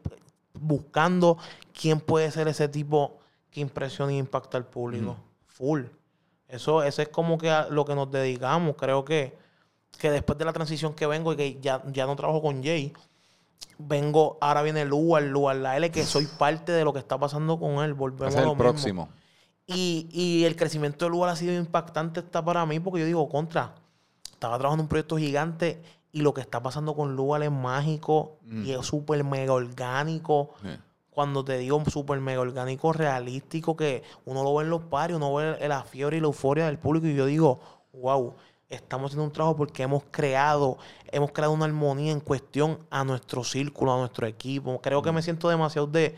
buscando 0.55 1.37
quién 1.79 2.01
puede 2.01 2.31
ser 2.31 2.49
ese 2.49 2.69
tipo 2.69 3.19
que 3.51 3.61
impresiona 3.61 4.13
y 4.13 4.19
impacta 4.19 4.57
al 4.57 4.67
público. 4.67 5.17
Full. 5.47 5.83
Eso, 6.49 6.83
eso 6.85 7.03
es 7.03 7.09
como 7.09 7.39
que 7.39 7.51
a 7.51 7.69
lo 7.69 7.85
que 7.85 7.95
nos 7.95 8.11
dedicamos. 8.11 8.77
Creo 8.77 9.05
que, 9.05 9.37
que 9.99 10.11
después 10.11 10.39
de 10.39 10.45
la 10.45 10.53
transición 10.53 10.95
que 10.95 11.07
vengo 11.07 11.33
y 11.33 11.37
que 11.37 11.61
ya, 11.61 11.83
ya 11.93 12.07
no 12.07 12.15
trabajo 12.15 12.41
con 12.41 12.63
Jay, 12.63 12.93
vengo, 13.79 14.39
ahora 14.41 14.63
viene 14.63 14.85
Luar, 14.85 15.25
Luar 15.25 15.57
la 15.57 15.77
L, 15.77 15.91
que 15.91 16.05
soy 16.05 16.27
parte 16.39 16.71
de 16.71 16.85
lo 16.85 16.93
que 16.93 17.01
está 17.01 17.19
pasando 17.19 17.59
con 17.59 17.85
él. 17.85 17.95
Volvemos 17.95 18.37
a 18.37 18.39
es 18.39 18.45
lo 18.45 18.53
el 18.53 18.57
mismo. 18.57 18.71
próximo. 18.71 19.09
Y, 19.67 20.09
y 20.13 20.45
el 20.45 20.55
crecimiento 20.55 21.07
de 21.07 21.11
lugar 21.11 21.31
ha 21.31 21.37
sido 21.37 21.53
impactante 21.53 22.21
está 22.21 22.45
para 22.45 22.65
mí 22.65 22.79
porque 22.79 23.01
yo 23.01 23.07
digo, 23.07 23.29
contra, 23.29 23.75
estaba 24.37 24.59
trabajando 24.59 24.83
en 24.83 24.85
un 24.85 24.89
proyecto 24.89 25.17
gigante 25.17 25.83
y 26.13 26.21
lo 26.21 26.33
que 26.33 26.41
está 26.41 26.63
pasando 26.63 26.95
con 26.95 27.17
Lugar 27.17 27.43
es 27.43 27.51
mágico 27.51 28.39
y 28.65 28.73
es 28.73 28.87
súper 28.87 29.25
mega 29.25 29.53
orgánico. 29.53 30.51
Cuando 31.11 31.45
te 31.45 31.57
digo 31.57 31.83
súper 31.87 32.21
mega 32.21 32.41
orgánico, 32.41 32.93
realístico, 32.93 33.75
que 33.77 34.03
uno 34.27 34.45
lo 34.45 34.55
ve 34.55 34.65
en 34.65 34.71
los 34.71 34.83
parios, 34.85 35.17
uno 35.17 35.35
ve 35.35 35.67
la 35.67 35.83
fiebre 35.83 36.19
y 36.19 36.21
la 36.21 36.27
euforia 36.27 36.67
del 36.67 36.79
público 36.79 37.07
y 37.07 37.15
yo 37.15 37.25
digo, 37.27 37.59
wow, 37.95 38.35
estamos 38.69 39.11
haciendo 39.11 39.25
un 39.25 39.33
trabajo 39.33 39.57
porque 39.57 39.83
hemos 39.83 40.05
creado, 40.11 40.77
hemos 41.11 41.33
creado 41.33 41.53
una 41.53 41.65
armonía 41.65 42.13
en 42.13 42.21
cuestión 42.21 42.79
a 42.91 43.03
nuestro 43.05 43.45
círculo, 43.45 43.95
a 43.95 43.99
nuestro 43.99 44.27
equipo. 44.27 44.81
Creo 44.83 45.01
que 45.03 45.13
me 45.13 45.23
siento 45.23 45.49
demasiado 45.49 45.87
de, 45.87 46.15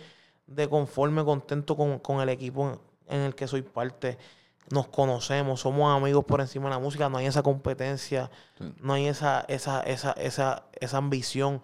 de 0.47 0.69
conforme, 0.69 1.25
contento 1.25 1.77
con, 1.77 1.99
con 2.01 2.21
el 2.21 2.29
equipo 2.29 2.69
en, 2.69 3.17
en 3.17 3.21
el 3.23 3.35
que 3.35 3.47
soy 3.47 3.63
parte. 3.63 4.19
Nos 4.71 4.89
conocemos, 4.89 5.61
somos 5.61 5.95
amigos 5.97 6.25
por 6.25 6.41
encima 6.41 6.65
de 6.67 6.71
la 6.71 6.79
música, 6.79 7.09
no 7.09 7.19
hay 7.19 7.27
esa 7.27 7.43
competencia, 7.43 8.31
Sí. 8.59 8.73
no 8.81 8.93
hay 8.95 9.07
esa, 9.07 9.41
esa, 9.49 9.81
esa, 9.83 10.13
esa, 10.13 10.65
esa 10.81 10.97
ambición 10.99 11.63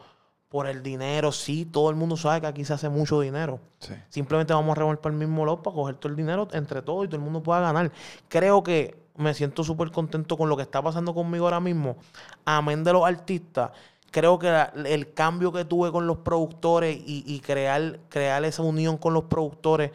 por 0.49 0.67
el 0.69 0.83
dinero. 0.83 1.33
Sí, 1.33 1.67
todo 1.67 1.90
el 1.90 1.97
mundo 1.97 2.17
sabe 2.17 2.40
que 2.40 2.47
aquí 2.47 2.64
se 2.64 2.73
hace 2.73 2.88
mucho 2.88 3.21
dinero. 3.21 3.59
Sí. 3.81 3.95
Simplemente 4.09 4.55
vamos 4.55 4.79
a 4.79 4.97
para 4.97 5.12
el 5.12 5.19
mismo 5.19 5.45
lado 5.45 5.62
para 5.62 5.75
coger 5.75 5.97
todo 5.97 6.11
el 6.11 6.17
dinero 6.17 6.49
entre 6.53 6.81
todos 6.81 7.05
y 7.05 7.09
todo 7.09 7.17
el 7.17 7.23
mundo 7.23 7.43
pueda 7.43 7.61
ganar. 7.61 7.90
Creo 8.29 8.62
que 8.62 9.05
me 9.17 9.35
siento 9.35 9.64
súper 9.64 9.90
contento 9.90 10.37
con 10.37 10.49
lo 10.49 10.57
que 10.57 10.62
está 10.62 10.81
pasando 10.81 11.12
conmigo 11.14 11.45
ahora 11.47 11.61
mismo. 11.61 11.97
Amén 12.45 12.85
de 12.85 12.93
los 12.93 13.05
artistas. 13.05 13.71
Creo 14.11 14.38
que 14.38 14.47
la- 14.47 14.73
el 14.87 15.12
cambio 15.12 15.51
que 15.53 15.64
tuve 15.64 15.90
con 15.90 16.07
los 16.07 16.19
productores 16.19 16.97
y, 16.97 17.25
y 17.27 17.40
crear, 17.40 17.99
crear 18.09 18.45
esa 18.45 18.62
unión 18.62 18.97
con 18.97 19.12
los 19.12 19.25
productores, 19.25 19.90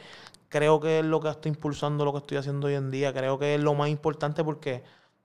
creo 0.49 0.79
que 0.79 0.99
es 0.99 1.05
lo 1.05 1.19
que 1.21 1.29
está 1.29 1.47
impulsando 1.49 2.03
lo 2.05 2.12
que 2.12 2.19
estoy 2.19 2.38
haciendo 2.38 2.67
hoy 2.67 2.75
en 2.75 2.91
día. 2.91 3.13
Creo 3.13 3.39
que 3.39 3.55
es 3.55 3.62
lo 3.62 3.73
más 3.75 3.89
importante 3.89 4.43
porque 4.43 4.83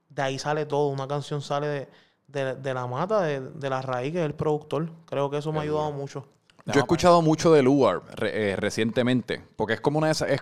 de 0.08 0.22
ahí 0.22 0.38
sale 0.38 0.66
todo. 0.66 0.88
Una 0.88 1.08
canción 1.08 1.42
sale 1.42 1.66
de, 1.66 1.88
de- 2.28 2.54
de 2.56 2.74
la 2.74 2.86
mata, 2.86 3.22
de, 3.22 3.40
de 3.40 3.70
la 3.70 3.82
raíz, 3.82 4.12
que 4.12 4.20
es 4.20 4.26
el 4.26 4.34
productor. 4.34 4.90
Creo 5.06 5.30
que 5.30 5.38
eso 5.38 5.52
me 5.52 5.58
ha 5.58 5.62
ayudado 5.62 5.92
mucho. 5.92 6.26
Yo 6.66 6.74
he 6.76 6.78
escuchado 6.78 7.20
mucho 7.22 7.52
de 7.52 7.62
Luar 7.62 8.00
re- 8.14 8.52
eh, 8.52 8.56
recientemente, 8.56 9.42
porque 9.56 9.74
es 9.74 9.80
como 9.80 9.98
una 9.98 10.06
de 10.08 10.12
esas... 10.12 10.30
es- 10.30 10.40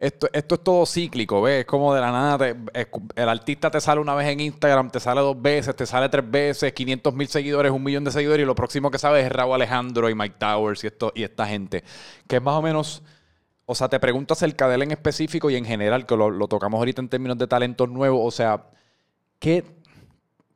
esto, 0.00 0.28
esto 0.32 0.54
es 0.54 0.62
todo 0.62 0.86
cíclico, 0.86 1.42
¿ves? 1.42 1.62
Es 1.62 1.66
como 1.66 1.92
de 1.92 2.00
la 2.00 2.12
nada. 2.12 2.38
te- 2.38 2.56
el 3.16 3.28
artista 3.28 3.68
te 3.68 3.80
sale 3.80 4.00
una 4.00 4.14
vez 4.14 4.28
en 4.28 4.38
Instagram, 4.38 4.90
te 4.90 5.00
sale 5.00 5.20
dos 5.20 5.40
veces, 5.42 5.74
te 5.74 5.86
sale 5.86 6.08
tres 6.08 6.30
veces, 6.30 6.72
500 6.72 7.12
mil 7.14 7.26
seguidores, 7.26 7.72
un 7.72 7.82
millón 7.82 8.04
de 8.04 8.12
seguidores, 8.12 8.44
y 8.44 8.46
lo 8.46 8.54
próximo 8.54 8.92
que 8.92 8.98
sabes 8.98 9.24
es 9.26 9.32
Raúl 9.32 9.54
Alejandro 9.56 10.08
y 10.08 10.14
Mike 10.14 10.36
Towers 10.38 10.84
y, 10.84 10.86
esto, 10.86 11.10
y 11.16 11.24
esta 11.24 11.46
gente. 11.48 11.82
Que 12.28 12.36
es 12.36 12.42
más 12.42 12.54
o 12.54 12.62
menos. 12.62 13.02
O 13.70 13.74
sea, 13.74 13.90
te 13.90 14.00
pregunto 14.00 14.32
acerca 14.32 14.66
de 14.66 14.76
él 14.76 14.82
en 14.82 14.92
específico 14.92 15.50
y 15.50 15.56
en 15.56 15.66
general, 15.66 16.06
que 16.06 16.16
lo, 16.16 16.48
tocamos 16.48 16.78
ahorita 16.78 17.02
en 17.02 17.10
términos 17.10 17.36
de 17.36 17.46
talentos 17.46 17.86
nuevos. 17.86 18.22
O 18.24 18.30
sea, 18.30 18.70
¿qué, 19.38 19.62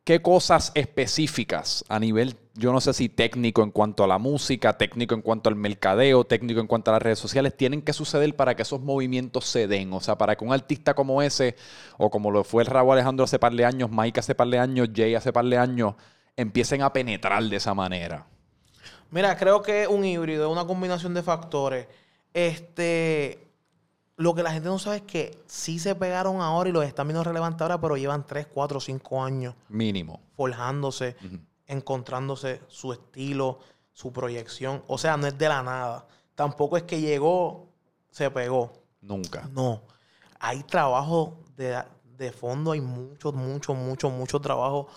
¿Qué 0.03 0.23
cosas 0.23 0.73
específicas 0.75 1.85
a 1.91 2.01
nivel, 2.01 2.39
yo 2.55 2.73
no 2.73 2.81
sé 2.81 2.95
si 2.95 3.11
técnico 3.11 3.63
en 3.63 3.71
cuanto 3.71 4.03
a 4.03 4.07
la 4.07 4.17
música, 4.17 4.79
técnico 4.79 5.15
en 5.15 5.21
cuanto 5.21 5.51
al 5.51 5.57
mercadeo, 5.57 6.25
técnico 6.25 6.61
en 6.61 6.67
cuanto 6.67 6.91
a 6.91 6.95
las 6.95 7.03
redes 7.03 7.19
sociales, 7.19 7.55
tienen 7.55 7.83
que 7.83 7.93
suceder 7.93 8.35
para 8.35 8.57
que 8.57 8.63
esos 8.63 8.81
movimientos 8.81 9.45
se 9.45 9.69
den? 9.69 9.93
O 9.93 10.01
sea, 10.01 10.17
para 10.17 10.35
que 10.35 10.47
un 10.47 10.55
artista 10.55 10.95
como 10.95 11.21
ese, 11.21 11.55
o 11.99 12.09
como 12.09 12.31
lo 12.31 12.45
fue 12.45 12.63
el 12.63 12.67
Raúl 12.67 12.95
Alejandro 12.95 13.25
hace 13.25 13.39
par 13.39 13.53
de 13.53 13.67
años, 13.67 13.91
Mike 13.93 14.21
hace 14.21 14.35
par 14.35 14.49
de 14.49 14.59
años, 14.59 14.89
Jay 14.97 15.15
hace 15.15 15.35
par 15.35 15.45
de 15.45 15.59
años, 15.59 15.97
empiecen 16.35 16.81
a 16.81 16.95
penetrar 16.95 17.43
de 17.45 17.57
esa 17.57 17.75
manera. 17.75 18.27
Mira, 19.11 19.37
creo 19.37 19.61
que 19.61 19.87
un 19.87 20.03
híbrido, 20.03 20.51
una 20.51 20.65
combinación 20.65 21.13
de 21.13 21.23
factores. 21.23 21.87
Este, 22.35 23.47
lo 24.17 24.35
que 24.35 24.43
la 24.43 24.53
gente 24.53 24.69
no 24.69 24.79
sabe 24.79 24.97
es 24.97 25.03
que 25.03 25.43
sí 25.47 25.79
se 25.79 25.95
pegaron 25.95 26.41
ahora 26.41 26.69
y 26.71 26.73
los 26.73 26.85
están 26.85 27.09
viendo 27.09 27.25
relevantes 27.25 27.63
ahora, 27.63 27.81
pero 27.81 27.97
llevan 27.97 28.27
3, 28.27 28.47
4, 28.47 28.81
5 28.81 29.23
años 29.25 29.55
Mínimo. 29.69 30.21
forjándose, 30.37 31.17
encontrándose 31.67 32.61
su 32.69 32.93
estilo, 32.93 33.59
su 33.93 34.13
proyección. 34.13 34.83
O 34.87 34.99
sea, 34.99 35.17
no 35.17 35.27
es 35.27 35.37
de 35.37 35.49
la 35.49 35.63
nada. 35.63 36.07
Tampoco 36.35 36.77
es 36.77 36.85
que 36.85 37.01
llegó, 37.01 37.69
se 38.11 38.31
pegó. 38.31 38.73
Nunca. 39.01 39.49
No. 39.53 39.83
Hay 40.39 40.63
trabajo 40.63 41.39
de, 41.57 41.83
de 42.17 42.33
fondo, 42.33 42.73
hay 42.73 42.81
mucho, 42.81 43.33
mucho, 43.33 43.75
mucho, 43.75 44.11
mucho 44.11 44.41
trabajo. 44.41 44.89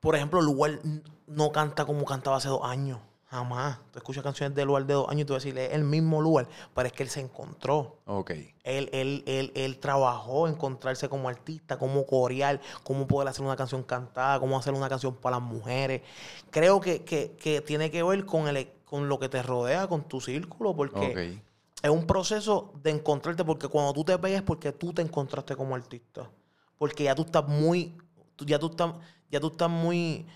Por 0.00 0.14
ejemplo, 0.14 0.40
Lugar 0.40 0.78
no 1.26 1.50
canta 1.52 1.84
como 1.84 2.04
cantaba 2.04 2.36
hace 2.36 2.48
dos 2.48 2.60
años. 2.62 3.00
Jamás. 3.28 3.78
Tú 3.90 3.98
escuchas 3.98 4.22
canciones 4.22 4.54
de 4.54 4.64
Lugar 4.64 4.86
de 4.86 4.94
dos 4.94 5.08
años 5.08 5.22
y 5.22 5.24
tú 5.24 5.32
vas 5.32 5.42
a 5.42 5.44
decirle, 5.44 5.66
es 5.66 5.72
el 5.72 5.82
mismo 5.84 6.22
Lugar, 6.22 6.48
pero 6.74 6.86
es 6.86 6.92
que 6.92 7.02
él 7.02 7.08
se 7.08 7.20
encontró. 7.20 7.98
Ok. 8.06 8.30
Él, 8.62 8.88
él, 8.92 9.24
él, 9.26 9.52
él 9.54 9.78
trabajó 9.78 10.46
encontrarse 10.46 11.08
como 11.08 11.28
artista, 11.28 11.76
cómo 11.76 12.06
corear, 12.06 12.60
cómo 12.84 13.06
poder 13.06 13.28
hacer 13.28 13.44
una 13.44 13.56
canción 13.56 13.82
cantada, 13.82 14.38
cómo 14.38 14.56
hacer 14.56 14.74
una 14.74 14.88
canción 14.88 15.14
para 15.16 15.38
las 15.38 15.44
mujeres. 15.44 16.02
Creo 16.50 16.80
que, 16.80 17.02
que, 17.02 17.32
que 17.32 17.60
tiene 17.60 17.90
que 17.90 18.02
ver 18.04 18.24
con, 18.24 18.46
el, 18.46 18.68
con 18.84 19.08
lo 19.08 19.18
que 19.18 19.28
te 19.28 19.42
rodea, 19.42 19.88
con 19.88 20.04
tu 20.06 20.20
círculo, 20.20 20.76
porque 20.76 21.40
es 21.82 21.90
un 21.90 22.06
proceso 22.06 22.72
de 22.82 22.90
encontrarte, 22.90 23.44
porque 23.44 23.68
cuando 23.68 23.92
tú 23.92 24.04
te 24.04 24.16
pegas 24.18 24.38
es 24.38 24.42
porque 24.42 24.72
tú 24.72 24.92
te 24.92 25.02
encontraste 25.02 25.56
como 25.56 25.74
artista. 25.74 26.30
Porque 26.78 27.04
ya 27.04 27.14
tú 27.14 27.22
estás 27.22 27.46
muy, 27.46 27.96
ya 28.38 28.58
tú 28.58 28.66
estás, 28.66 28.92
ya 29.30 29.40
tú 29.40 29.48
estás 29.48 29.70
muy, 29.70 30.26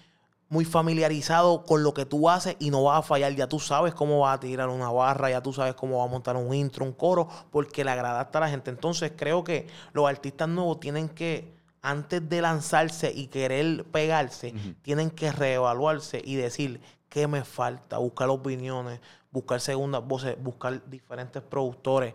muy 0.51 0.65
familiarizado 0.65 1.65
con 1.65 1.85
lo 1.85 1.95
que 1.95 2.05
tú 2.05 2.29
haces 2.29 2.57
y 2.59 2.71
no 2.71 2.83
vas 2.83 2.99
a 2.99 3.03
fallar. 3.03 3.35
Ya 3.35 3.49
tú 3.49 3.61
sabes 3.61 3.95
cómo 3.95 4.21
vas 4.21 4.37
a 4.37 4.41
tirar 4.41 4.69
una 4.69 4.91
barra, 4.91 5.31
ya 5.31 5.41
tú 5.41 5.53
sabes 5.53 5.75
cómo 5.75 5.99
vas 5.99 6.09
a 6.09 6.11
montar 6.11 6.37
un 6.37 6.53
intro, 6.53 6.85
un 6.85 6.93
coro, 6.93 7.29
porque 7.51 7.85
le 7.85 7.93
agradaste 7.93 8.37
a 8.37 8.41
la 8.43 8.49
gente. 8.51 8.71
Entonces 8.71 9.13
creo 9.17 9.45
que 9.45 9.69
los 9.93 10.09
artistas 10.09 10.49
nuevos 10.49 10.81
tienen 10.81 11.09
que, 11.09 11.55
antes 11.83 12.29
de 12.29 12.43
lanzarse 12.43 13.13
y 13.15 13.29
querer 13.29 13.85
pegarse, 13.85 14.53
tienen 14.83 15.11
que 15.11 15.31
reevaluarse 15.31 16.21
y 16.23 16.35
decir 16.35 16.81
qué 17.09 17.29
me 17.29 17.45
falta, 17.45 17.99
buscar 17.99 18.29
opiniones, 18.29 19.01
buscar 19.31 19.61
segundas 19.61 20.05
voces, 20.05 20.37
buscar 20.43 20.83
diferentes 20.91 21.43
productores 21.43 22.15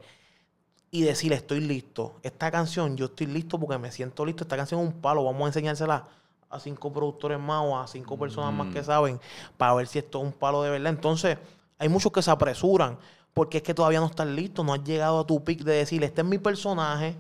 y 0.92 1.04
decir 1.04 1.32
estoy 1.32 1.62
listo. 1.62 2.16
Esta 2.22 2.52
canción 2.52 2.98
yo 2.98 3.06
estoy 3.06 3.28
listo 3.28 3.58
porque 3.58 3.78
me 3.78 3.92
siento 3.92 4.26
listo. 4.26 4.44
Esta 4.44 4.58
canción 4.58 4.82
es 4.82 4.88
un 4.88 5.02
palo. 5.02 5.24
Vamos 5.24 5.44
a 5.44 5.48
enseñársela 5.48 6.06
a 6.56 6.60
cinco 6.60 6.92
productores 6.92 7.40
más 7.40 7.62
o 7.64 7.78
a 7.78 7.88
cinco 7.88 8.18
personas 8.18 8.54
más 8.54 8.74
que 8.74 8.84
saben 8.84 9.20
para 9.58 9.74
ver 9.74 9.88
si 9.88 10.00
esto 10.00 10.20
es 10.20 10.26
un 10.26 10.32
palo 10.32 10.64
de 10.64 10.70
verdad. 10.70 10.92
Entonces, 10.92 11.38
hay 11.78 11.90
muchos 11.90 12.12
que 12.12 12.22
se 12.22 12.32
apresuran 12.32 12.98
porque 13.34 13.58
es 13.58 13.64
que 13.64 13.74
todavía 13.74 14.00
no 14.00 14.08
están 14.08 14.36
listos. 14.36 14.66
No 14.66 14.74
has 14.74 14.84
llegado 14.84 15.20
a 15.20 15.28
tu 15.28 15.44
pick 15.44 15.64
de 15.64 15.74
decir, 15.74 16.04
este 16.04 16.22
es 16.22 16.28
mi 16.28 16.38
personaje. 16.38 17.16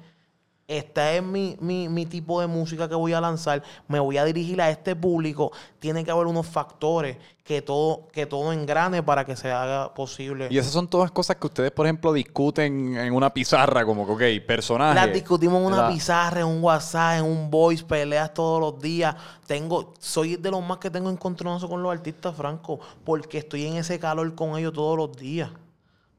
Este 0.67 1.17
es 1.17 1.23
mi, 1.23 1.55
mi, 1.59 1.87
mi 1.89 2.07
tipo 2.07 2.41
de 2.41 2.47
música 2.47 2.89
que 2.89 2.95
voy 2.95 3.13
a 3.13 3.21
lanzar. 3.21 3.61
Me 3.87 3.99
voy 3.99 4.17
a 4.17 4.25
dirigir 4.25 4.59
a 4.59 4.71
este 4.71 4.95
público. 4.95 5.51
Tiene 5.77 6.03
que 6.03 6.09
haber 6.09 6.25
unos 6.25 6.47
factores 6.47 7.17
que 7.43 7.61
todo, 7.61 8.07
que 8.11 8.25
todo 8.25 8.51
engrane 8.51 9.03
para 9.03 9.23
que 9.23 9.35
se 9.35 9.51
haga 9.51 9.93
posible. 9.93 10.47
Y 10.49 10.57
esas 10.57 10.71
son 10.71 10.87
todas 10.87 11.11
cosas 11.11 11.35
que 11.35 11.45
ustedes, 11.45 11.69
por 11.69 11.85
ejemplo, 11.85 12.11
discuten 12.11 12.97
en 12.97 13.13
una 13.13 13.31
pizarra, 13.31 13.85
como 13.85 14.07
que, 14.07 14.39
ok, 14.39 14.45
personaje. 14.47 14.95
Las 14.95 15.13
discutimos 15.13 15.59
en 15.59 15.67
una 15.67 15.75
¿verdad? 15.75 15.91
pizarra, 15.91 16.39
en 16.39 16.47
un 16.47 16.63
WhatsApp, 16.63 17.19
en 17.19 17.25
un 17.25 17.51
voice, 17.51 17.83
peleas 17.83 18.33
todos 18.33 18.59
los 18.59 18.81
días. 18.81 19.15
Tengo, 19.45 19.93
soy 19.99 20.37
de 20.37 20.49
los 20.49 20.63
más 20.63 20.79
que 20.79 20.89
tengo 20.89 21.11
encontronazo 21.11 21.69
con 21.69 21.83
los 21.83 21.91
artistas, 21.91 22.35
Franco, 22.35 22.79
porque 23.03 23.37
estoy 23.37 23.67
en 23.67 23.75
ese 23.75 23.99
calor 23.99 24.33
con 24.33 24.57
ellos 24.57 24.73
todos 24.73 24.97
los 24.97 25.15
días. 25.15 25.51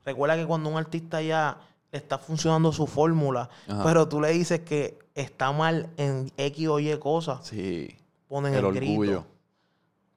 Recuerda 0.05 0.37
que 0.37 0.47
cuando 0.47 0.71
un 0.71 0.77
artista 0.77 1.21
ya 1.21 1.59
está 1.93 2.19
funcionando 2.19 2.73
su 2.73 2.87
fórmula, 2.87 3.49
Ajá. 3.69 3.83
pero 3.85 4.09
tú 4.09 4.21
le 4.21 4.31
dices 4.31 4.61
que 4.61 4.99
está 5.15 5.53
mal 5.53 5.89
en 5.97 6.31
X 6.37 6.69
o 6.69 6.79
Y 6.81 6.97
cosas, 6.99 7.47
Sí. 7.47 7.97
ponen 8.29 8.53
El 8.53 8.59
el, 8.61 8.65
orgullo. 8.67 9.01
grito. 9.01 9.27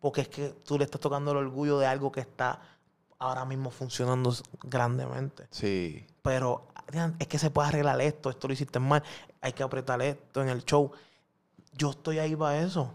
Porque 0.02 0.22
es 0.22 0.28
que 0.30 0.50
tú 0.66 0.78
le 0.78 0.86
estás 0.86 1.02
tocando 1.02 1.32
el 1.32 1.38
orgullo 1.38 1.78
de 1.80 1.86
algo 1.86 2.12
que 2.12 2.22
está 2.22 2.60
ahora 3.18 3.44
mismo 3.46 3.70
funcionando 3.70 4.34
grandemente. 4.64 5.48
Sí. 5.52 6.06
Pero 6.22 6.68
es 7.20 7.28
que 7.28 7.38
se 7.38 7.50
puede 7.52 7.68
arreglar 7.70 8.00
esto, 8.02 8.30
esto 8.30 8.48
lo 8.48 8.54
hiciste 8.54 8.80
mal, 8.80 9.04
hay 9.42 9.54
que 9.54 9.62
apretar 9.64 10.02
esto 10.02 10.42
en 10.42 10.50
el 10.50 10.64
show. 10.64 10.92
Yo 11.74 11.92
estoy 11.92 12.20
ahí 12.20 12.36
para 12.36 12.60
eso. 12.62 12.94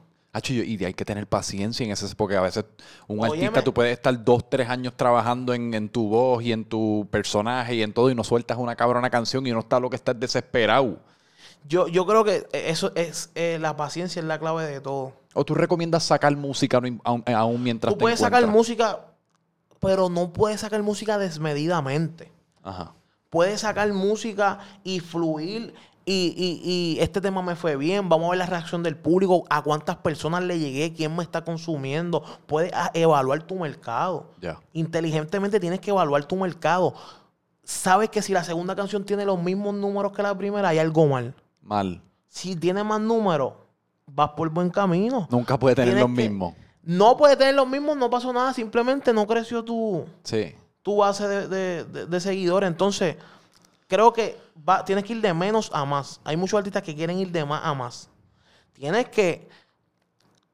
Y 0.49 0.85
hay 0.85 0.95
que 0.95 1.05
tener 1.05 1.27
paciencia 1.27 1.85
en 1.85 1.93
ese, 1.93 2.13
porque 2.17 2.37
a 2.37 2.41
veces 2.41 2.65
un 3.07 3.21
Óyeme. 3.21 3.47
artista 3.47 3.63
tú 3.63 3.73
puedes 3.73 3.93
estar 3.93 4.25
dos, 4.25 4.49
tres 4.51 4.69
años 4.69 4.95
trabajando 4.97 5.55
en, 5.55 5.73
en 5.75 5.89
tu 5.89 6.09
voz 6.09 6.43
y 6.43 6.53
en 6.53 6.65
tu 6.65 7.07
personaje 7.11 7.77
y 7.77 7.83
en 7.83 7.93
todo 7.93 8.11
y 8.11 8.15
no 8.15 8.25
sueltas 8.25 8.59
una 8.59 8.75
cabrona 8.75 9.11
canción 9.11 9.47
y 9.47 9.53
no 9.53 9.61
está 9.61 9.79
lo 9.79 9.89
que 9.91 9.97
estás 9.97 10.19
desesperado. 10.19 10.99
Yo, 11.69 11.89
yo 11.89 12.05
creo 12.05 12.25
que 12.25 12.47
eso 12.53 12.93
es 12.95 13.31
eh, 13.35 13.59
la 13.61 13.77
paciencia 13.77 14.21
es 14.21 14.27
la 14.27 14.39
clave 14.39 14.67
de 14.67 14.81
todo. 14.81 15.13
O 15.35 15.45
tú 15.45 15.55
recomiendas 15.55 16.05
sacar 16.05 16.37
música 16.37 16.81
no 16.81 16.89
im- 16.89 17.01
aún, 17.05 17.23
aún 17.27 17.63
mientras 17.63 17.93
Tú 17.95 17.99
te 17.99 18.03
puedes 18.03 18.21
sacar 18.21 18.47
música, 18.47 19.01
pero 19.81 20.09
no 20.09 20.33
puedes 20.33 20.61
sacar 20.61 20.83
música 20.83 21.17
desmedidamente. 21.17 22.31
Ajá. 22.63 22.93
Puedes 23.31 23.61
sacar 23.61 23.93
música 23.93 24.59
y 24.83 25.01
fluir. 25.01 25.75
Y, 26.07 26.35
y- 26.37 26.61
y 26.71 27.01
este 27.01 27.21
tema 27.21 27.41
me 27.43 27.57
fue 27.57 27.77
bien. 27.77 28.09
Vamos 28.11 28.27
a 28.27 28.31
ver 28.31 28.39
la 28.39 28.47
reacción 28.47 28.83
del 28.83 28.97
público. 28.97 29.45
A 29.49 29.63
cuántas 29.63 29.97
personas 29.97 30.43
le 30.43 30.59
llegué. 30.59 30.93
Quién 30.93 31.17
me 31.17 31.23
está 31.23 31.43
consumiendo. 31.45 32.23
Puedes 32.47 32.71
ah, 32.75 32.91
evaluar 32.93 33.43
tu 33.45 33.55
mercado. 33.57 34.27
Ya. 34.41 34.61
Inteligentemente 34.75 35.59
tienes 35.61 35.81
que 35.81 35.91
evaluar 35.91 36.25
tu 36.27 36.37
mercado. 36.37 36.95
Sabes 37.63 38.11
que 38.11 38.21
si 38.21 38.33
la 38.35 38.45
segunda 38.45 38.77
canción 38.77 39.05
tiene 39.05 39.25
los 39.25 39.43
mismos 39.43 39.75
números 39.75 40.13
que 40.13 40.23
la 40.23 40.37
primera, 40.37 40.69
hay 40.69 40.79
algo 40.79 41.07
mal. 41.07 41.35
Mal. 41.63 42.03
Si 42.29 42.55
tiene 42.55 42.85
más 42.85 43.01
números, 43.01 43.55
vas 44.07 44.31
por 44.37 44.51
buen 44.51 44.69
camino. 44.69 45.27
Nunca 45.31 45.59
puede 45.59 45.75
tener 45.75 45.95
Tienes 45.95 46.03
los 46.03 46.11
mismos. 46.11 46.55
No 46.83 47.17
puede 47.17 47.37
tener 47.39 47.55
los 47.55 47.67
mismos, 47.67 47.97
no 47.97 48.11
pasó 48.11 48.31
nada. 48.35 48.53
Simplemente 48.53 49.15
no 49.15 49.27
creció 49.27 49.65
tu, 49.65 50.05
Sí. 50.23 50.55
tu 50.83 50.97
base 50.97 51.27
de, 51.27 51.49
de- 51.49 51.85
de- 51.85 52.07
de 52.07 52.21
seguidores. 52.21 52.69
Entonces, 52.69 53.17
creo 53.87 54.13
que 54.13 54.39
va, 54.69 54.85
tienes 54.85 55.05
que 55.05 55.15
ir 55.15 55.21
de 55.21 55.35
menos 55.35 55.71
a 55.73 55.85
más. 55.85 56.21
Hay 56.25 56.37
muchos 56.37 56.59
artistas 56.59 56.83
que 56.83 56.95
quieren 56.95 57.19
ir 57.19 57.31
de 57.31 57.45
más 57.45 57.61
a 57.65 57.75
más. 57.75 58.09
Tienes 58.73 59.09
que. 59.09 59.49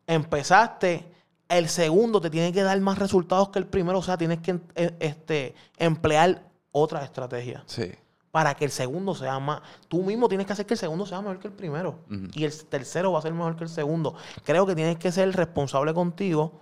Empezaste. 0.07 1.07
El 1.49 1.69
segundo 1.69 2.21
te 2.21 2.31
tiene 2.31 2.53
que 2.53 2.63
dar 2.63 2.79
más 2.81 2.99
resultados 2.99 3.49
que 3.49 3.59
el 3.59 3.67
primero. 3.67 3.99
O 3.99 4.03
sea, 4.03 4.17
tienes 4.17 4.39
que 4.39 4.61
eh, 4.77 4.97
este, 5.01 5.55
emplear 5.77 6.45
otra 6.71 7.03
estrategia. 7.03 7.65
Sí. 7.67 7.91
Para 8.31 8.55
que 8.55 8.65
el 8.65 8.71
segundo 8.71 9.17
sea 9.17 9.41
más. 9.41 9.61
Tú 9.89 10.05
mismo 10.05 10.29
tienes 10.29 10.47
que 10.47 10.53
hacer 10.53 10.65
que 10.65 10.75
el 10.75 10.79
segundo 10.79 11.07
sea 11.07 11.21
mejor 11.21 11.41
que 11.41 11.49
el 11.49 11.55
primero. 11.55 11.99
Y 12.35 12.45
el 12.45 12.65
tercero 12.67 13.11
va 13.11 13.19
a 13.19 13.23
ser 13.23 13.33
mejor 13.33 13.57
que 13.57 13.65
el 13.65 13.71
segundo. 13.71 14.15
Creo 14.45 14.65
que 14.65 14.77
tienes 14.77 14.99
que 14.99 15.11
ser 15.11 15.35
responsable 15.35 15.93
contigo 15.93 16.61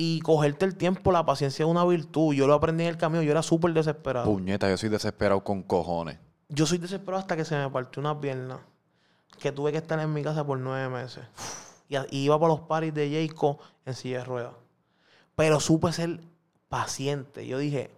y 0.00 0.20
cogerte 0.20 0.64
el 0.64 0.76
tiempo, 0.76 1.10
la 1.10 1.26
paciencia 1.26 1.64
es 1.64 1.68
una 1.68 1.84
virtud. 1.84 2.32
Yo 2.32 2.46
lo 2.46 2.54
aprendí 2.54 2.84
en 2.84 2.90
el 2.90 2.96
camino, 2.96 3.20
yo 3.20 3.32
era 3.32 3.42
súper 3.42 3.72
desesperado. 3.72 4.26
Puñeta, 4.32 4.70
yo 4.70 4.76
soy 4.76 4.90
desesperado 4.90 5.42
con 5.42 5.64
cojones. 5.64 6.20
Yo 6.48 6.66
soy 6.66 6.78
desesperado 6.78 7.20
hasta 7.20 7.34
que 7.34 7.44
se 7.44 7.56
me 7.56 7.68
partió 7.68 7.98
una 7.98 8.20
pierna. 8.20 8.60
Que 9.40 9.50
tuve 9.50 9.72
que 9.72 9.78
estar 9.78 9.98
en 9.98 10.12
mi 10.12 10.22
casa 10.22 10.46
por 10.46 10.56
nueve 10.56 10.88
meses. 10.88 11.24
Y, 11.88 11.96
iba 12.16 12.38
para 12.38 12.52
los 12.52 12.60
paris 12.60 12.94
de 12.94 13.10
Jayco 13.10 13.58
en 13.86 13.94
silla 13.94 14.18
de 14.18 14.24
ruedas. 14.24 14.52
Pero 15.34 15.58
supe 15.58 15.90
ser 15.90 16.20
paciente. 16.68 17.44
Yo 17.44 17.58
dije, 17.58 17.90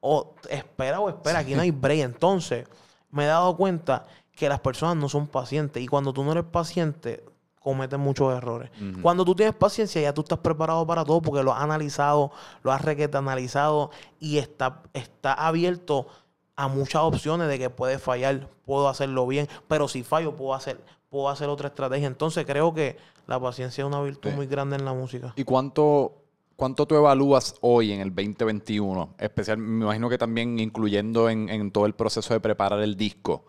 o 0.00 0.34
espera 0.50 1.00
o 1.00 1.08
espera, 1.08 1.38
aquí 1.38 1.54
no 1.54 1.62
hay 1.62 1.70
break. 1.70 2.00
Entonces, 2.00 2.68
me 3.10 3.24
he 3.24 3.26
dado 3.26 3.56
cuenta 3.56 4.04
que 4.32 4.50
las 4.50 4.60
personas 4.60 4.96
no 4.96 5.08
son 5.08 5.28
pacientes. 5.28 5.82
Y 5.82 5.86
cuando 5.86 6.12
tú 6.12 6.22
no 6.24 6.32
eres 6.32 6.44
paciente, 6.44 7.24
cometes 7.66 7.98
muchos 7.98 8.32
errores. 8.32 8.70
Cuando 9.02 9.24
tú 9.24 9.34
tienes 9.34 9.52
paciencia, 9.56 10.00
ya 10.00 10.14
tú 10.14 10.20
estás 10.20 10.38
preparado 10.38 10.86
para 10.86 11.04
todo 11.04 11.20
porque 11.20 11.42
lo 11.42 11.52
has 11.52 11.60
analizado, 11.62 12.30
lo 12.62 12.70
has 12.70 12.80
requete 12.80 13.16
analizado 13.16 13.90
y 14.20 14.38
está, 14.38 14.82
está 14.92 15.32
abierto 15.32 16.06
a 16.54 16.68
muchas 16.68 17.02
opciones 17.02 17.48
de 17.48 17.58
que 17.58 17.68
puedes 17.68 18.00
fallar, 18.00 18.48
puedo 18.64 18.88
hacerlo 18.88 19.26
bien, 19.26 19.48
pero 19.66 19.88
si 19.88 20.04
fallo, 20.04 20.36
puedo 20.36 20.54
hacer, 20.54 20.80
puedo 21.08 21.28
hacer 21.28 21.48
otra 21.48 21.66
estrategia. 21.66 22.06
Entonces, 22.06 22.46
creo 22.46 22.72
que 22.72 22.96
la 23.26 23.40
paciencia 23.40 23.82
es 23.82 23.88
una 23.88 24.00
virtud 24.00 24.30
Sí. 24.30 24.36
muy 24.36 24.46
grande 24.46 24.76
en 24.76 24.84
la 24.84 24.92
música. 24.94 25.32
¿Y 25.34 25.42
cuánto, 25.42 26.12
cuánto 26.54 26.86
tú 26.86 26.94
evalúas 26.94 27.56
hoy 27.62 27.90
en 27.90 28.00
el 28.00 28.14
2021? 28.14 29.16
Especial, 29.18 29.58
me 29.58 29.84
imagino 29.86 30.08
que 30.08 30.18
también 30.18 30.60
incluyendo 30.60 31.28
en, 31.28 31.48
en 31.48 31.72
todo 31.72 31.86
el 31.86 31.94
proceso 31.96 32.32
de 32.32 32.38
preparar 32.38 32.78
el 32.80 32.96
disco, 32.96 33.44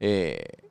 eh, 0.00 0.67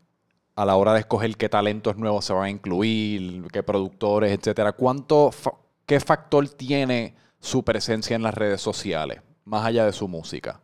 a 0.57 0.65
la 0.65 0.75
hora 0.75 0.93
de 0.93 1.01
escoger 1.01 1.37
qué 1.37 1.49
talentos 1.49 1.97
nuevos 1.97 2.25
se 2.25 2.33
van 2.33 2.43
a 2.45 2.49
incluir, 2.49 3.47
qué 3.53 3.61
productores, 3.61 4.31
etcétera. 4.37 4.71
¿Cuánto, 4.73 5.31
fa- 5.31 5.53
qué 5.85 5.99
factor 5.99 6.49
tiene 6.49 7.15
su 7.39 7.63
presencia 7.63 8.15
en 8.15 8.23
las 8.23 8.33
redes 8.33 8.59
sociales, 8.59 9.21
más 9.45 9.63
allá 9.65 9.85
de 9.85 9.93
su 9.93 10.07
música? 10.07 10.59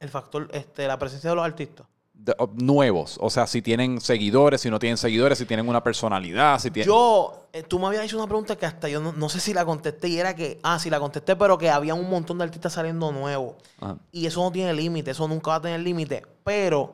El 0.00 0.10
factor, 0.10 0.48
este, 0.52 0.86
la 0.86 0.98
presencia 0.98 1.30
de 1.30 1.36
los 1.36 1.44
artistas. 1.46 1.86
De- 2.12 2.34
o- 2.38 2.50
nuevos, 2.56 3.16
o 3.22 3.30
sea, 3.30 3.46
si 3.46 3.62
tienen 3.62 4.02
seguidores, 4.02 4.60
si 4.60 4.68
no 4.68 4.78
tienen 4.78 4.98
seguidores, 4.98 5.38
si 5.38 5.46
tienen 5.46 5.66
una 5.66 5.82
personalidad, 5.82 6.58
si 6.58 6.70
tienen... 6.70 6.86
Yo, 6.88 7.46
eh, 7.54 7.62
tú 7.62 7.78
me 7.78 7.86
habías 7.86 8.04
hecho 8.04 8.18
una 8.18 8.26
pregunta 8.26 8.54
que 8.56 8.66
hasta 8.66 8.88
yo 8.90 9.00
no, 9.00 9.12
no 9.14 9.28
sé 9.30 9.40
si 9.40 9.54
la 9.54 9.64
contesté 9.64 10.08
y 10.08 10.18
era 10.18 10.36
que, 10.36 10.58
ah, 10.62 10.78
sí 10.78 10.90
la 10.90 11.00
contesté, 11.00 11.36
pero 11.36 11.56
que 11.56 11.70
había 11.70 11.94
un 11.94 12.10
montón 12.10 12.36
de 12.36 12.44
artistas 12.44 12.74
saliendo 12.74 13.10
nuevos. 13.12 13.54
Ajá. 13.80 13.96
Y 14.12 14.26
eso 14.26 14.42
no 14.42 14.52
tiene 14.52 14.74
límite, 14.74 15.12
eso 15.12 15.26
nunca 15.26 15.52
va 15.52 15.56
a 15.56 15.60
tener 15.62 15.80
límite. 15.80 16.22
Pero 16.44 16.92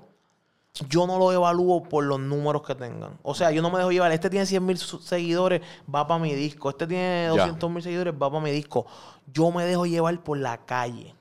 yo 0.89 1.07
no 1.07 1.19
lo 1.19 1.33
evalúo 1.33 1.83
por 1.85 2.05
los 2.05 2.19
números 2.19 2.63
que 2.63 2.75
tengan. 2.75 3.19
O 3.23 3.35
sea, 3.35 3.51
yo 3.53 3.63
no 3.63 3.71
me 3.71 3.79
dejo 3.79 3.93
llevar. 3.93 4.11
Este 4.13 4.29
tiene 4.29 4.45
100 4.47 4.65
mil 4.67 4.77
seguidores, 4.79 5.63
va 5.93 6.07
para 6.07 6.21
mi 6.21 6.35
disco. 6.35 6.69
Este 6.71 6.87
tiene 6.87 7.25
Ya. 7.27 7.31
200 7.47 7.71
mil 7.71 7.83
seguidores, 7.83 8.13
va 8.15 8.29
para 8.31 8.41
mi 8.43 8.51
disco. 8.51 8.85
Yo 9.33 9.51
me 9.53 9.65
dejo 9.65 9.87
llevar 9.87 10.23
por 10.25 10.39
la 10.39 10.65
calle. 10.65 11.15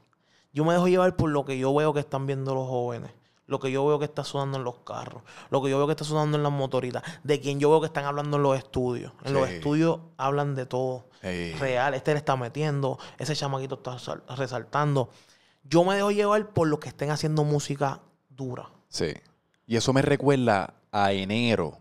Yo 0.53 0.65
me 0.65 0.73
dejo 0.73 0.87
llevar 0.87 1.15
por 1.15 1.29
lo 1.29 1.45
que 1.45 1.57
yo 1.57 1.73
veo 1.73 1.93
que 1.93 1.99
están 1.99 2.25
viendo 2.25 2.53
los 2.55 2.67
jóvenes. 2.67 3.11
Lo 3.45 3.59
que 3.59 3.71
yo 3.71 3.85
veo 3.85 3.99
que 3.99 4.05
está 4.05 4.23
sonando 4.23 4.57
en 4.57 4.63
los 4.63 4.79
carros. 4.79 5.21
Lo 5.51 5.61
que 5.61 5.69
yo 5.69 5.77
veo 5.77 5.85
que 5.85 5.91
está 5.91 6.05
sonando 6.05 6.37
en 6.37 6.43
las 6.43 6.51
motoritas. 6.51 7.03
De 7.23 7.39
quien 7.39 7.59
yo 7.59 7.69
veo 7.69 7.79
que 7.81 7.87
están 7.87 8.05
hablando 8.05 8.37
en 8.37 8.43
los 8.43 8.57
estudios. 8.57 9.11
En 9.23 9.33
los 9.33 9.47
estudios 9.49 9.99
hablan 10.17 10.55
de 10.55 10.65
todo 10.65 11.05
real. 11.59 11.93
Este 11.93 12.13
le 12.13 12.17
está 12.17 12.35
metiendo, 12.35 12.97
ese 13.19 13.35
chamaquito 13.35 13.75
está 13.75 13.99
sal- 13.99 14.23
resaltando. 14.35 15.09
Yo 15.63 15.83
me 15.83 15.95
dejo 15.95 16.09
llevar 16.11 16.49
por 16.49 16.67
los 16.67 16.79
que 16.79 16.89
estén 16.89 17.11
haciendo 17.11 17.43
música 17.43 17.99
dura. 18.29 18.69
Sí. 18.89 19.13
Y 19.65 19.75
eso 19.75 19.93
me 19.93 20.01
recuerda 20.01 20.73
a 20.91 21.11
enero. 21.13 21.79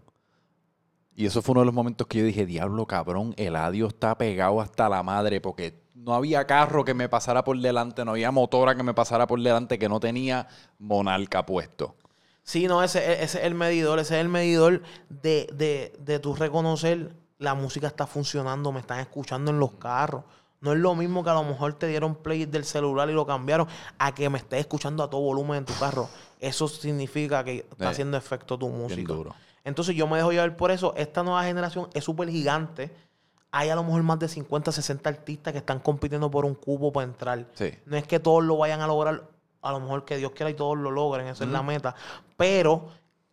Y 1.15 1.27
eso 1.27 1.43
fue 1.43 1.53
uno 1.53 1.61
de 1.61 1.67
los 1.67 1.75
momentos 1.75 2.07
que 2.07 2.19
yo 2.19 2.25
dije, 2.25 2.47
diablo 2.47 2.87
cabrón, 2.87 3.35
el 3.37 3.57
adiós 3.57 3.93
está 3.93 4.17
pegado 4.17 4.61
hasta 4.61 4.89
la 4.89 5.03
madre 5.03 5.41
porque 5.41 5.83
no 5.95 6.15
había 6.15 6.47
carro 6.47 6.85
que 6.85 6.95
me 6.95 7.09
pasara 7.09 7.45
por 7.45 7.59
delante, 7.61 8.05
no 8.05 8.13
había 8.13 8.31
motora 8.31 8.75
que 8.75 8.83
me 8.83 8.95
pasara 8.95 9.27
por 9.27 9.41
delante 9.41 9.79
que 9.79 9.89
no 9.89 10.01
tenía 10.01 10.49
monarca 10.79 11.45
puesto. 11.45 11.97
Sí, 12.43 12.67
no, 12.67 12.83
ese, 12.83 13.23
ese 13.23 13.39
es 13.39 13.45
el 13.45 13.55
medidor, 13.55 13.99
ese 13.99 14.17
es 14.17 14.21
el 14.23 14.29
medidor 14.29 14.83
de, 15.09 15.49
de, 15.53 15.93
de 16.01 16.19
tu 16.19 16.35
reconocer 16.35 17.15
la 17.43 17.55
música 17.55 17.89
está 17.89 18.07
funcionando, 18.07 18.73
me 18.73 18.81
están 18.81 19.01
escuchando 19.01 19.51
en 19.51 19.59
los 19.59 19.73
carros. 19.73 20.25
No 20.63 20.73
es 20.73 20.79
lo 20.79 20.95
mismo 20.95 21.23
que 21.23 21.29
a 21.31 21.35
lo 21.35 21.45
mejor 21.45 21.75
te 21.75 21.89
dieron 21.89 22.15
play 22.15 22.47
del 22.47 22.65
celular 22.65 23.11
y 23.11 23.13
lo 23.13 23.27
cambiaron 23.27 23.67
a 23.99 24.15
que 24.15 24.31
me 24.31 24.39
estés 24.39 24.61
escuchando 24.61 25.03
a 25.03 25.11
todo 25.11 25.21
volumen 25.21 25.59
en 25.59 25.65
tu 25.67 25.75
carro. 25.75 26.09
Eso 26.41 26.69
significa 26.69 27.45
que 27.45 27.67
está 27.71 27.85
Eh, 27.85 27.89
haciendo 27.89 28.17
efecto 28.17 28.57
tu 28.57 28.69
música. 28.69 29.13
duro. 29.13 29.35
Entonces 29.65 29.95
yo 29.95 30.07
me 30.07 30.17
dejo 30.17 30.33
llevar 30.33 30.57
por 30.57 30.71
eso. 30.71 30.95
Esta 30.97 31.23
nueva 31.23 31.45
generación 31.45 31.89
es 31.95 32.05
súper 32.05 32.29
gigante. 32.31 32.91
Hay 33.51 33.69
a 33.69 33.75
lo 33.75 33.85
mejor 33.85 34.03
más 34.03 34.19
de 34.19 34.29
50, 34.29 34.73
60 34.73 35.11
artistas 35.11 35.53
que 35.53 35.59
están 35.59 35.79
compitiendo 35.81 36.31
por 36.31 36.45
un 36.45 36.55
cubo 36.55 36.93
para 36.93 37.05
entrar. 37.05 37.47
Sí. 37.55 37.71
No 37.85 37.97
es 37.97 38.07
que 38.07 38.19
todos 38.19 38.43
lo 38.43 38.57
vayan 38.57 38.81
a 38.81 38.87
lograr, 38.87 39.25
a 39.63 39.73
lo 39.73 39.81
mejor 39.81 40.05
que 40.05 40.17
Dios 40.17 40.33
quiera 40.33 40.49
y 40.51 40.55
todos 40.55 40.79
lo 40.79 40.91
logren, 40.91 41.27
esa 41.27 41.45
es 41.45 41.51
la 41.51 41.63
meta. 41.63 41.95
Pero 42.37 42.89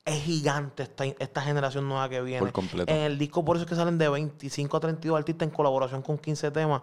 es 0.09 0.23
gigante 0.23 0.83
esta, 0.83 1.05
esta 1.05 1.41
generación 1.41 1.87
nueva 1.87 2.09
que 2.09 2.21
viene. 2.21 2.39
Por 2.39 2.51
completo. 2.51 2.91
En 2.91 2.99
el 2.99 3.17
disco 3.17 3.43
por 3.45 3.55
eso 3.55 3.63
es 3.65 3.69
que 3.69 3.75
salen 3.75 3.97
de 3.97 4.09
25 4.09 4.77
a 4.77 4.79
32 4.79 5.17
artistas 5.17 5.47
en 5.47 5.53
colaboración 5.53 6.01
con 6.01 6.17
15 6.17 6.51
temas, 6.51 6.81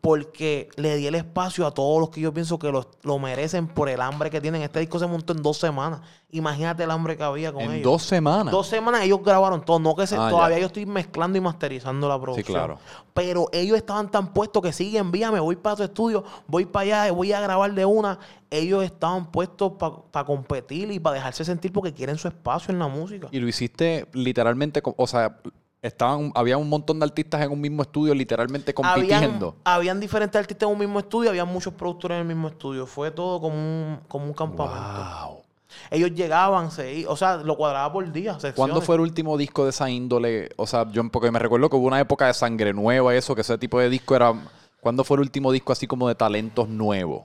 porque 0.00 0.68
le 0.76 0.96
di 0.96 1.06
el 1.06 1.14
espacio 1.14 1.66
a 1.66 1.72
todos 1.72 2.00
los 2.00 2.10
que 2.10 2.20
yo 2.20 2.32
pienso 2.32 2.58
que 2.58 2.70
lo, 2.70 2.88
lo 3.02 3.18
merecen 3.18 3.66
por 3.68 3.88
el 3.88 4.00
hambre 4.00 4.30
que 4.30 4.40
tienen. 4.40 4.62
Este 4.62 4.80
disco 4.80 4.98
se 4.98 5.06
montó 5.06 5.32
en 5.32 5.42
dos 5.42 5.56
semanas. 5.58 6.00
Imagínate 6.30 6.84
el 6.84 6.90
hambre 6.90 7.16
que 7.16 7.22
había 7.22 7.52
con 7.52 7.62
En 7.62 7.70
ellos. 7.72 7.84
dos 7.84 8.02
semanas. 8.02 8.52
Dos 8.52 8.66
semanas 8.66 9.02
ellos 9.02 9.20
grabaron 9.24 9.64
todo, 9.64 9.78
no 9.78 9.96
que 9.96 10.06
se, 10.06 10.14
Ah, 10.16 10.28
todavía 10.30 10.56
ya. 10.58 10.60
yo 10.62 10.66
estoy 10.66 10.84
mezclando 10.86 11.38
y 11.38 11.40
masterizando 11.40 12.06
la 12.08 12.20
producción. 12.20 12.54
claro. 12.54 12.78
Pero 13.14 13.48
ellos 13.52 13.76
estaban 13.76 14.10
tan 14.10 14.32
puestos 14.32 14.62
que 14.62 14.72
sí, 14.72 14.96
envíame, 14.96 15.40
voy 15.40 15.56
para 15.56 15.76
tu 15.76 15.82
estudio, 15.82 16.22
voy 16.46 16.66
para 16.66 17.04
allá, 17.04 17.12
voy 17.12 17.32
a 17.32 17.40
grabar 17.40 17.72
de 17.72 17.84
una. 17.84 18.18
Ellos 18.50 18.84
estaban 18.84 19.30
puestos 19.30 19.72
para 20.10 20.24
competir 20.24 20.90
y 20.90 20.98
para 20.98 21.16
dejarse 21.16 21.44
sentir 21.44 21.72
porque 21.72 21.92
quieren 21.92 22.16
su 22.16 22.28
espacio 22.28 22.72
en 22.72 22.78
la 22.78 22.88
música. 22.88 23.28
Y 23.30 23.40
lo 23.40 23.48
hiciste 23.48 24.06
literalmente, 24.12 24.82
o 24.84 25.06
sea, 25.06 25.38
estaban, 25.82 26.32
había 26.34 26.56
un 26.56 26.68
montón 26.68 26.98
de 26.98 27.04
artistas 27.04 27.42
en 27.42 27.50
un 27.50 27.60
mismo 27.60 27.82
estudio 27.82 28.14
literalmente 28.14 28.74
compitiendo. 28.74 29.56
Habían, 29.64 29.76
habían 29.76 30.00
diferentes 30.00 30.38
artistas 30.38 30.66
en 30.66 30.72
un 30.72 30.78
mismo 30.78 30.98
estudio, 30.98 31.30
había 31.30 31.44
muchos 31.44 31.74
productores 31.74 32.16
en 32.16 32.22
el 32.22 32.26
mismo 32.28 32.48
estudio. 32.48 32.86
Fue 32.86 33.10
todo 33.10 33.40
como 33.40 33.54
un, 33.54 34.00
como 34.08 34.26
un 34.26 34.32
campamento. 34.32 35.26
Wow. 35.26 35.42
Ellos 35.90 36.12
llegaban, 36.14 36.70
se, 36.70 37.06
o 37.06 37.16
sea, 37.16 37.36
lo 37.36 37.56
cuadraba 37.56 37.92
por 37.92 38.10
día. 38.10 38.32
¿Cuándo 38.32 38.40
secciones. 38.40 38.84
fue 38.84 38.94
el 38.96 39.02
último 39.02 39.36
disco 39.36 39.64
de 39.64 39.70
esa 39.70 39.88
índole? 39.90 40.48
O 40.56 40.66
sea, 40.66 40.90
yo 40.90 41.06
porque 41.10 41.30
me 41.30 41.38
recuerdo 41.38 41.68
que 41.68 41.76
hubo 41.76 41.86
una 41.86 42.00
época 42.00 42.26
de 42.26 42.34
sangre 42.34 42.72
nueva 42.72 43.14
y 43.14 43.18
eso, 43.18 43.34
que 43.34 43.42
ese 43.42 43.58
tipo 43.58 43.78
de 43.78 43.88
disco 43.88 44.16
era. 44.16 44.32
¿Cuándo 44.80 45.04
fue 45.04 45.16
el 45.16 45.22
último 45.22 45.52
disco 45.52 45.72
así 45.72 45.86
como 45.86 46.08
de 46.08 46.14
talentos 46.14 46.68
nuevos? 46.68 47.24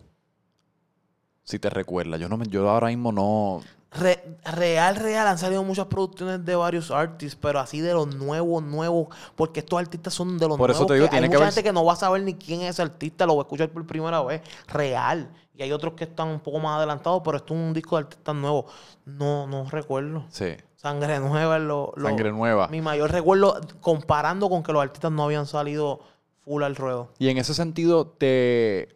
Si 1.43 1.59
te 1.59 1.69
recuerdas. 1.69 2.19
Yo 2.19 2.29
no 2.29 2.37
me, 2.37 2.45
yo 2.47 2.69
ahora 2.69 2.87
mismo 2.87 3.11
no. 3.11 3.61
Re- 3.91 4.23
real, 4.43 4.95
real, 4.95 5.27
han 5.27 5.37
salido 5.37 5.63
muchas 5.63 5.85
producciones 5.85 6.43
de 6.43 6.55
varios 6.55 6.89
artistas, 6.89 7.37
pero 7.39 7.59
así 7.59 7.79
de 7.79 7.93
los 7.93 8.15
nuevos, 8.15 8.63
nuevos, 8.63 9.09
porque 9.35 9.59
estos 9.59 9.77
artistas 9.77 10.13
son 10.15 10.39
de 10.39 10.47
los 10.47 10.57
Por 10.57 10.69
nuevos. 10.71 10.77
eso 10.77 10.85
te 10.87 10.95
digo, 10.95 11.05
que 11.05 11.11
tiene 11.11 11.25
hay 11.25 11.29
que 11.29 11.35
mucha 11.35 11.43
haber- 11.45 11.53
gente 11.53 11.63
que 11.69 11.73
no 11.73 11.85
va 11.85 11.93
a 11.93 11.97
saber 11.97 12.23
ni 12.23 12.33
quién 12.33 12.61
es 12.61 12.71
ese 12.71 12.81
artista, 12.81 13.27
lo 13.27 13.35
va 13.35 13.43
a 13.43 13.45
escuchar 13.45 13.69
por 13.69 13.85
primera 13.85 14.23
vez, 14.23 14.41
real. 14.67 15.29
Y 15.55 15.61
hay 15.61 15.71
otros 15.71 15.93
que 15.93 16.05
están 16.05 16.29
un 16.29 16.39
poco 16.39 16.57
más 16.59 16.77
adelantados, 16.77 17.21
pero 17.23 17.37
esto 17.37 17.53
es 17.53 17.59
un 17.59 17.71
disco 17.73 17.95
de 17.97 18.03
artistas 18.05 18.33
nuevos. 18.35 18.65
No, 19.05 19.45
no 19.45 19.69
recuerdo. 19.69 20.25
Sí. 20.29 20.55
Sangre 20.75 21.19
Nueva 21.19 21.57
es 21.57 21.61
lo, 21.63 21.93
lo- 21.95 22.07
Sangre 22.09 22.31
nueva. 22.31 22.67
Mi 22.69 22.81
mayor 22.81 23.11
recuerdo 23.11 23.61
comparando 23.79 24.49
con 24.49 24.63
que 24.63 24.73
los 24.73 24.81
artistas 24.81 25.11
no 25.11 25.23
habían 25.23 25.45
salido 25.45 25.99
full 26.43 26.63
al 26.63 26.75
ruedo. 26.75 27.09
Y 27.19 27.29
en 27.29 27.37
ese 27.37 27.53
sentido, 27.53 28.07
te. 28.07 28.89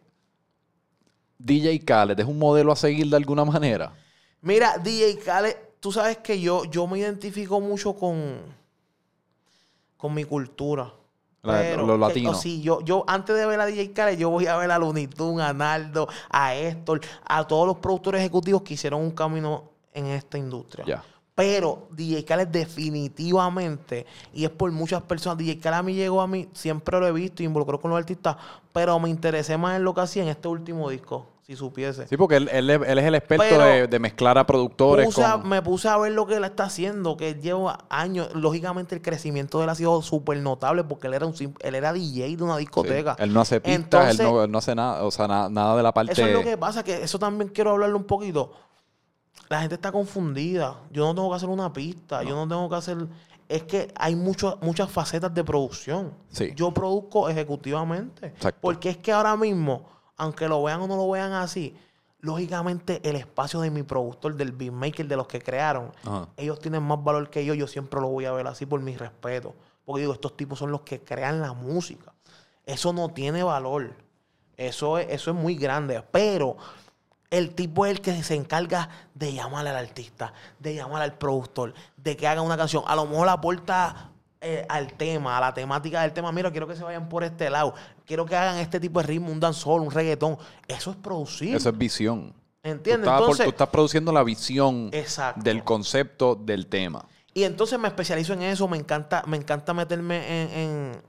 DJ 1.38 1.84
Khaled 1.84 2.18
es 2.18 2.26
un 2.26 2.38
modelo 2.38 2.72
a 2.72 2.76
seguir 2.76 3.08
de 3.08 3.16
alguna 3.16 3.44
manera. 3.44 3.92
Mira, 4.40 4.78
DJ 4.78 5.18
Khaled, 5.18 5.56
tú 5.80 5.92
sabes 5.92 6.18
que 6.18 6.40
yo, 6.40 6.64
yo 6.64 6.86
me 6.86 6.98
identifico 6.98 7.60
mucho 7.60 7.94
con, 7.94 8.40
con 9.96 10.14
mi 10.14 10.24
cultura. 10.24 10.92
La- 11.42 11.60
Pero 11.60 11.86
lo 11.86 11.94
que- 11.94 11.98
latino. 12.08 12.30
o 12.30 12.34
sí, 12.34 12.60
yo, 12.60 12.80
yo 12.82 13.04
antes 13.06 13.36
de 13.36 13.46
ver 13.46 13.60
a 13.60 13.66
DJ 13.66 13.92
Khaled, 13.92 14.18
yo 14.18 14.28
voy 14.30 14.46
a 14.46 14.56
ver 14.56 14.70
a 14.70 14.78
Looney 14.78 15.06
Tunes, 15.06 15.44
a 15.46 15.52
Naldo, 15.52 16.08
a 16.30 16.54
Héctor, 16.56 17.00
a 17.24 17.46
todos 17.46 17.66
los 17.66 17.76
productores 17.78 18.20
ejecutivos 18.20 18.62
que 18.62 18.74
hicieron 18.74 19.00
un 19.00 19.12
camino 19.12 19.70
en 19.94 20.06
esta 20.06 20.36
industria. 20.36 20.84
Ya. 20.84 21.04
Pero 21.38 21.86
DJ 21.92 22.24
Khaled 22.24 22.48
definitivamente, 22.48 24.06
y 24.34 24.44
es 24.44 24.50
por 24.50 24.72
muchas 24.72 25.02
personas, 25.02 25.38
DJ 25.38 25.60
Khaled 25.60 25.78
a 25.78 25.82
mí 25.84 25.94
llegó 25.94 26.20
a 26.20 26.26
mí, 26.26 26.48
siempre 26.52 26.98
lo 26.98 27.06
he 27.06 27.12
visto 27.12 27.44
y 27.44 27.46
involucró 27.46 27.80
con 27.80 27.92
los 27.92 27.98
artistas, 27.98 28.34
pero 28.72 28.98
me 28.98 29.08
interesé 29.08 29.56
más 29.56 29.76
en 29.76 29.84
lo 29.84 29.94
que 29.94 30.00
hacía 30.00 30.24
en 30.24 30.30
este 30.30 30.48
último 30.48 30.90
disco. 30.90 31.26
si 31.46 31.56
supiese. 31.56 32.06
Sí, 32.08 32.16
porque 32.18 32.36
él, 32.36 32.50
él 32.52 32.68
es- 32.68 32.80
él 32.86 32.98
es 32.98 33.04
el 33.06 33.14
experto 33.14 33.58
de, 33.58 33.86
de 33.86 33.98
mezclar 33.98 34.36
a 34.36 34.44
productores 34.44 35.06
Puse 35.06 35.24
a- 35.24 35.38
con... 35.40 35.48
me 35.48 35.62
puse 35.62 35.88
a 35.88 35.96
ver 35.96 36.12
lo 36.12 36.26
que 36.26 36.34
él 36.34 36.44
está 36.44 36.64
haciendo, 36.64 37.16
que 37.16 37.36
lleva 37.36 37.86
años. 37.88 38.28
Lógicamente 38.34 38.94
el 38.96 39.00
crecimiento 39.00 39.56
de 39.56 39.64
él 39.64 39.70
ha 39.70 39.74
sido 39.74 40.02
súper 40.02 40.36
notable 40.40 40.84
porque 40.84 41.06
él 41.06 41.14
era 41.14 41.24
un 41.24 41.32
él 41.60 41.74
era 41.74 41.94
DJ 41.94 42.36
de 42.36 42.42
una 42.44 42.56
Sí, 42.56 42.60
discoteca. 42.64 43.16
Él 43.18 43.32
no 43.32 43.40
hace 43.40 43.62
pistas, 43.62 43.82
Entonces, 43.82 44.20
él, 44.20 44.26
no, 44.26 44.44
él 44.44 44.50
no 44.50 44.58
hace 44.58 44.74
nada, 44.74 45.02
o 45.04 45.10
sea, 45.10 45.26
na- 45.26 45.48
nada 45.48 45.74
de 45.74 45.82
la 45.84 45.94
parte... 45.94 46.12
Eso 46.12 46.26
es 46.26 46.34
lo 46.34 46.42
que 46.42 46.58
pasa, 46.58 46.84
que 46.84 47.02
eso 47.02 47.18
también 47.18 47.48
quiero 47.48 47.70
hablarle 47.70 47.94
un 47.96 48.04
poquito. 48.04 48.52
La 49.48 49.60
gente 49.60 49.76
está 49.76 49.90
confundida. 49.92 50.76
Yo 50.90 51.06
no 51.06 51.14
tengo 51.14 51.30
que 51.30 51.36
hacer 51.36 51.48
una 51.48 51.72
pista, 51.72 52.22
yo 52.22 52.34
no 52.36 52.46
tengo 52.48 52.68
que 52.68 52.76
hacer... 52.76 53.06
Es 53.48 53.62
que 53.62 53.90
hay 53.96 54.14
mucho- 54.14 54.58
muchas 54.60 54.90
facetas 54.90 55.32
de 55.32 55.42
producción. 55.42 56.12
Sí. 56.30 56.52
Yo 56.54 56.70
produzco 56.72 57.30
ejecutivamente. 57.30 58.26
Exacto. 58.26 58.58
Porque 58.60 58.90
es 58.90 58.98
que 58.98 59.10
ahora 59.10 59.36
mismo, 59.38 59.88
aunque 60.18 60.46
lo 60.48 60.62
vean 60.62 60.82
o 60.82 60.86
no 60.86 60.96
lo 60.96 61.08
vean 61.10 61.32
así, 61.32 61.74
lógicamente 62.20 63.00
el 63.08 63.16
espacio 63.16 63.60
de 63.60 63.70
mi 63.70 63.82
productor, 63.84 64.34
del 64.36 64.52
beatmaker, 64.52 65.06
de 65.08 65.16
los 65.16 65.26
que 65.28 65.40
crearon, 65.40 65.92
Ajá. 66.04 66.28
ellos 66.36 66.58
tienen 66.58 66.82
más 66.82 67.02
valor 67.02 67.30
que 67.30 67.42
yo. 67.44 67.54
Yo 67.54 67.66
siempre 67.66 68.00
lo 68.00 68.08
voy 68.08 68.26
a 68.26 68.32
ver 68.32 68.46
así 68.46 68.66
por 68.66 68.80
mi 68.80 68.94
respeto. 68.96 69.54
Porque 69.86 70.00
digo, 70.02 70.12
estos 70.12 70.36
tipos 70.36 70.58
son 70.58 70.70
los 70.70 70.82
que 70.82 71.00
crean 71.00 71.40
la 71.40 71.54
música. 71.54 72.12
Eso 72.66 72.92
no 72.92 73.08
tiene 73.08 73.42
valor. 73.42 73.94
Eso 74.58 74.98
es, 74.98 75.06
eso 75.10 75.30
es 75.30 75.36
muy 75.38 75.54
grande. 75.54 76.02
Pero 76.10 76.56
el 77.30 77.54
tipo 77.54 77.84
es 77.86 77.92
el 77.92 78.00
que 78.00 78.22
se 78.22 78.34
encarga 78.34 78.88
de 79.14 79.32
llamar 79.34 79.66
al 79.66 79.76
artista, 79.76 80.32
de 80.58 80.74
llamar 80.74 81.02
al 81.02 81.14
productor, 81.18 81.74
de 81.96 82.16
que 82.16 82.26
haga 82.26 82.42
una 82.42 82.56
canción. 82.56 82.82
A 82.86 82.96
lo 82.96 83.06
mejor 83.06 83.28
aporta 83.28 84.10
eh, 84.40 84.64
al 84.68 84.92
tema, 84.94 85.36
a 85.36 85.40
la 85.40 85.52
temática 85.54 86.02
del 86.02 86.12
tema. 86.12 86.32
Mira, 86.32 86.50
quiero 86.50 86.66
que 86.66 86.76
se 86.76 86.82
vayan 86.84 87.08
por 87.08 87.24
este 87.24 87.50
lado. 87.50 87.74
Quiero 88.06 88.24
que 88.24 88.36
hagan 88.36 88.56
este 88.58 88.80
tipo 88.80 89.00
de 89.00 89.06
ritmo, 89.06 89.30
un 89.30 89.40
dancehall, 89.40 89.82
un 89.82 89.90
reggaetón. 89.90 90.38
Eso 90.66 90.90
es 90.92 90.96
producir. 90.96 91.54
Eso 91.56 91.68
es 91.68 91.76
visión. 91.76 92.32
Tú 92.62 92.70
¿Entiendes? 92.70 93.06
estás, 93.06 93.18
por- 93.18 93.22
Entonces, 93.22 93.44
tú 93.44 93.50
estás 93.50 93.68
produciendo 93.68 94.12
la 94.12 94.22
visión 94.22 94.88
Exacto. 94.92 95.40
del 95.42 95.64
concepto 95.64 96.34
del 96.34 96.66
tema. 96.66 97.04
Y 97.34 97.44
entonces 97.44 97.78
me 97.78 97.88
especializo 97.88 98.32
en 98.32 98.42
eso, 98.42 98.66
me 98.68 98.76
encanta, 98.78 99.22
me 99.26 99.36
encanta 99.36 99.72
meterme 99.74 100.16
en, 100.42 100.50
en- 100.58 101.02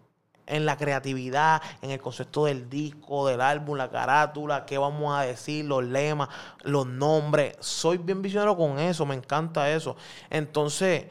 en 0.50 0.66
la 0.66 0.76
creatividad, 0.78 1.62
en 1.82 1.92
el 1.92 2.00
concepto 2.02 2.46
del 2.46 2.70
disco, 2.70 3.28
del 3.28 3.40
álbum, 3.40 3.78
la 3.78 3.90
carátula, 3.90 4.66
qué 4.66 4.78
vamos 4.78 5.18
a 5.18 5.22
decir, 5.22 5.64
los 5.66 5.84
lemas, 5.84 6.28
los 6.64 6.86
nombres. 6.88 7.56
Soy 7.62 7.98
bien 7.98 8.22
visionario 8.22 8.58
con 8.58 8.80
eso, 8.80 9.06
me 9.06 9.16
encanta 9.16 9.70
eso. 9.72 9.96
Entonces, 10.30 11.06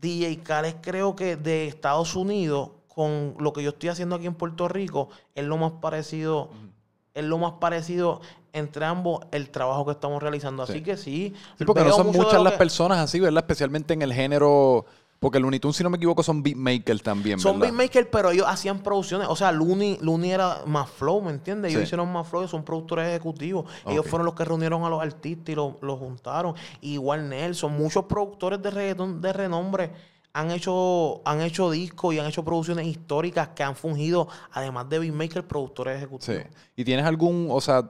DJ 0.00 0.38
Khaled 0.42 0.76
creo 0.80 1.14
que 1.14 1.36
de 1.36 1.68
Estados 1.68 2.16
Unidos, 2.16 2.70
con 2.88 3.36
lo 3.38 3.52
que 3.52 3.62
yo 3.62 3.70
estoy 3.70 3.88
haciendo 3.90 4.16
aquí 4.16 4.26
en 4.26 4.34
Puerto 4.34 4.68
Rico, 4.68 5.08
es 5.34 5.44
lo 5.44 5.56
más 5.56 5.72
parecido, 5.80 6.50
es 7.14 7.24
lo 7.24 7.38
más 7.38 7.52
parecido 7.60 8.20
entre 8.54 8.84
ambos 8.84 9.24
el 9.30 9.48
trabajo 9.50 9.86
que 9.86 9.92
estamos 9.92 10.22
realizando. 10.22 10.62
Así 10.62 10.74
Sí. 10.74 10.82
que 10.82 10.96
sí. 10.96 11.34
Sí, 11.56 11.64
porque 11.64 11.84
no 11.84 11.92
son 11.92 12.08
muchas 12.08 12.42
las 12.42 12.52
que- 12.52 12.58
personas 12.58 12.98
así, 12.98 13.18
¿verdad? 13.20 13.42
Especialmente 13.44 13.94
en 13.94 14.02
el 14.02 14.12
género... 14.12 14.84
Porque 15.22 15.38
Looney 15.38 15.60
Tunes, 15.60 15.76
si 15.76 15.84
no 15.84 15.88
me 15.90 15.98
equivoco, 15.98 16.20
son 16.24 16.42
beatmakers 16.42 17.00
también, 17.00 17.38
Son 17.38 17.60
¿verdad? 17.60 17.72
beatmakers, 17.72 18.08
pero 18.10 18.32
ellos 18.32 18.44
hacían 18.48 18.82
producciones. 18.82 19.28
O 19.30 19.36
sea, 19.36 19.52
Looney, 19.52 19.98
Looney 20.00 20.32
era 20.32 20.62
más 20.66 20.90
flow, 20.90 21.22
¿me 21.22 21.30
entiendes? 21.30 21.70
Ellos 21.70 21.82
Sí. 21.82 21.84
hicieron 21.84 22.12
más 22.12 22.26
flow, 22.26 22.48
son 22.48 22.64
productores 22.64 23.08
ejecutivos. 23.08 23.70
Ellos 23.86 24.04
fueron 24.04 24.26
los 24.26 24.34
que 24.34 24.44
reunieron 24.44 24.82
a 24.82 24.88
los 24.90 25.00
artistas 25.00 25.50
y 25.50 25.54
los 25.54 25.74
los 25.80 25.96
juntaron. 26.00 26.54
Igual 26.80 27.28
Nelson, 27.28 27.72
muchos 27.72 28.06
productores 28.06 28.60
de 28.60 28.70
reggaetón 28.72 29.20
de 29.20 29.32
renombre 29.32 29.92
han 30.32 30.50
hecho, 30.50 31.22
han 31.24 31.40
hecho 31.40 31.70
discos 31.70 32.14
y 32.14 32.18
han 32.18 32.26
hecho 32.26 32.44
producciones 32.44 32.86
históricas 32.88 33.50
que 33.54 33.62
han 33.62 33.76
fungido, 33.76 34.26
además 34.50 34.88
de 34.88 34.98
beatmakers, 34.98 35.46
productores 35.46 35.94
Sí. 35.94 35.98
ejecutivos. 35.98 36.42
¿Y 36.74 36.82
tienes 36.84 37.06
algún, 37.06 37.46
o 37.48 37.60
sea, 37.60 37.88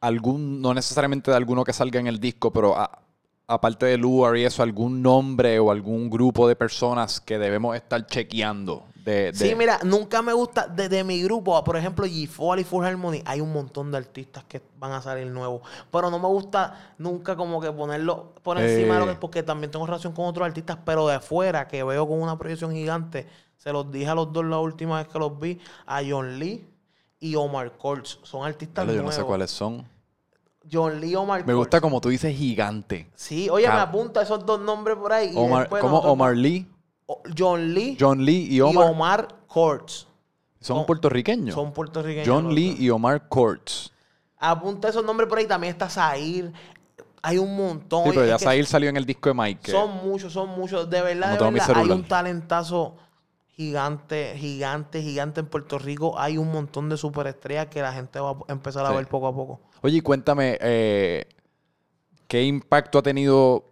algún, 0.00 0.62
no 0.62 0.72
necesariamente 0.72 1.30
de 1.30 1.36
alguno 1.36 1.64
que 1.64 1.72
salga 1.74 2.00
en 2.00 2.06
el 2.06 2.18
disco, 2.18 2.50
pero 2.50 2.78
a- 2.78 3.02
aparte 3.50 3.86
de 3.86 3.96
Luar 3.98 4.36
y 4.36 4.44
eso, 4.44 4.62
algún 4.62 5.02
nombre 5.02 5.58
o 5.58 5.70
algún 5.70 6.08
grupo 6.08 6.46
de 6.48 6.56
personas 6.56 7.20
que 7.20 7.38
debemos 7.38 7.74
estar 7.76 8.06
chequeando? 8.06 8.84
De, 9.04 9.32
de- 9.32 9.34
Sí, 9.34 9.54
mira, 9.54 9.78
nunca 9.82 10.20
me 10.22 10.32
gusta, 10.34 10.66
desde 10.68 11.02
mi 11.04 11.22
grupo, 11.22 11.62
por 11.64 11.76
ejemplo, 11.76 12.04
G4 12.06 12.60
y 12.60 12.64
Full 12.64 12.84
Harmony, 12.84 13.22
hay 13.24 13.40
un 13.40 13.50
montón 13.52 13.90
de 13.90 13.96
artistas 13.98 14.44
que 14.44 14.60
van 14.78 14.92
a 14.92 15.00
salir 15.02 15.26
nuevos. 15.26 15.62
Pero 15.90 16.10
no 16.10 16.18
me 16.18 16.28
gusta 16.28 16.94
nunca 16.98 17.34
como 17.34 17.60
que 17.60 17.72
ponerlo 17.72 18.34
por 18.42 18.58
encima 18.60 18.94
de 18.94 19.00
lo 19.00 19.06
que, 19.06 19.12
Eh. 19.12 19.18
porque 19.18 19.42
también 19.42 19.70
tengo 19.70 19.86
relación 19.86 20.12
con 20.12 20.26
otros 20.26 20.46
artistas, 20.46 20.78
pero 20.84 21.06
de 21.08 21.14
afuera, 21.14 21.66
que 21.66 21.82
veo 21.82 22.06
con 22.06 22.20
una 22.20 22.38
proyección 22.38 22.72
gigante, 22.72 23.26
se 23.56 23.72
los 23.72 23.90
dije 23.90 24.08
a 24.08 24.14
los 24.14 24.32
dos 24.32 24.44
la 24.44 24.58
última 24.58 24.98
vez 24.98 25.08
que 25.08 25.18
los 25.18 25.38
vi, 25.40 25.58
a 25.86 26.00
John 26.06 26.38
Lee 26.38 26.66
y 27.20 27.34
Omar 27.36 27.76
Courtz. 27.78 28.18
Son 28.22 28.46
artistas 28.46 28.86
Dale, 28.86 28.92
yo 28.96 29.02
nuevos. 29.02 29.16
no 29.16 29.22
sé 29.22 29.26
cuáles 29.26 29.50
son. 29.50 29.86
John 30.70 31.00
Lee 31.00 31.10
y 31.10 31.14
Omar 31.16 31.46
Me 31.46 31.54
gusta 31.54 31.80
como 31.80 32.00
tú 32.00 32.08
dices 32.10 32.36
gigante. 32.36 33.08
Sí, 33.14 33.48
oye, 33.50 33.66
me 33.68 33.74
apunta 33.74 34.22
esos 34.22 34.44
dos 34.44 34.60
nombres 34.60 34.96
por 34.96 35.12
ahí. 35.12 35.32
y 35.32 35.36
Omar, 35.36 35.60
después 35.60 35.80
¿Cómo 35.80 35.92
nosotros- 35.96 36.12
Omar 36.12 36.36
Lee? 36.36 36.66
O- 37.06 37.22
John 37.36 37.74
Lee 37.74 37.96
John 37.98 38.24
Lee 38.24 38.46
y 38.50 38.56
y 38.56 38.60
Omar 38.60 38.90
Omar 38.90 39.28
Courtz. 39.46 40.06
son 40.60 40.86
puertorriqueños. 40.86 41.54
Son 41.54 41.72
puertorriqueños. 41.72 42.28
John 42.28 42.54
Lee 42.54 42.76
y 42.78 42.90
Omar 42.90 43.28
Courtz. 43.28 43.90
Apunta 44.38 44.88
esos 44.88 45.04
nombres 45.04 45.28
por 45.28 45.38
ahí. 45.38 45.46
También 45.46 45.72
está 45.72 45.88
Zahir. 45.90 46.52
Hay 47.22 47.36
un 47.38 47.54
montón. 47.56 48.04
Sí, 48.04 48.10
pero 48.14 48.26
ya 48.26 48.38
Zahir 48.38 48.64
salió 48.64 48.88
en 48.88 48.96
el 48.96 49.04
disco 49.04 49.28
de 49.28 49.34
Mike. 49.34 49.70
Son 49.70 49.90
muchos, 50.06 50.32
son 50.32 50.48
muchos. 50.50 50.88
De 50.88 51.02
verdad, 51.02 51.26
No 51.26 51.32
de 51.32 51.38
tengo 51.38 51.50
mi 51.50 51.58
verdad. 51.58 51.76
Hay 51.82 51.90
un 51.90 52.04
talentazo 52.04 52.96
gigante, 53.64 54.34
gigante, 54.38 55.02
gigante 55.02 55.40
en 55.40 55.46
Puerto 55.46 55.78
Rico. 55.78 56.18
Hay 56.18 56.38
un 56.38 56.50
montón 56.50 56.88
de 56.88 56.96
superestrellas 56.96 57.66
que 57.66 57.82
la 57.82 57.92
gente 57.92 58.18
va 58.18 58.30
a 58.30 58.52
empezar 58.52 58.86
a 58.86 58.88
Sí. 58.88 58.96
ver 58.96 59.06
poco 59.06 59.28
a 59.28 59.34
poco. 59.34 59.60
Oye, 59.82 59.98
y 59.98 60.00
cuéntame, 60.00 60.56
eh, 60.62 61.26
¿qué 62.26 62.42
impacto 62.42 62.98
ha 62.98 63.02
tenido 63.02 63.66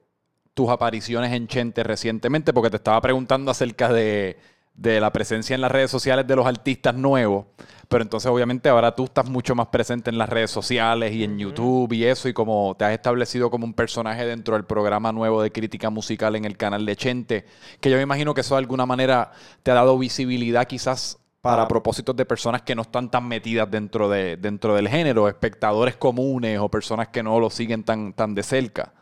tus 0.52 0.68
apariciones 0.68 1.32
en 1.32 1.48
Chente 1.48 1.82
recientemente? 1.84 2.52
Porque 2.52 2.68
te 2.68 2.76
estaba 2.76 3.00
preguntando 3.00 3.50
acerca 3.50 3.90
de, 3.90 4.38
de 4.74 5.00
la 5.00 5.10
presencia 5.10 5.54
en 5.54 5.62
las 5.62 5.72
redes 5.72 5.90
sociales 5.90 6.26
de 6.26 6.36
los 6.36 6.46
artistas 6.46 6.94
nuevos, 6.94 7.46
pero 7.88 8.02
entonces 8.02 8.30
obviamente 8.30 8.68
ahora 8.68 8.94
tú 8.94 9.04
estás 9.04 9.28
mucho 9.28 9.54
más 9.54 9.68
presente 9.68 10.10
en 10.10 10.18
las 10.18 10.28
redes 10.28 10.50
sociales 10.50 11.12
y 11.12 11.24
en 11.24 11.38
YouTube 11.38 11.92
y 11.92 12.04
eso, 12.04 12.28
y 12.28 12.32
como 12.32 12.76
te 12.78 12.84
has 12.84 12.92
establecido 12.92 13.50
como 13.50 13.64
un 13.64 13.74
personaje 13.74 14.26
dentro 14.26 14.54
del 14.54 14.64
programa 14.64 15.10
nuevo 15.10 15.42
de 15.42 15.50
crítica 15.50 15.90
musical 15.90 16.36
en 16.36 16.44
el 16.44 16.56
canal 16.56 16.84
de 16.84 16.96
Chente, 16.96 17.46
que 17.80 17.90
yo 17.90 17.96
me 17.96 18.02
imagino 18.02 18.34
que 18.34 18.42
eso 18.42 18.54
de 18.54 18.60
alguna 18.60 18.86
manera 18.86 19.32
te 19.62 19.70
ha 19.70 19.74
dado 19.74 19.98
visibilidad 19.98 20.66
quizás 20.66 21.18
para 21.40 21.68
propósitos 21.68 22.14
de 22.16 22.26
personas 22.26 22.62
que 22.62 22.74
no 22.74 22.82
están 22.82 23.10
tan 23.10 23.26
metidas 23.26 23.70
dentro, 23.70 24.08
de, 24.08 24.36
dentro 24.36 24.74
del 24.74 24.88
género, 24.88 25.28
espectadores 25.28 25.96
comunes 25.96 26.58
o 26.58 26.68
personas 26.68 27.08
que 27.08 27.22
no 27.22 27.40
lo 27.40 27.48
siguen 27.48 27.84
tan, 27.84 28.12
tan 28.12 28.34
de 28.34 28.42
cerca. 28.42 28.92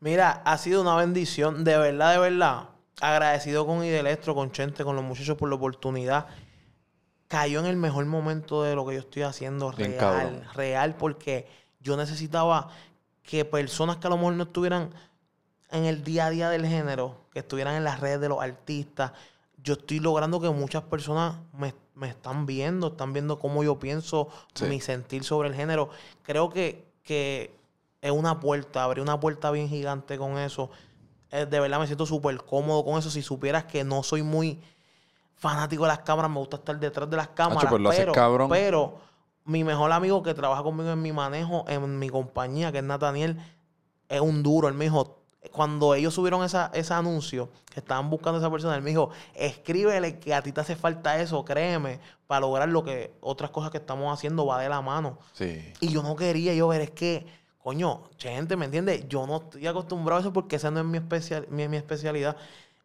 Mira, 0.00 0.42
ha 0.44 0.56
sido 0.58 0.80
una 0.80 0.96
bendición. 0.96 1.62
De 1.62 1.76
verdad, 1.76 2.12
de 2.12 2.18
verdad. 2.18 2.70
Agradecido 3.00 3.66
con 3.66 3.84
Idelestro, 3.84 4.34
con 4.34 4.50
Chente, 4.50 4.82
con 4.82 4.96
los 4.96 5.04
muchachos 5.04 5.36
por 5.36 5.48
la 5.48 5.56
oportunidad. 5.56 6.26
Cayó 7.30 7.60
en 7.60 7.66
el 7.66 7.76
mejor 7.76 8.04
momento 8.06 8.64
de 8.64 8.74
lo 8.74 8.84
que 8.84 8.94
yo 8.94 9.00
estoy 9.00 9.22
haciendo 9.22 9.70
Bien 9.70 9.92
real. 9.92 10.00
cabrón. 10.00 10.42
Real, 10.52 10.96
porque 10.96 11.46
yo 11.78 11.96
necesitaba 11.96 12.70
que 13.22 13.44
personas 13.44 13.98
que 13.98 14.08
a 14.08 14.10
lo 14.10 14.16
mejor 14.16 14.32
no 14.32 14.42
estuvieran 14.42 14.90
en 15.70 15.84
el 15.84 16.02
día 16.02 16.26
a 16.26 16.30
día 16.30 16.50
del 16.50 16.66
género, 16.66 17.18
que 17.32 17.38
estuvieran 17.38 17.76
en 17.76 17.84
las 17.84 18.00
redes 18.00 18.20
de 18.20 18.28
los 18.28 18.42
artistas. 18.42 19.12
Yo 19.62 19.74
estoy 19.74 20.00
logrando 20.00 20.40
que 20.40 20.50
muchas 20.50 20.82
personas 20.82 21.36
me, 21.52 21.72
me 21.94 22.08
están 22.08 22.46
viendo, 22.46 22.88
están 22.88 23.12
viendo 23.12 23.38
cómo 23.38 23.62
yo 23.62 23.78
pienso, 23.78 24.28
Sí. 24.54 24.64
mi 24.64 24.80
sentir 24.80 25.22
sobre 25.22 25.50
el 25.50 25.54
género. 25.54 25.90
Creo 26.24 26.50
que, 26.50 26.84
que 27.04 27.54
es 28.02 28.10
una 28.10 28.40
puerta, 28.40 28.82
abrí 28.82 29.00
una 29.02 29.20
puerta 29.20 29.52
bien 29.52 29.68
gigante 29.68 30.18
con 30.18 30.36
eso. 30.36 30.68
Eh, 31.30 31.46
de 31.46 31.60
verdad 31.60 31.78
me 31.78 31.86
siento 31.86 32.06
súper 32.06 32.38
cómodo 32.38 32.84
con 32.84 32.98
eso. 32.98 33.08
Si 33.08 33.22
supieras 33.22 33.66
que 33.66 33.84
no 33.84 34.02
soy 34.02 34.24
muy 34.24 34.60
fanático 35.40 35.82
de 35.84 35.88
las 35.88 36.00
cámaras, 36.00 36.30
me 36.30 36.38
gusta 36.38 36.58
estar 36.58 36.78
detrás 36.78 37.10
de 37.10 37.16
las 37.16 37.28
cámaras. 37.28 37.66
pues 37.68 37.82
lo 37.82 37.88
haces 37.88 38.00
pero, 38.02 38.12
cabrón. 38.12 38.48
pero 38.48 38.98
mi 39.46 39.64
mejor 39.64 39.90
amigo 39.90 40.22
que 40.22 40.34
trabaja 40.34 40.62
conmigo 40.62 40.90
en 40.90 41.02
mi 41.02 41.12
manejo, 41.12 41.64
en 41.66 41.98
mi 41.98 42.08
compañía, 42.08 42.70
que 42.70 42.78
es 42.78 42.84
Nathaniel, 42.84 43.36
es 44.08 44.20
un 44.20 44.42
duro. 44.42 44.68
Él 44.68 44.74
me 44.74 44.84
dijo, 44.84 45.18
cuando 45.50 45.94
ellos 45.94 46.12
subieron 46.12 46.44
esa, 46.44 46.70
ese 46.74 46.92
anuncio, 46.92 47.48
que 47.72 47.80
estaban 47.80 48.10
buscando 48.10 48.36
a 48.38 48.40
esa 48.40 48.50
persona, 48.50 48.76
él 48.76 48.82
me 48.82 48.90
dijo, 48.90 49.10
escríbele 49.34 50.18
que 50.18 50.34
a 50.34 50.42
ti 50.42 50.52
te 50.52 50.60
hace 50.60 50.76
falta 50.76 51.18
eso, 51.20 51.42
créeme, 51.44 52.00
para 52.26 52.42
lograr 52.42 52.68
lo 52.68 52.84
que 52.84 53.14
otras 53.20 53.50
cosas 53.50 53.70
que 53.70 53.78
estamos 53.78 54.12
haciendo 54.12 54.44
va 54.44 54.60
de 54.60 54.68
la 54.68 54.82
mano. 54.82 55.18
Sí. 55.32 55.72
Y 55.80 55.88
yo 55.88 56.02
no 56.02 56.14
quería, 56.16 56.52
yo 56.52 56.68
ver, 56.68 56.82
es 56.82 56.90
que, 56.90 57.26
coño, 57.58 58.02
gente, 58.18 58.56
¿me 58.56 58.66
entiendes? 58.66 59.08
Yo 59.08 59.26
no 59.26 59.38
estoy 59.38 59.66
acostumbrado 59.66 60.18
a 60.18 60.20
eso 60.20 60.32
porque 60.32 60.56
esa 60.56 60.70
no 60.70 60.80
es 60.80 60.86
mi, 60.86 60.98
especial, 60.98 61.46
mi, 61.48 61.66
mi 61.66 61.78
especialidad. 61.78 62.36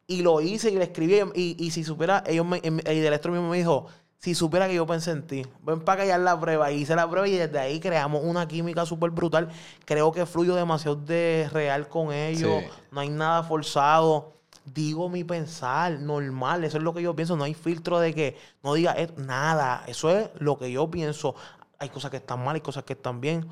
Y 0.08 0.22
lo 0.22 0.40
hice 0.42 0.70
y 0.72 0.76
le 0.76 0.84
escribí. 0.84 1.20
Y, 1.34 1.56
y 1.64 1.72
si 1.72 1.84
supiera, 1.84 2.24
ellos 2.28 2.46
me, 2.46 2.58
y 2.64 2.70
del 2.70 3.06
electro 3.06 3.32
mismo 3.32 3.50
me 3.50 3.58
dijo, 3.58 3.88
si 4.20 4.34
supiera 4.36 4.68
que 4.68 4.76
yo 4.76 4.86
pensé 4.86 5.12
en 5.12 5.26
ti, 5.28 5.46
ven 5.64 5.82
para 5.82 6.06
ya 6.06 6.18
la 6.18 6.40
prueba. 6.40 6.72
Y 6.72 6.82
hice 6.82 6.96
la 6.96 7.10
prueba 7.10 7.28
y 7.28 7.34
desde 7.38 7.60
ahí 7.60 7.80
creamos 7.80 8.22
una 8.24 8.48
química 8.48 8.86
súper 8.86 9.12
brutal. 9.12 9.50
Creo 9.86 10.12
que 10.12 10.26
fluyo 10.26 10.56
demasiado 10.56 10.96
de 10.96 11.50
real 11.52 11.88
con 11.90 12.12
ellos. 12.14 12.64
Sí. 12.64 12.70
No 12.92 13.02
hay 13.02 13.10
nada 13.10 13.44
forzado. 13.44 14.34
Digo 14.66 15.10
mi 15.10 15.24
pensar, 15.24 16.00
normal. 16.00 16.64
Eso 16.64 16.78
es 16.78 16.84
lo 16.84 16.94
que 16.94 17.02
yo 17.04 17.16
pienso. 17.16 17.36
No 17.36 17.44
hay 17.44 17.54
filtro 17.54 18.00
de 18.00 18.14
que 18.16 18.38
no 18.64 18.74
diga 18.74 18.96
nada. 19.18 19.84
Eso 19.88 20.10
es 20.10 20.30
lo 20.40 20.58
que 20.58 20.72
yo 20.72 20.90
pienso. 20.90 21.36
hay 21.78 21.90
cosas 21.90 22.10
que 22.10 22.18
están 22.18 22.42
mal, 22.44 22.56
hay 22.56 22.62
cosas 22.62 22.84
que 22.86 22.94
están 22.94 23.20
bien. 23.20 23.46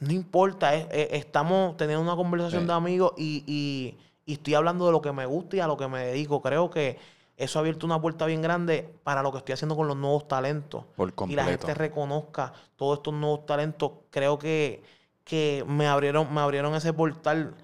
No 0.00 0.12
importa, 0.12 0.74
es- 0.74 0.86
es- 0.92 1.08
estamos 1.12 1.76
teniendo 1.78 2.02
una 2.02 2.14
conversación 2.14 2.62
Sí. 2.62 2.66
de 2.68 2.72
amigos 2.74 3.12
y, 3.16 3.42
y- 3.46 3.98
y 4.30 4.34
estoy 4.34 4.54
hablando 4.54 4.86
de 4.86 4.92
lo 4.92 5.00
que 5.02 5.12
me 5.12 5.26
gusta 5.26 5.56
y 5.56 5.60
a 5.60 5.66
lo 5.66 5.76
que 5.76 5.88
me 5.88 6.06
dedico. 6.06 6.40
Creo 6.42 6.70
que 6.70 6.98
eso 7.36 7.58
ha 7.58 7.60
abierto 7.60 7.86
una 7.86 8.00
puerta 8.00 8.26
bien 8.26 8.42
grande 8.42 8.88
para 9.02 9.22
lo 9.22 9.32
que 9.32 9.38
estoy 9.38 9.54
haciendo 9.54 9.76
con 9.76 9.88
los 9.88 9.96
nuevos 9.96 10.28
talentos. 10.28 10.84
Por 10.96 11.12
Y 11.28 11.34
la 11.34 11.44
gente 11.44 11.74
reconozca 11.74 12.52
todos 12.76 12.98
estos 12.98 13.14
nuevos 13.14 13.46
talentos. 13.46 13.92
Creo 14.10 14.38
que, 14.38 14.82
que 15.24 15.64
me 15.66 15.86
abrieron, 15.86 16.32
me 16.32 16.40
abrieron 16.40 16.74
ese 16.74 16.92
portal 16.92 17.54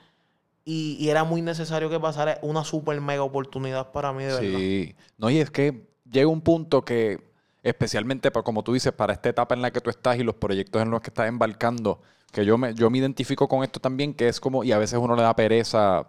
y, 0.65 0.97
y 0.99 1.11
era 1.11 1.25
muy 1.25 1.43
necesario 1.43 1.89
que 1.89 2.01
pasara 2.01 2.39
una 2.43 2.65
super 2.65 3.01
mega 3.01 3.23
oportunidad 3.23 3.93
para 3.93 4.13
mí, 4.13 4.25
de 4.25 4.33
verdad. 4.33 4.41
Sí. 4.43 4.95
No, 5.19 5.31
y 5.31 5.39
es 5.39 5.51
que 5.51 5.87
llega 6.11 6.27
un 6.29 6.41
punto 6.41 6.85
que, 6.85 7.21
especialmente 7.63 8.31
pa- 8.31 8.43
como 8.43 8.63
tú 8.65 8.73
dices, 8.73 8.93
para 8.93 9.13
esta 9.13 9.29
etapa 9.29 9.55
en 9.55 9.63
la 9.63 9.71
que 9.71 9.81
tú 9.81 9.91
estás 9.91 10.19
y 10.19 10.25
los 10.25 10.35
proyectos 10.35 10.83
en 10.83 10.91
los 10.91 11.01
que 11.01 11.11
estás 11.11 11.29
embarcando, 11.29 12.01
que 12.33 12.45
yo 12.45 12.59
me, 12.59 12.75
yo 12.75 12.91
me 12.91 12.99
identifico 12.99 13.49
con 13.49 13.63
esto 13.63 13.81
también, 13.81 14.13
que 14.15 14.29
es 14.29 14.41
como, 14.41 14.65
y 14.65 14.73
a 14.73 14.79
veces 14.79 14.99
uno 14.99 15.15
le 15.15 15.23
da 15.23 15.37
pereza, 15.37 16.09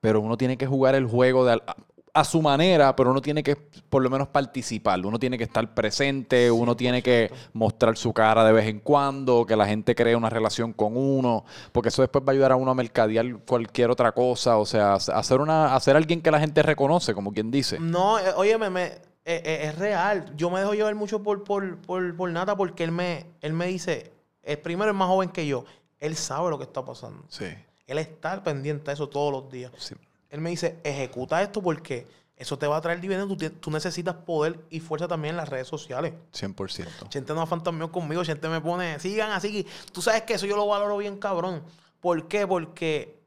pero 0.00 0.20
uno 0.20 0.36
tiene 0.36 0.56
que 0.56 0.66
jugar 0.66 0.94
el 0.94 1.06
juego 1.06 1.44
de, 1.44 1.54
a, 1.54 1.76
a 2.14 2.24
su 2.24 2.40
manera, 2.40 2.96
pero 2.96 3.10
uno 3.10 3.20
tiene 3.20 3.42
que 3.42 3.56
por 3.56 4.02
lo 4.02 4.08
menos 4.08 4.28
participar, 4.28 5.04
uno 5.04 5.18
tiene 5.18 5.36
que 5.36 5.44
estar 5.44 5.74
presente, 5.74 6.50
uno 6.50 6.74
tiene 6.74 7.02
que 7.02 7.30
mostrar 7.52 7.96
su 7.98 8.12
cara 8.14 8.42
de 8.44 8.52
vez 8.52 8.66
en 8.68 8.80
cuando, 8.80 9.44
que 9.44 9.54
la 9.56 9.66
gente 9.66 9.94
cree 9.94 10.16
una 10.16 10.30
relación 10.30 10.72
con 10.72 10.96
uno, 10.96 11.44
porque 11.72 11.88
eso 11.90 12.00
después 12.02 12.24
va 12.24 12.30
a 12.30 12.32
ayudar 12.32 12.52
a 12.52 12.56
uno 12.56 12.70
a 12.70 12.74
mercadear 12.74 13.26
cualquier 13.46 13.90
otra 13.90 14.12
cosa, 14.12 14.56
o 14.56 14.64
sea, 14.64 14.94
hacer 14.94 15.40
una, 15.40 15.74
hacer 15.74 15.94
alguien 15.96 16.22
que 16.22 16.30
la 16.30 16.40
gente 16.40 16.62
reconoce, 16.62 17.12
como 17.12 17.32
quien 17.32 17.50
dice. 17.50 17.78
No, 17.78 18.18
eh, 18.18 18.32
oye, 18.36 18.56
me, 18.56 18.70
me- 18.70 18.84
eh, 19.28 19.42
eh, 19.44 19.58
es 19.64 19.78
real. 19.78 20.32
Yo 20.36 20.50
me 20.50 20.60
dejo 20.60 20.72
llevar 20.72 20.94
mucho 20.94 21.22
por, 21.22 21.42
por, 21.44 21.78
por, 21.82 22.16
por 22.16 22.30
Nata 22.30 22.56
porque 22.56 22.84
él 22.84 22.92
me, 22.92 23.26
él 23.40 23.52
me 23.54 23.66
dice, 23.66 24.12
el 24.42 24.58
primero 24.58 24.92
es 24.92 24.96
más 24.96 25.08
joven 25.08 25.30
que 25.30 25.46
yo. 25.46 25.64
Él 25.98 26.14
sabe 26.16 26.48
lo 26.48 26.58
que 26.58 26.64
está 26.64 26.84
pasando. 26.84 27.24
Sí, 27.28 27.46
Él 27.86 27.98
está 27.98 28.42
pendiente 28.42 28.86
de 28.86 28.92
eso 28.94 29.08
todos 29.08 29.32
los 29.32 29.50
días. 29.50 29.72
sí. 29.78 29.94
Él 30.28 30.40
me 30.40 30.50
dice, 30.50 30.78
ejecuta 30.82 31.40
esto 31.42 31.62
porque 31.62 32.06
eso 32.36 32.58
te 32.58 32.66
va 32.66 32.76
a 32.76 32.80
traer 32.80 33.00
dividendo. 33.00 33.36
Tú, 33.60 33.70
necesitas 33.70 34.14
poder 34.14 34.60
y 34.70 34.80
fuerza 34.80 35.08
también 35.08 35.32
en 35.32 35.36
las 35.38 35.48
redes 35.48 35.68
sociales. 35.68 36.12
100%. 36.32 37.10
Gente 37.10 37.34
no 37.34 37.46
fantasmeó 37.46 37.90
conmigo, 37.90 38.24
gente 38.24 38.48
me 38.48 38.60
pone, 38.60 38.98
sigan 39.00 39.30
así. 39.30 39.66
Tú 39.92 40.02
sabes 40.02 40.22
que 40.22 40.34
eso 40.34 40.46
yo 40.46 40.56
lo 40.56 40.66
valoro 40.66 40.98
bien, 40.98 41.18
cabrón. 41.18 41.62
¿Por 42.00 42.28
qué? 42.28 42.46
Porque 42.46 43.18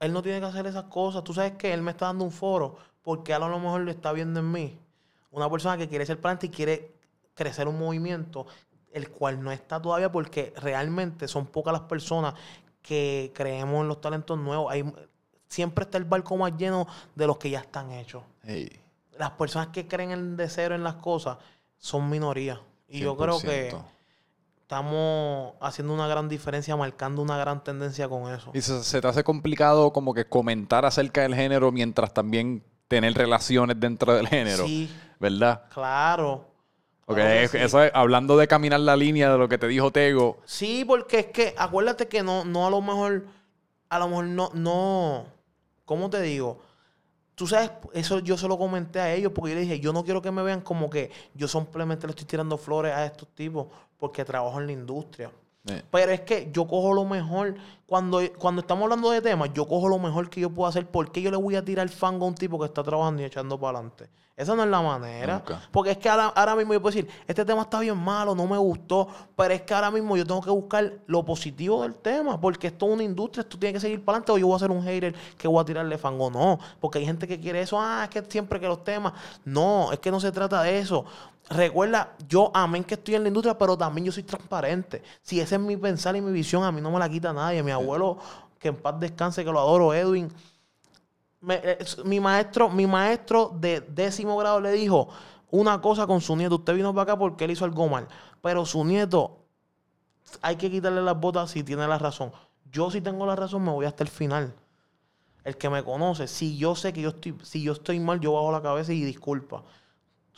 él 0.00 0.12
no 0.12 0.22
tiene 0.22 0.40
que 0.40 0.46
hacer 0.46 0.66
esas 0.66 0.84
cosas. 0.84 1.24
Tú 1.24 1.32
sabes 1.32 1.52
que 1.52 1.72
él 1.72 1.82
me 1.82 1.92
está 1.92 2.06
dando 2.06 2.24
un 2.24 2.32
foro 2.32 2.76
porque 3.02 3.32
a 3.32 3.38
lo 3.38 3.58
mejor 3.58 3.80
lo 3.82 3.90
está 3.90 4.12
viendo 4.12 4.40
en 4.40 4.52
mí. 4.52 4.78
Una 5.30 5.48
persona 5.48 5.78
que 5.78 5.88
quiere 5.88 6.04
ser 6.04 6.20
planta 6.20 6.46
y 6.46 6.50
quiere 6.50 6.92
crecer 7.34 7.68
un 7.68 7.78
movimiento, 7.78 8.46
el 8.92 9.08
cual 9.08 9.42
no 9.42 9.52
está 9.52 9.80
todavía 9.80 10.12
porque 10.12 10.52
realmente 10.56 11.28
son 11.28 11.46
pocas 11.46 11.72
las 11.72 11.82
personas 11.82 12.34
que 12.82 13.32
creemos 13.34 13.82
en 13.82 13.88
los 13.88 14.00
talentos 14.00 14.38
nuevos. 14.38 14.72
Hay, 14.72 14.84
siempre 15.48 15.84
está 15.84 15.98
el 15.98 16.04
barco 16.04 16.36
más 16.36 16.56
lleno 16.56 16.86
de 17.14 17.26
los 17.26 17.36
que 17.38 17.50
ya 17.50 17.58
están 17.60 17.90
hechos 17.92 18.22
Hey, 18.44 18.70
las 19.18 19.32
personas 19.32 19.68
que 19.68 19.86
creen 19.88 20.12
en 20.12 20.36
de 20.36 20.48
cero 20.48 20.74
en 20.74 20.82
las 20.84 20.94
cosas 20.94 21.36
son 21.76 22.08
minoría. 22.08 22.60
Y 22.88 23.00
yo 23.00 23.16
creo 23.16 23.38
que 23.40 23.70
100%. 23.70 23.84
estamos 24.62 25.52
haciendo 25.60 25.92
una 25.94 26.06
gran 26.08 26.28
diferencia, 26.28 26.76
marcando 26.76 27.22
una 27.22 27.36
gran 27.36 27.62
tendencia 27.62 28.08
con 28.08 28.32
eso. 28.32 28.50
Y 28.54 28.60
se, 28.60 28.82
se 28.82 29.00
te 29.00 29.08
hace 29.08 29.24
complicado 29.24 29.92
como 29.92 30.14
que 30.14 30.24
comentar 30.26 30.84
acerca 30.84 31.22
del 31.22 31.34
género 31.34 31.70
mientras 31.72 32.14
también 32.14 32.62
tener 32.88 33.14
relaciones 33.14 33.78
dentro 33.78 34.14
del 34.14 34.26
género, 34.28 34.66
Sí, 34.66 34.90
¿verdad? 35.18 35.64
claro. 35.72 36.49
Porque 37.14 37.48
sí. 37.48 37.58
eso 37.58 37.82
es- 37.82 37.90
hablando 37.94 38.36
de 38.36 38.46
caminar 38.48 38.80
la 38.80 38.96
línea 38.96 39.30
de 39.32 39.38
lo 39.38 39.48
que 39.48 39.58
te 39.58 39.66
dijo 39.68 39.90
Tego, 39.90 40.38
Sí, 40.44 40.84
porque 40.86 41.18
es 41.20 41.26
que 41.26 41.54
acuérdate 41.56 42.08
que 42.08 42.22
no, 42.22 42.44
no 42.44 42.66
a 42.66 42.70
lo 42.70 42.80
mejor, 42.80 43.26
a 43.88 43.98
lo 43.98 44.08
mejor 44.08 44.24
no, 44.26 44.50
no, 44.54 45.24
¿cómo 45.84 46.08
te 46.10 46.20
digo? 46.22 46.60
Tú 47.34 47.46
sabes, 47.46 47.70
eso 47.94 48.18
yo 48.18 48.36
se 48.36 48.46
lo 48.48 48.58
comenté 48.58 49.00
a 49.00 49.14
ellos 49.14 49.32
porque 49.34 49.50
yo 49.52 49.54
le 49.56 49.62
dije, 49.62 49.80
yo 49.80 49.92
no 49.92 50.04
quiero 50.04 50.20
que 50.20 50.30
me 50.30 50.42
vean 50.42 50.60
como 50.60 50.90
que 50.90 51.10
yo 51.34 51.48
simplemente 51.48 52.06
le 52.06 52.10
estoy 52.10 52.26
tirando 52.26 52.58
flores 52.58 52.92
a 52.92 53.06
estos 53.06 53.28
tipos 53.34 53.66
porque 53.98 54.24
trabajo 54.24 54.60
en 54.60 54.66
la 54.66 54.72
industria. 54.72 55.30
eh, 55.66 55.82
Pero 55.90 56.12
es 56.12 56.20
que 56.20 56.50
yo 56.52 56.66
cojo 56.66 56.92
lo 56.92 57.04
mejor. 57.06 57.54
Cuando, 57.86 58.20
cuando 58.38 58.60
estamos 58.60 58.84
hablando 58.84 59.10
de 59.10 59.20
temas, 59.22 59.50
yo 59.54 59.66
cojo 59.66 59.88
lo 59.88 59.98
mejor 59.98 60.28
que 60.30 60.40
yo 60.42 60.50
puedo 60.50 60.68
hacer. 60.68 60.86
¿Por 60.86 61.10
qué 61.12 61.22
yo 61.22 61.30
le 61.30 61.36
voy 61.38 61.56
a 61.56 61.64
tirar 61.64 61.88
fango 61.88 62.26
a 62.26 62.28
un 62.28 62.34
tipo 62.34 62.58
que 62.58 62.66
está 62.66 62.82
trabajando 62.82 63.22
y 63.22 63.24
echando 63.24 63.58
para 63.58 63.78
adelante? 63.78 64.08
Esa 64.40 64.56
no 64.56 64.62
es 64.62 64.70
la 64.70 64.80
manera. 64.80 65.34
Nunca. 65.34 65.60
Porque 65.70 65.90
es 65.90 65.98
que 65.98 66.08
ahora, 66.08 66.28
ahora 66.28 66.56
mismo 66.56 66.72
yo 66.72 66.80
puedo 66.80 66.96
decir, 66.96 67.10
este 67.28 67.44
tema 67.44 67.60
está 67.60 67.78
bien 67.78 67.98
malo, 67.98 68.34
no 68.34 68.46
me 68.46 68.56
gustó. 68.56 69.06
Pero 69.36 69.52
es 69.52 69.60
que 69.60 69.74
ahora 69.74 69.90
mismo 69.90 70.16
yo 70.16 70.24
tengo 70.24 70.40
que 70.40 70.48
buscar 70.48 70.94
lo 71.06 71.22
positivo 71.26 71.82
del 71.82 71.94
tema. 71.96 72.40
Porque 72.40 72.68
esto 72.68 72.86
es 72.86 72.92
una 72.94 73.02
industria, 73.02 73.42
esto 73.42 73.58
tiene 73.58 73.74
que 73.74 73.80
seguir 73.80 74.02
para 74.02 74.16
adelante. 74.16 74.32
O 74.32 74.38
yo 74.38 74.46
voy 74.46 74.56
a 74.56 74.58
ser 74.60 74.70
un 74.70 74.82
hater 74.82 75.14
que 75.36 75.46
voy 75.46 75.60
a 75.60 75.64
tirarle 75.66 75.98
fango. 75.98 76.30
No. 76.30 76.58
Porque 76.80 76.98
hay 76.98 77.04
gente 77.04 77.28
que 77.28 77.38
quiere 77.38 77.60
eso. 77.60 77.78
Ah, 77.78 78.04
es 78.04 78.08
que 78.08 78.30
siempre 78.30 78.58
que 78.58 78.66
los 78.66 78.82
temas. 78.82 79.12
No, 79.44 79.92
es 79.92 79.98
que 79.98 80.10
no 80.10 80.18
se 80.20 80.32
trata 80.32 80.62
de 80.62 80.78
eso. 80.78 81.04
Recuerda, 81.50 82.14
yo 82.26 82.50
amén 82.54 82.82
que 82.82 82.94
estoy 82.94 83.16
en 83.16 83.24
la 83.24 83.28
industria, 83.28 83.58
pero 83.58 83.76
también 83.76 84.06
yo 84.06 84.12
soy 84.12 84.22
transparente. 84.22 85.02
Si 85.20 85.38
ese 85.38 85.56
es 85.56 85.60
mi 85.60 85.76
pensar 85.76 86.16
y 86.16 86.22
mi 86.22 86.32
visión, 86.32 86.64
a 86.64 86.72
mí 86.72 86.80
no 86.80 86.90
me 86.90 86.98
la 86.98 87.10
quita 87.10 87.30
nadie. 87.34 87.62
Mi 87.62 87.72
abuelo, 87.72 88.16
que 88.58 88.68
en 88.68 88.76
paz 88.76 88.98
descanse, 89.00 89.44
que 89.44 89.52
lo 89.52 89.58
adoro, 89.58 89.92
Edwin. 89.92 90.32
Eh, 91.48 91.78
mi 92.04 92.20
maestro, 92.20 92.68
mi 92.68 92.86
maestro 92.86 93.56
de 93.58 93.80
décimo 93.80 94.36
grado 94.36 94.60
le 94.60 94.72
dijo 94.72 95.08
una 95.50 95.80
cosa 95.80 96.06
con 96.06 96.20
su 96.20 96.36
nieto. 96.36 96.56
Usted 96.56 96.74
vino 96.74 96.92
para 96.92 97.02
acá 97.02 97.18
porque 97.18 97.44
él 97.44 97.50
hizo 97.52 97.64
algo 97.64 97.88
mal. 97.88 98.06
Pero 98.42 98.64
su 98.66 98.84
nieto, 98.84 99.38
hay 100.42 100.56
que 100.56 100.70
quitarle 100.70 101.02
las 101.02 101.18
botas 101.18 101.50
si 101.50 101.62
tiene 101.62 101.86
la 101.86 101.98
razón. 101.98 102.32
Yo 102.70 102.90
si 102.90 103.00
tengo 103.00 103.26
la 103.26 103.36
razón, 103.36 103.64
me 103.64 103.70
voy 103.70 103.86
hasta 103.86 104.04
el 104.04 104.10
final. 104.10 104.54
El 105.44 105.56
que 105.56 105.70
me 105.70 105.82
conoce, 105.82 106.28
si 106.28 106.56
yo 106.58 106.74
sé 106.74 106.92
que 106.92 107.00
yo 107.00 107.10
estoy, 107.10 107.34
si 107.42 107.62
yo 107.62 107.72
estoy 107.72 107.98
mal, 107.98 108.20
yo 108.20 108.34
bajo 108.34 108.52
la 108.52 108.60
cabeza 108.60 108.92
y 108.92 109.02
disculpa. 109.02 109.62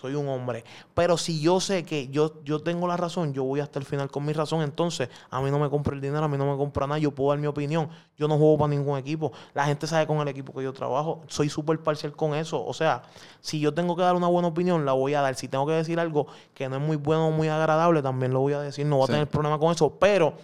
Soy 0.02 0.16
un 0.16 0.28
hombre. 0.28 0.64
Pero 0.94 1.16
si 1.16 1.40
yo 1.40 1.60
sé 1.60 1.84
que 1.84 2.08
yo, 2.08 2.42
yo 2.44 2.60
tengo 2.60 2.88
la 2.88 2.96
razón, 2.96 3.32
yo 3.32 3.44
voy 3.44 3.60
hasta 3.60 3.78
el 3.78 3.84
final 3.84 4.10
con 4.10 4.24
mi 4.24 4.32
razón. 4.32 4.60
Entonces, 4.62 5.08
a 5.30 5.40
mí 5.40 5.48
no 5.48 5.60
me 5.60 5.70
compra 5.70 5.94
el 5.94 6.00
dinero, 6.00 6.24
a 6.24 6.28
mí 6.28 6.36
no 6.36 6.44
me 6.50 6.56
compra 6.58 6.88
nada. 6.88 6.98
Yo 6.98 7.12
puedo 7.12 7.30
dar 7.30 7.38
mi 7.38 7.46
opinión. 7.46 7.88
Yo 8.18 8.26
no 8.26 8.36
juego 8.36 8.58
para 8.58 8.68
ningún 8.70 8.98
equipo. 8.98 9.30
La 9.54 9.64
gente 9.64 9.86
sabe 9.86 10.08
con 10.08 10.18
el 10.18 10.26
equipo 10.26 10.52
que 10.52 10.64
yo 10.64 10.72
trabajo. 10.72 11.22
Soy 11.28 11.48
súper 11.48 11.78
parcial 11.78 12.12
con 12.16 12.34
eso. 12.34 12.64
O 12.64 12.74
sea, 12.74 13.02
si 13.40 13.60
yo 13.60 13.72
tengo 13.72 13.94
que 13.94 14.02
dar 14.02 14.16
una 14.16 14.26
buena 14.26 14.48
opinión, 14.48 14.84
la 14.84 14.92
voy 14.92 15.14
a 15.14 15.20
dar. 15.20 15.36
Si 15.36 15.46
tengo 15.46 15.66
que 15.66 15.72
decir 15.74 16.00
algo 16.00 16.26
que 16.52 16.68
no 16.68 16.76
es 16.76 16.82
muy 16.82 16.96
bueno 16.96 17.28
o 17.28 17.30
muy 17.30 17.46
agradable, 17.46 18.02
también 18.02 18.32
lo 18.32 18.40
voy 18.40 18.54
a 18.54 18.60
decir. 18.60 18.84
No 18.84 18.96
voy 18.96 19.06
Sí. 19.06 19.12
a 19.12 19.14
tener 19.14 19.28
problema 19.28 19.56
con 19.60 19.70
eso. 19.72 19.96
Pero 20.00 20.34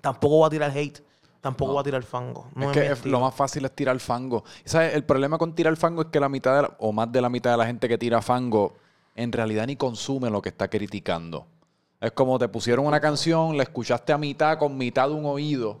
tampoco 0.00 0.36
voy 0.38 0.46
a 0.46 0.50
tirar 0.50 0.70
hate. 0.74 1.02
Tampoco 1.40 1.72
voy 1.72 1.80
a 1.82 1.84
tirar 1.84 2.02
fango. 2.04 2.48
No 2.54 2.70
es 2.70 2.76
es 2.78 3.00
que 3.00 3.08
lo 3.10 3.20
más 3.20 3.34
fácil 3.34 3.66
es 3.66 3.72
tirar 3.72 3.98
fango. 4.00 4.44
¿sabes? 4.64 4.94
El 4.94 5.04
problema 5.04 5.36
con 5.36 5.54
tirar 5.54 5.76
fango 5.76 6.00
es 6.00 6.08
que 6.08 6.18
la 6.18 6.30
mitad 6.30 6.56
de 6.56 6.62
la- 6.62 6.74
o 6.78 6.90
más 6.90 7.12
de 7.12 7.20
la 7.20 7.28
mitad 7.28 7.50
de 7.50 7.58
la 7.58 7.66
gente 7.66 7.86
que 7.86 7.98
tira 7.98 8.22
fango 8.22 8.72
en 9.14 9.32
realidad 9.32 9.66
ni 9.66 9.76
consume 9.76 10.30
lo 10.30 10.42
que 10.42 10.48
está 10.48 10.68
criticando. 10.68 11.46
Es 12.00 12.12
como 12.12 12.38
te 12.38 12.48
pusieron 12.48 12.86
una 12.86 13.00
canción, 13.00 13.56
la 13.56 13.62
escuchaste 13.62 14.12
a 14.12 14.18
mitad 14.18 14.58
con 14.58 14.76
mitad 14.76 15.08
de 15.08 15.14
un 15.14 15.24
oído. 15.24 15.80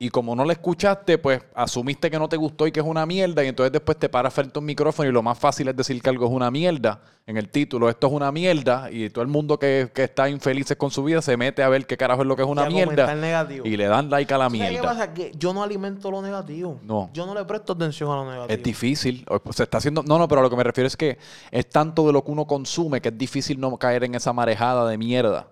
Y 0.00 0.10
como 0.10 0.36
no 0.36 0.44
la 0.44 0.52
escuchaste, 0.52 1.18
pues 1.18 1.40
asumiste 1.56 2.08
que 2.08 2.20
no 2.20 2.28
te 2.28 2.36
gustó 2.36 2.68
y 2.68 2.70
que 2.72 2.78
es 2.78 2.86
una 2.86 3.04
mierda. 3.04 3.42
Y 3.42 3.48
entonces 3.48 3.72
después 3.72 3.98
te 3.98 4.08
paras 4.08 4.32
frente 4.32 4.56
a 4.56 4.60
un 4.60 4.66
micrófono 4.66 5.08
y 5.08 5.12
lo 5.12 5.24
más 5.24 5.36
fácil 5.36 5.66
es 5.66 5.74
decir 5.76 6.00
que 6.00 6.08
algo 6.08 6.26
es 6.26 6.30
una 6.30 6.52
mierda. 6.52 7.00
En 7.26 7.36
el 7.36 7.48
título, 7.48 7.88
esto 7.90 8.06
es 8.06 8.12
una 8.12 8.30
mierda. 8.30 8.92
Y 8.92 9.10
todo 9.10 9.22
el 9.22 9.28
mundo 9.28 9.58
que, 9.58 9.90
que 9.92 10.04
está 10.04 10.28
infelices 10.28 10.76
con 10.76 10.92
su 10.92 11.02
vida 11.02 11.20
se 11.20 11.36
mete 11.36 11.64
a 11.64 11.68
ver 11.68 11.84
qué 11.84 11.96
carajo 11.96 12.20
es 12.22 12.28
lo 12.28 12.36
que 12.36 12.42
es 12.42 12.48
Y 12.48 12.50
una 12.52 12.66
comentar 12.66 12.94
mierda. 12.94 13.14
negativo. 13.16 13.66
Y 13.66 13.76
le 13.76 13.86
dan 13.88 14.08
like 14.08 14.32
a 14.32 14.38
la 14.38 14.44
¿Sabes 14.44 14.60
qué 14.62 14.68
mierda. 14.70 14.88
pasa? 14.88 15.12
Que 15.14 15.32
yo 15.36 15.52
no 15.52 15.64
alimento 15.64 16.12
lo 16.12 16.22
negativo. 16.22 16.78
No. 16.84 17.10
Yo 17.12 17.26
no 17.26 17.34
le 17.34 17.44
presto 17.44 17.72
atención 17.72 18.08
a 18.12 18.14
lo 18.18 18.24
negativo. 18.24 18.46
Es 18.56 18.62
difícil. 18.62 19.26
pues, 19.42 19.56
Se 19.56 19.64
está 19.64 19.78
haciendo. 19.78 20.04
No, 20.04 20.16
no, 20.16 20.28
pero 20.28 20.42
a 20.42 20.44
lo 20.44 20.50
que 20.50 20.56
me 20.56 20.62
refiero 20.62 20.86
es 20.86 20.96
que 20.96 21.18
es 21.50 21.68
tanto 21.68 22.06
de 22.06 22.12
lo 22.12 22.22
que 22.24 22.30
uno 22.30 22.46
consume 22.46 23.00
que 23.00 23.08
es 23.08 23.18
difícil 23.18 23.58
no 23.58 23.76
caer 23.78 24.04
en 24.04 24.14
esa 24.14 24.32
marejada 24.32 24.88
de 24.88 24.96
mierda. 24.96 25.48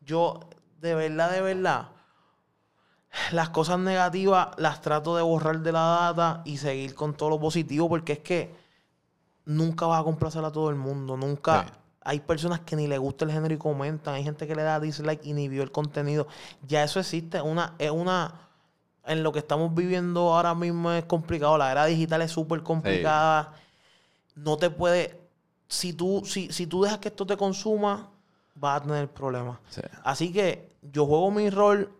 Yo, 0.00 0.40
de 0.80 0.96
verdad, 0.96 1.30
de 1.30 1.40
verdad, 1.42 1.88
las 3.32 3.50
cosas 3.50 3.78
negativas 3.78 4.48
las 4.56 4.80
trato 4.80 5.16
de 5.16 5.22
borrar 5.22 5.60
de 5.60 5.72
la 5.72 5.80
data 5.80 6.42
y 6.44 6.56
seguir 6.56 6.94
con 6.94 7.14
todo 7.14 7.30
lo 7.30 7.40
positivo 7.40 7.88
porque 7.88 8.14
es 8.14 8.18
que 8.20 8.54
nunca 9.48 9.86
vas 9.86 10.00
a 10.00 10.04
complacer 10.04 10.44
a 10.44 10.52
todo 10.52 10.70
el 10.70 10.76
mundo. 10.76 11.16
Nunca. 11.16 11.64
Sí. 11.64 11.72
Hay 12.02 12.20
personas 12.20 12.60
que 12.60 12.76
ni 12.76 12.86
le 12.86 12.96
gusta 12.96 13.24
el 13.24 13.32
género 13.32 13.52
y 13.52 13.58
comentan. 13.58 14.14
Hay 14.14 14.24
gente 14.24 14.46
que 14.46 14.54
le 14.54 14.62
da 14.62 14.80
dislike 14.80 15.24
y 15.24 15.32
ni 15.32 15.48
vio 15.48 15.62
el 15.62 15.72
contenido. 15.72 16.26
Ya 16.66 16.84
eso 16.84 17.00
existe. 17.00 17.40
Una, 17.40 17.74
es 17.78 17.90
una. 17.90 18.34
En 19.04 19.22
lo 19.22 19.32
que 19.32 19.38
estamos 19.38 19.74
viviendo 19.74 20.34
ahora 20.34 20.54
mismo 20.54 20.92
es 20.92 21.04
complicado. 21.04 21.58
La 21.58 21.70
era 21.72 21.86
digital 21.86 22.22
es 22.22 22.30
súper 22.30 22.62
complicada. 22.62 23.54
No 24.34 24.56
te 24.56 24.70
puede. 24.70 25.20
Si 25.66 25.92
tú, 25.92 26.22
si, 26.24 26.50
si 26.52 26.66
tú 26.66 26.82
dejas 26.82 26.98
que 26.98 27.08
esto 27.08 27.26
te 27.26 27.36
consuma, 27.36 28.10
vas 28.54 28.80
a 28.80 28.84
tener 28.84 29.08
problemas. 29.08 29.58
Sí. 29.68 29.82
Así 30.02 30.32
que 30.32 30.72
yo 30.82 31.06
juego 31.06 31.30
mi 31.30 31.50
rol, 31.50 31.92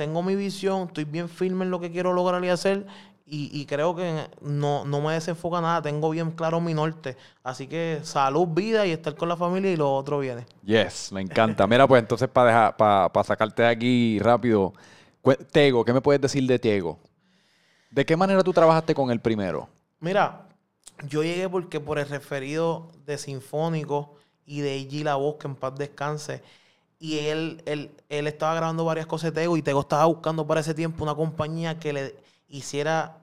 tengo 0.00 0.22
mi 0.22 0.34
visión, 0.34 0.86
estoy 0.86 1.04
bien 1.04 1.28
firme 1.28 1.66
en 1.66 1.70
lo 1.70 1.78
que 1.78 1.90
quiero 1.90 2.14
lograr 2.14 2.42
y 2.42 2.48
hacer 2.48 2.86
y, 3.26 3.50
y 3.52 3.66
creo 3.66 3.94
que 3.94 4.28
no, 4.40 4.86
no 4.86 5.02
me 5.02 5.12
desenfoca 5.12 5.60
nada, 5.60 5.82
tengo 5.82 6.08
bien 6.08 6.30
claro 6.30 6.58
mi 6.58 6.72
norte. 6.72 7.18
Así 7.44 7.66
que 7.66 8.00
salud, 8.02 8.48
vida 8.48 8.86
y 8.86 8.92
estar 8.92 9.14
con 9.14 9.28
la 9.28 9.36
familia 9.36 9.70
y 9.70 9.76
lo 9.76 9.92
otro 9.92 10.20
viene. 10.20 10.46
Yes, 10.64 11.12
me 11.12 11.20
encanta. 11.20 11.66
Mira, 11.66 11.86
pues 11.86 12.00
entonces 12.00 12.30
para 12.30 12.46
dejar, 12.48 12.76
para, 13.12 13.24
sacarte 13.24 13.60
de 13.60 13.68
aquí 13.68 14.18
rápido, 14.20 14.72
Tego, 15.52 15.84
¿qué 15.84 15.92
me 15.92 16.00
puedes 16.00 16.22
decir 16.22 16.46
de 16.46 16.58
Tego? 16.58 16.98
¿De 17.90 18.06
qué 18.06 18.16
manera 18.16 18.42
tú 18.42 18.54
trabajaste 18.54 18.94
con 18.94 19.10
él 19.10 19.20
primero? 19.20 19.68
Mira, 19.98 20.48
yo 21.06 21.22
llegué 21.22 21.46
porque 21.46 21.78
por 21.78 21.98
el 21.98 22.08
referido 22.08 22.90
de 23.04 23.18
Sinfónico 23.18 24.14
y 24.46 24.60
de 24.60 24.80
G 24.88 25.04
La 25.04 25.16
Voz, 25.16 25.36
que 25.36 25.46
en 25.46 25.56
paz 25.56 25.74
descanse, 25.76 26.42
y 27.00 27.18
él, 27.18 27.62
él, 27.64 27.90
él 28.10 28.26
estaba 28.28 28.54
grabando 28.54 28.84
varias 28.84 29.06
cosas 29.06 29.32
de 29.32 29.40
Tego 29.40 29.56
y 29.56 29.62
Tego 29.62 29.80
estaba 29.80 30.04
buscando 30.04 30.46
para 30.46 30.60
ese 30.60 30.74
tiempo 30.74 31.02
una 31.02 31.14
compañía 31.14 31.78
que 31.80 31.92
le 31.92 32.14
hiciera 32.48 33.16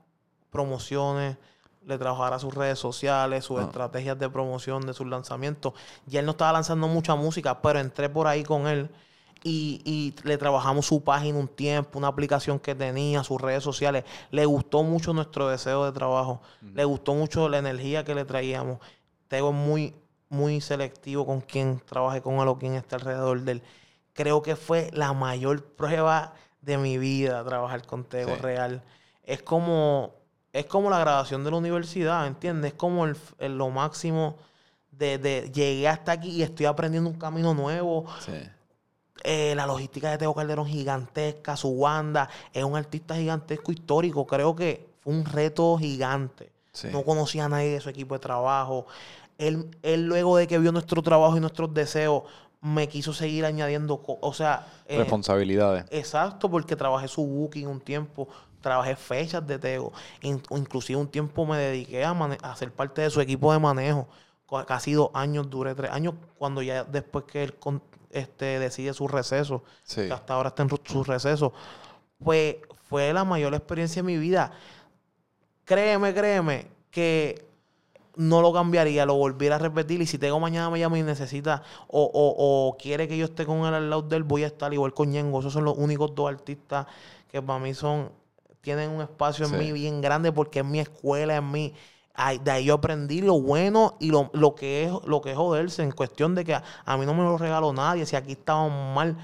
promociones, 0.50 1.38
le 1.86 1.98
trabajara 1.98 2.40
sus 2.40 2.54
redes 2.54 2.80
sociales, 2.80 3.46
sus 3.46 3.60
Ah. 3.60 3.64
estrategias 3.64 4.18
de 4.20 4.30
promoción 4.30 4.86
de 4.86 4.94
sus 4.94 5.08
lanzamientos. 5.08 5.74
Ya 6.06 6.20
él 6.20 6.26
no 6.26 6.32
estaba 6.32 6.52
lanzando 6.54 6.88
mucha 6.88 7.16
música, 7.16 7.62
pero 7.62 7.80
entré 7.80 8.10
por 8.10 8.28
ahí 8.28 8.44
con 8.44 8.68
él 8.68 8.90
y, 9.44 9.82
y 9.86 10.16
le 10.28 10.38
trabajamos 10.38 10.86
su 10.88 11.04
página 11.04 11.38
un 11.38 11.48
tiempo, 11.48 12.00
una 12.00 12.08
aplicación 12.08 12.60
que 12.60 12.74
tenía, 12.76 13.24
sus 13.24 13.40
redes 13.40 13.64
sociales. 13.64 14.04
Le 14.32 14.46
gustó 14.46 14.84
mucho 14.84 15.14
nuestro 15.14 15.48
deseo 15.48 15.86
de 15.86 15.92
trabajo, 15.92 16.42
le 16.74 16.84
gustó 16.84 17.14
mucho 17.14 17.48
la 17.48 17.60
energía 17.60 18.04
que 18.04 18.16
le 18.16 18.26
traíamos. 18.26 18.80
Tego 19.28 19.50
es 19.50 19.56
muy, 19.56 19.94
muy 20.30 20.62
selectivo 20.62 21.26
con 21.26 21.42
quién 21.42 21.80
trabaje 21.86 22.22
con 22.22 22.36
él 22.36 22.48
o 22.48 22.58
quién 22.58 22.74
está 22.76 22.98
alrededor 22.98 23.42
de 23.42 23.52
él. 23.54 23.62
Creo 24.14 24.42
que 24.42 24.56
fue 24.56 24.90
la 24.94 25.14
mayor 25.14 25.64
prueba 25.64 26.34
de 26.62 26.78
mi 26.78 26.98
vida 26.98 27.44
trabajar 27.46 27.86
con 27.86 28.04
Tego 28.04 28.36
Sí. 28.36 28.42
real. 28.42 28.82
Es 29.24 29.42
como, 29.44 30.14
es 30.54 30.66
como 30.66 30.90
la 30.90 31.00
graduación 31.00 31.44
de 31.44 31.52
la 31.52 31.58
universidad, 31.58 32.26
¿entiendes? 32.28 32.72
Es 32.74 32.78
como 32.78 33.06
el, 33.06 33.16
el- 33.40 33.58
lo 33.58 33.70
máximo 33.70 34.38
de, 34.92 35.18
de 35.20 35.52
llegué 35.54 35.88
hasta 35.88 36.14
aquí 36.14 36.30
y 36.32 36.44
estoy 36.44 36.66
aprendiendo 36.66 37.10
un 37.10 37.18
camino 37.20 37.54
nuevo. 37.54 38.06
Sí. 38.20 38.34
Eh, 39.24 39.54
la 39.56 39.66
logística 39.66 40.12
de 40.12 40.18
Teo 40.18 40.34
Calderón 40.34 40.66
gigantesca, 40.68 41.56
su 41.58 41.78
banda, 41.80 42.30
es 42.54 42.64
un 42.64 42.76
artista 42.76 43.16
gigantesco 43.16 43.72
histórico. 43.72 44.26
Creo 44.26 44.56
que 44.56 44.90
fue 45.02 45.14
un 45.14 45.26
reto 45.26 45.78
gigante. 45.78 46.52
Sí. 46.72 46.88
No 46.92 47.04
conocía 47.04 47.46
a 47.46 47.50
nadie 47.50 47.70
de 47.74 47.82
su 47.82 47.90
equipo 47.90 48.14
de 48.16 48.20
trabajo. 48.20 48.86
Él, 49.38 49.70
él 49.84 50.06
luego 50.08 50.38
de 50.38 50.48
que 50.48 50.58
vio 50.60 50.72
nuestro 50.72 51.02
trabajo 51.02 51.38
y 51.38 51.40
nuestros 51.40 51.74
deseos, 51.74 52.24
me 52.60 52.88
quiso 52.90 53.14
seguir 53.14 53.46
añadiendo, 53.46 54.02
o 54.04 54.34
sea, 54.34 54.66
eh, 54.88 54.98
Responsabilidades. 54.98 55.86
exacto, 55.92 56.50
porque 56.50 56.76
trabajé 56.76 57.08
su 57.08 57.26
booking 57.26 57.68
un 57.68 57.80
tiempo, 57.80 58.28
trabajé 58.62 58.96
fechas 58.96 59.46
de 59.46 59.60
Tego, 59.60 59.94
in- 60.22 60.42
inclusive 60.50 61.00
un 61.00 61.08
tiempo 61.08 61.46
me 61.46 61.58
dediqué 61.58 62.04
a, 62.04 62.12
a 62.12 62.56
ser 62.56 62.72
parte 62.72 63.04
de 63.04 63.10
su 63.12 63.22
equipo 63.22 63.54
de 63.54 63.60
manejo. 63.60 64.08
Casi 64.66 64.94
dos 64.94 65.10
años, 65.14 65.50
duré 65.50 65.76
tres 65.76 65.92
años, 65.92 66.16
cuando 66.38 66.62
ya 66.62 66.84
después 66.84 67.26
que 67.26 67.44
él 67.44 67.54
con- 67.56 67.82
este, 68.10 68.58
decide 68.60 68.94
su 68.94 69.08
receso, 69.08 69.64
Sí. 69.84 70.08
que 70.08 70.14
hasta 70.14 70.34
ahora 70.34 70.50
está 70.50 70.64
en 70.64 70.70
su 70.86 71.04
receso, 71.04 71.54
pues 72.24 72.56
fue 72.90 73.14
la 73.14 73.24
mayor 73.24 73.54
experiencia 73.54 74.02
de 74.02 74.08
mi 74.08 74.18
vida. 74.18 74.52
Créeme, 75.66 76.14
créeme, 76.14 76.68
que 76.90 77.46
no 78.18 78.42
lo 78.42 78.52
cambiaría, 78.54 79.06
lo 79.06 79.16
volviera 79.16 79.56
a 79.56 79.60
repetir. 79.60 80.02
Y 80.02 80.06
si 80.08 80.18
tengo 80.18 80.40
mañana 80.40 80.70
me 80.70 80.80
llama 80.80 81.00
y 81.00 81.04
necesita 81.04 81.64
o, 81.88 82.04
o- 82.04 82.68
o 82.70 82.78
quiere 82.78 83.08
que 83.08 83.18
yo 83.18 83.26
esté 83.26 83.46
con 83.46 83.60
él 83.66 83.74
al 83.74 83.90
lado 83.90 84.02
de 84.04 84.18
él, 84.18 84.24
voy 84.24 84.44
a 84.44 84.48
estar 84.48 84.74
igual 84.74 84.94
con 84.94 85.10
Ñengo. 85.12 85.40
Esos 85.40 85.54
son 85.54 85.66
los 85.66 85.78
únicos 85.78 86.14
dos 86.16 86.30
artistas 86.30 86.88
que 87.32 87.42
para 87.42 87.60
mí 87.60 87.74
son, 87.74 88.12
tienen 88.62 88.90
un 88.90 89.02
espacio 89.02 89.46
en 89.46 89.52
Sí. 89.52 89.58
mí 89.58 89.72
bien 89.72 90.02
grande 90.02 90.32
porque 90.32 90.60
es 90.60 90.66
mi 90.66 90.80
escuela, 90.80 91.38
es 91.38 91.44
mi. 91.44 91.74
ay, 92.14 92.40
De 92.40 92.52
ahí 92.52 92.66
yo 92.66 92.76
aprendí 92.76 93.22
lo 93.22 93.40
bueno 93.40 93.96
y 94.00 94.10
lo, 94.12 94.30
lo 94.34 94.56
que 94.56 94.86
es 94.86 94.92
lo 95.06 95.22
que 95.22 95.32
es 95.32 95.38
joderse 95.38 95.84
en 95.84 95.92
cuestión 95.92 96.36
de 96.36 96.44
que 96.46 96.56
a, 96.56 96.64
a 96.86 96.98
mí 96.98 97.06
no 97.06 97.14
me 97.14 97.24
lo 97.24 97.38
regaló 97.38 97.74
nadie. 97.74 98.06
Si 98.06 98.16
aquí 98.16 98.34
estaban 98.34 98.94
mal, 98.94 99.18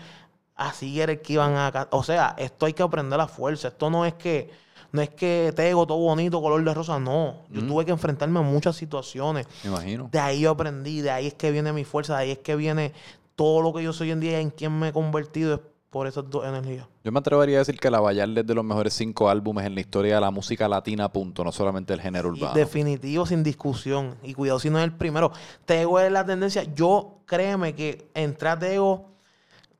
así 0.56 1.00
era 1.02 1.12
el 1.14 1.22
que 1.22 1.34
iban 1.34 1.56
a... 1.56 1.88
O 1.92 2.04
sea, 2.04 2.36
esto 2.38 2.66
hay 2.66 2.74
que 2.74 2.84
aprender 2.84 3.20
a 3.20 3.28
fuerza. 3.28 3.70
Esto 3.70 3.90
no 3.90 4.06
es 4.06 4.14
que 4.16 4.52
no 4.94 5.02
es 5.02 5.10
que 5.10 5.52
tengo 5.56 5.88
todo 5.88 5.98
bonito, 5.98 6.40
color 6.40 6.64
de 6.64 6.74
rosa. 6.74 7.00
No. 7.00 7.42
Yo 7.50 7.66
tuve 7.66 7.84
que 7.84 7.92
enfrentarme 7.92 8.40
a 8.40 8.44
muchas 8.44 8.76
situaciones. 8.76 9.48
Me 9.64 9.72
imagino. 9.72 10.08
De 10.12 10.20
ahí 10.20 10.42
yo 10.42 10.52
aprendí, 10.52 11.02
de 11.02 11.10
ahí 11.10 11.28
es 11.28 11.34
que 11.34 11.52
viene 11.52 11.74
mi 11.74 11.84
fuerza, 11.84 12.16
de 12.16 12.22
ahí 12.24 12.32
es 12.32 12.38
que 12.38 12.56
viene 12.56 12.94
todo 13.36 13.64
lo 13.64 13.74
que 13.74 13.84
yo 13.84 13.92
soy 13.92 14.10
hoy 14.10 14.12
en 14.12 14.20
día, 14.20 14.40
en 14.40 14.52
quien 14.52 14.78
me 14.78 14.90
he 14.90 14.94
convertido 14.94 15.56
es 15.56 15.60
por 15.90 16.06
esas 16.06 16.30
dos 16.30 16.46
energías. 16.46 16.88
Yo 17.04 17.12
me 17.12 17.20
atrevería 17.20 17.58
a 17.58 17.60
decir 17.60 17.80
que 17.80 17.90
La 17.90 18.00
Vallarta 18.00 18.42
es 18.42 18.48
de 18.48 18.54
los 18.54 18.64
mejores 18.64 18.94
cinco 18.94 19.30
álbumes 19.30 19.66
en 19.66 19.74
la 19.74 19.82
historia 19.82 20.16
de 20.16 20.22
la 20.22 20.30
música 20.30 20.68
latina, 20.68 21.12
punto. 21.12 21.44
No 21.44 21.52
solamente 21.52 21.92
el 21.94 22.02
género 22.02 22.30
Y 22.30 22.32
urbano. 22.40 22.54
definitivo, 22.54 23.26
sin 23.26 23.42
discusión. 23.44 24.16
Y 24.22 24.36
cuidado 24.36 24.60
si 24.60 24.70
no 24.70 24.78
es 24.78 24.86
el 24.86 24.94
primero. 24.94 25.32
Tego 25.66 26.00
es 26.00 26.12
la 26.12 26.24
tendencia. 26.24 26.64
Yo, 26.76 27.20
créeme 27.26 27.74
que 27.74 28.10
entré 28.14 28.50
a 28.50 28.60
Tego, 28.60 29.13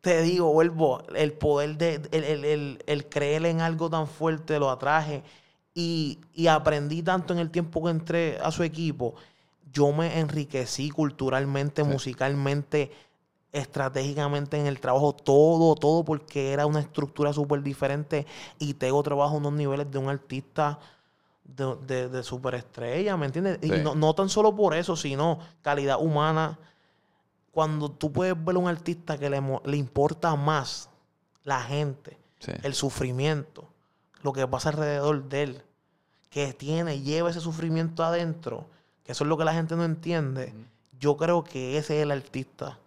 te 0.04 0.22
digo, 0.22 0.54
vuelvo, 0.54 1.02
el 1.16 1.34
poder 1.34 1.78
de, 1.80 1.96
el, 2.12 2.24
el- 2.26 2.46
el- 2.46 2.84
el 2.88 3.10
creer 3.10 3.48
en 3.48 3.62
algo 3.62 3.90
tan 3.90 4.08
fuerte 4.08 4.60
lo 4.60 4.70
atraje. 4.70 5.24
Y, 5.76 6.20
y 6.36 6.48
aprendí 6.48 7.02
tanto 7.02 7.34
en 7.34 7.40
el 7.40 7.50
tiempo 7.52 7.84
que 7.84 7.90
entré 7.92 8.38
a 8.44 8.52
su 8.52 8.64
equipo. 8.64 9.16
Yo 9.74 9.92
me 9.94 10.20
enriquecí 10.20 10.92
culturalmente, 10.92 11.84
Sí. 11.84 11.90
musicalmente, 11.90 12.92
estratégicamente 13.54 14.58
en 14.60 14.68
el 14.68 14.80
trabajo, 14.80 15.14
todo, 15.14 15.76
todo, 15.76 16.04
porque 16.04 16.52
era 16.54 16.66
una 16.66 16.82
estructura 16.82 17.34
súper 17.34 17.64
diferente. 17.64 18.26
Y 18.60 18.74
Tego 18.76 19.02
trabaja 19.04 19.34
unos 19.36 19.54
niveles 19.54 19.90
de 19.92 19.98
un 20.00 20.10
artista 20.10 20.80
de, 21.46 21.76
de, 21.88 22.10
de 22.10 22.24
superestrella, 22.24 23.18
¿me 23.18 23.28
entiendes? 23.28 23.60
Sí. 23.62 23.74
Y 23.74 23.80
no, 23.80 23.96
no 23.96 24.14
tan 24.16 24.30
solo 24.30 24.56
por 24.56 24.76
eso, 24.76 24.96
sino 24.96 25.40
calidad 25.62 26.00
humana. 26.02 26.60
Cuando 27.54 27.90
tú 27.92 28.12
puedes 28.12 28.34
ver 28.44 28.56
a 28.56 28.60
un 28.60 28.68
artista 28.68 29.18
que 29.18 29.30
le, 29.30 29.40
le 29.64 29.78
importa 29.78 30.36
más 30.36 30.90
la 31.44 31.62
gente, 31.62 32.18
Sí. 32.40 32.52
el 32.64 32.74
sufrimiento, 32.74 33.70
lo 34.24 34.34
que 34.34 34.46
pasa 34.48 34.70
alrededor 34.70 35.30
de 35.30 35.44
él, 35.44 35.62
que 36.30 36.52
tiene, 36.52 37.00
lleva 37.00 37.30
ese 37.30 37.40
sufrimiento 37.40 38.04
adentro, 38.04 38.66
que 39.04 39.12
eso 39.12 39.24
es 39.24 39.28
lo 39.30 39.38
que 39.38 39.46
la 39.46 39.54
gente 39.54 39.76
no 39.76 39.86
entiende. 39.86 40.54
Yo 41.00 41.16
creo 41.16 41.44
que 41.44 41.78
ese 41.78 41.98
es 41.98 42.04
el 42.04 42.12
artista 42.12 42.80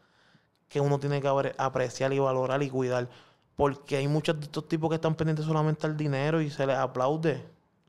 que 0.68 0.80
uno 0.80 0.98
tiene 0.98 1.22
que 1.22 1.28
apre- 1.28 1.54
apreciar 1.58 2.12
y 2.12 2.18
valorar 2.18 2.62
y 2.62 2.68
cuidar. 2.68 3.08
Porque 3.54 3.96
hay 3.96 4.08
muchos 4.08 4.36
de 4.38 4.46
estos 4.46 4.66
tipos 4.68 4.90
que 4.90 4.96
están 4.96 5.14
pendientes 5.14 5.46
solamente 5.46 5.86
al 5.86 5.96
dinero 5.96 6.40
y 6.42 6.50
se 6.50 6.66
les 6.66 6.76
aplaude. 6.76 7.42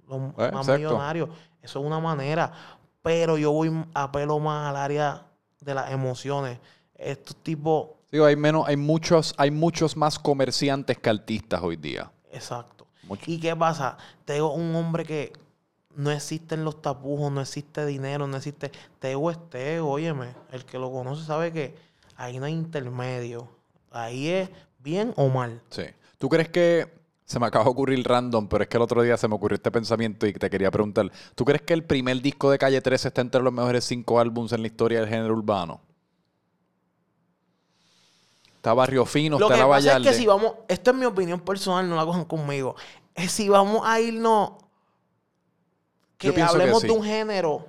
Los 0.08 0.18
Eh, 0.20 0.52
más 0.54 0.68
exacto. 0.68 0.74
millonarios. 0.78 1.30
Eso 1.62 1.80
es 1.80 1.86
una 1.86 2.00
manera. 2.00 2.54
Pero 3.02 3.38
yo 3.38 3.52
voy 3.52 3.72
apelo 3.94 4.40
más 4.40 4.70
al 4.70 4.76
área 4.78 5.26
de 5.62 5.74
las 5.74 5.92
emociones. 5.92 6.60
Estos 6.96 7.36
tipos, 7.38 7.90
Digo, 8.12 8.26
hay 8.26 8.36
menos, 8.36 8.68
hay 8.68 8.78
muchos, 8.78 9.34
hay 9.38 9.52
muchos 9.52 9.98
más 9.98 10.18
comerciantes 10.18 10.98
que 10.98 11.10
artistas 11.10 11.62
hoy 11.62 11.76
día. 11.76 12.12
exacto. 12.32 12.88
Mucho. 13.04 13.24
¿Y 13.26 13.40
qué 13.40 13.56
pasa? 13.56 13.98
Tengo 14.26 14.54
un 14.54 14.76
hombre 14.76 15.06
que 15.06 15.32
no 15.96 16.12
existen 16.12 16.66
los 16.66 16.82
tapujos, 16.82 17.32
no 17.32 17.40
existe 17.40 17.86
dinero, 17.86 18.28
no 18.28 18.36
existe. 18.36 18.70
Tego 19.00 19.32
es 19.32 19.50
Tego, 19.50 19.90
óyeme. 19.90 20.34
El 20.52 20.66
que 20.66 20.78
lo 20.78 20.92
conoce 20.92 21.26
sabe 21.26 21.54
que 21.54 21.74
ahí 22.18 22.38
no 22.38 22.46
hay 22.46 22.54
intermedio. 22.54 23.48
Ahí 23.92 24.28
es 24.28 24.50
bien 24.80 25.14
o 25.16 25.30
mal. 25.30 25.62
Sí. 25.70 25.84
¿Tú 26.18 26.28
crees 26.28 26.50
que 26.50 26.94
se 27.28 27.40
me 27.42 27.46
acaba 27.46 27.66
de 27.66 27.72
ocurrir 27.72 28.08
random, 28.08 28.48
pero 28.48 28.64
es 28.64 28.70
que 28.70 28.78
el 28.78 28.84
otro 28.84 29.02
día 29.02 29.18
se 29.18 29.28
me 29.28 29.36
ocurrió 29.36 29.56
este 29.56 29.70
pensamiento 29.70 30.26
y 30.26 30.32
te 30.32 30.50
quería 30.50 30.72
preguntar, 30.72 31.12
¿tú 31.36 31.44
crees 31.44 31.62
que 31.62 31.74
el 31.74 31.84
primer 31.84 32.22
disco 32.22 32.50
de 32.50 32.58
Calle 32.58 32.80
13 32.80 33.10
está 33.10 33.20
entre 33.20 33.42
los 33.42 33.52
mejores 33.52 33.84
cinco 33.84 34.18
álbumes 34.22 34.54
en 34.54 34.62
la 34.62 34.68
historia 34.68 35.02
del 35.02 35.10
género 35.10 35.34
urbano? 35.34 35.82
Está 38.56 38.74
Barrio 38.74 39.06
Fino, 39.06 39.38
Lo 39.38 39.48
está 39.48 39.56
que 39.56 39.62
La 39.62 39.68
pasa 39.68 39.98
es 39.98 40.04
que 40.04 40.14
si 40.14 40.26
vamos, 40.26 40.54
esto 40.70 40.92
es 40.92 40.98
mi 40.98 41.06
opinión 41.06 41.42
personal, 41.42 41.88
no 41.90 41.98
la 41.98 42.06
cojan 42.06 42.24
conmigo. 42.24 42.78
Es 43.14 43.34
si 43.34 43.50
vamos 43.50 43.82
a 43.84 44.00
irnos, 44.00 44.52
que 46.18 46.28
Yo 46.28 46.34
pienso 46.34 46.54
que 46.54 46.62
hablemos 46.62 46.82
sí. 46.82 46.88
de 46.88 46.94
un 46.94 47.04
género 47.04 47.68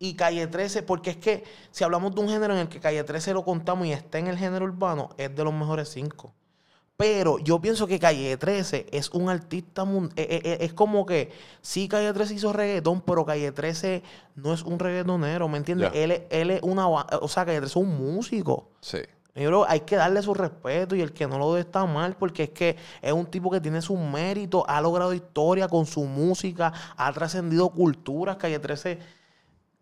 y 0.00 0.14
Calle 0.14 0.48
13, 0.48 0.82
porque 0.82 1.10
es 1.10 1.16
que 1.18 1.44
si 1.70 1.84
hablamos 1.84 2.12
de 2.12 2.20
un 2.20 2.28
género 2.28 2.52
en 2.54 2.58
el 2.58 2.68
que 2.68 2.80
Calle 2.80 3.04
13 3.04 3.34
lo 3.34 3.44
contamos 3.44 3.86
y 3.86 3.92
está 3.92 4.18
en 4.18 4.26
el 4.26 4.36
género 4.36 4.64
urbano, 4.64 5.10
es 5.16 5.32
de 5.32 5.44
los 5.44 5.54
mejores 5.54 5.90
cinco. 5.90 6.34
Pero 6.96 7.38
yo 7.40 7.60
pienso 7.60 7.88
que 7.88 7.98
Calle 7.98 8.36
13 8.36 8.86
es 8.92 9.10
un 9.10 9.28
artista, 9.28 9.84
mun- 9.84 10.12
eh, 10.16 10.26
eh, 10.30 10.40
eh, 10.44 10.56
es 10.60 10.72
como 10.72 11.04
que 11.06 11.32
sí 11.60 11.88
Calle 11.88 12.12
13 12.12 12.34
hizo 12.34 12.52
reggaetón, 12.52 13.00
pero 13.00 13.24
Calle 13.26 13.50
13 13.50 14.02
no 14.36 14.54
es 14.54 14.62
un 14.62 14.78
reggaetonero, 14.78 15.48
¿me 15.48 15.58
entiendes? 15.58 15.90
Él, 16.04 16.12
es- 16.12 16.22
él 16.30 16.50
es 16.52 16.62
una, 16.62 16.86
o 16.88 17.28
sea, 17.28 17.44
Calle 17.44 17.58
13 17.58 17.72
es 17.72 17.76
un 17.76 17.96
músico. 17.96 18.68
Sí. 18.80 18.98
Mi 19.34 19.44
bro, 19.46 19.68
hay 19.68 19.80
que 19.80 19.96
darle 19.96 20.22
su 20.22 20.32
respeto 20.32 20.94
y 20.94 21.00
el 21.00 21.12
que 21.12 21.26
no 21.26 21.36
lo 21.40 21.52
dé 21.54 21.62
está 21.62 21.84
mal 21.84 22.14
porque 22.16 22.44
es 22.44 22.50
que 22.50 22.76
es 23.02 23.12
un 23.12 23.26
tipo 23.26 23.50
que 23.50 23.60
tiene 23.60 23.82
sus 23.82 23.98
méritos, 23.98 24.62
ha 24.68 24.80
logrado 24.80 25.12
historia 25.12 25.66
con 25.66 25.86
su 25.86 26.04
música, 26.04 26.72
ha 26.96 27.12
trascendido 27.12 27.68
culturas. 27.70 28.36
Calle 28.36 28.60
13 28.60 29.00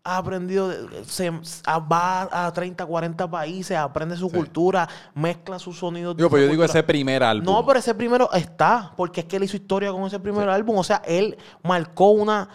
ha 0.05 0.17
aprendido, 0.17 0.69
se, 1.05 1.29
va 1.29 2.45
a 2.47 2.51
30, 2.51 2.85
40 2.85 3.29
países, 3.29 3.77
aprende 3.77 4.17
su 4.17 4.29
cultura, 4.29 4.87
mezcla 5.13 5.57
sus 5.59 5.77
sonidos. 5.77 6.17
Digo, 6.17 6.27
su 6.27 6.31
pues 6.31 6.43
yo 6.43 6.51
digo 6.51 6.63
ese 6.65 6.83
primer 6.83 7.23
álbum. 7.23 7.53
No, 7.53 7.65
pero 7.65 7.79
ese 7.79 7.95
primero 7.95 8.29
está, 8.33 8.91
porque 8.97 9.21
es 9.21 9.27
que 9.27 9.37
él 9.37 9.43
hizo 9.43 9.55
historia 9.55 9.91
con 9.91 10.03
ese 10.03 10.19
primer 10.19 10.49
álbum. 10.49 10.77
O 10.77 10.83
sea, 10.83 11.01
él 11.05 11.37
marcó 11.63 12.09
una. 12.09 12.49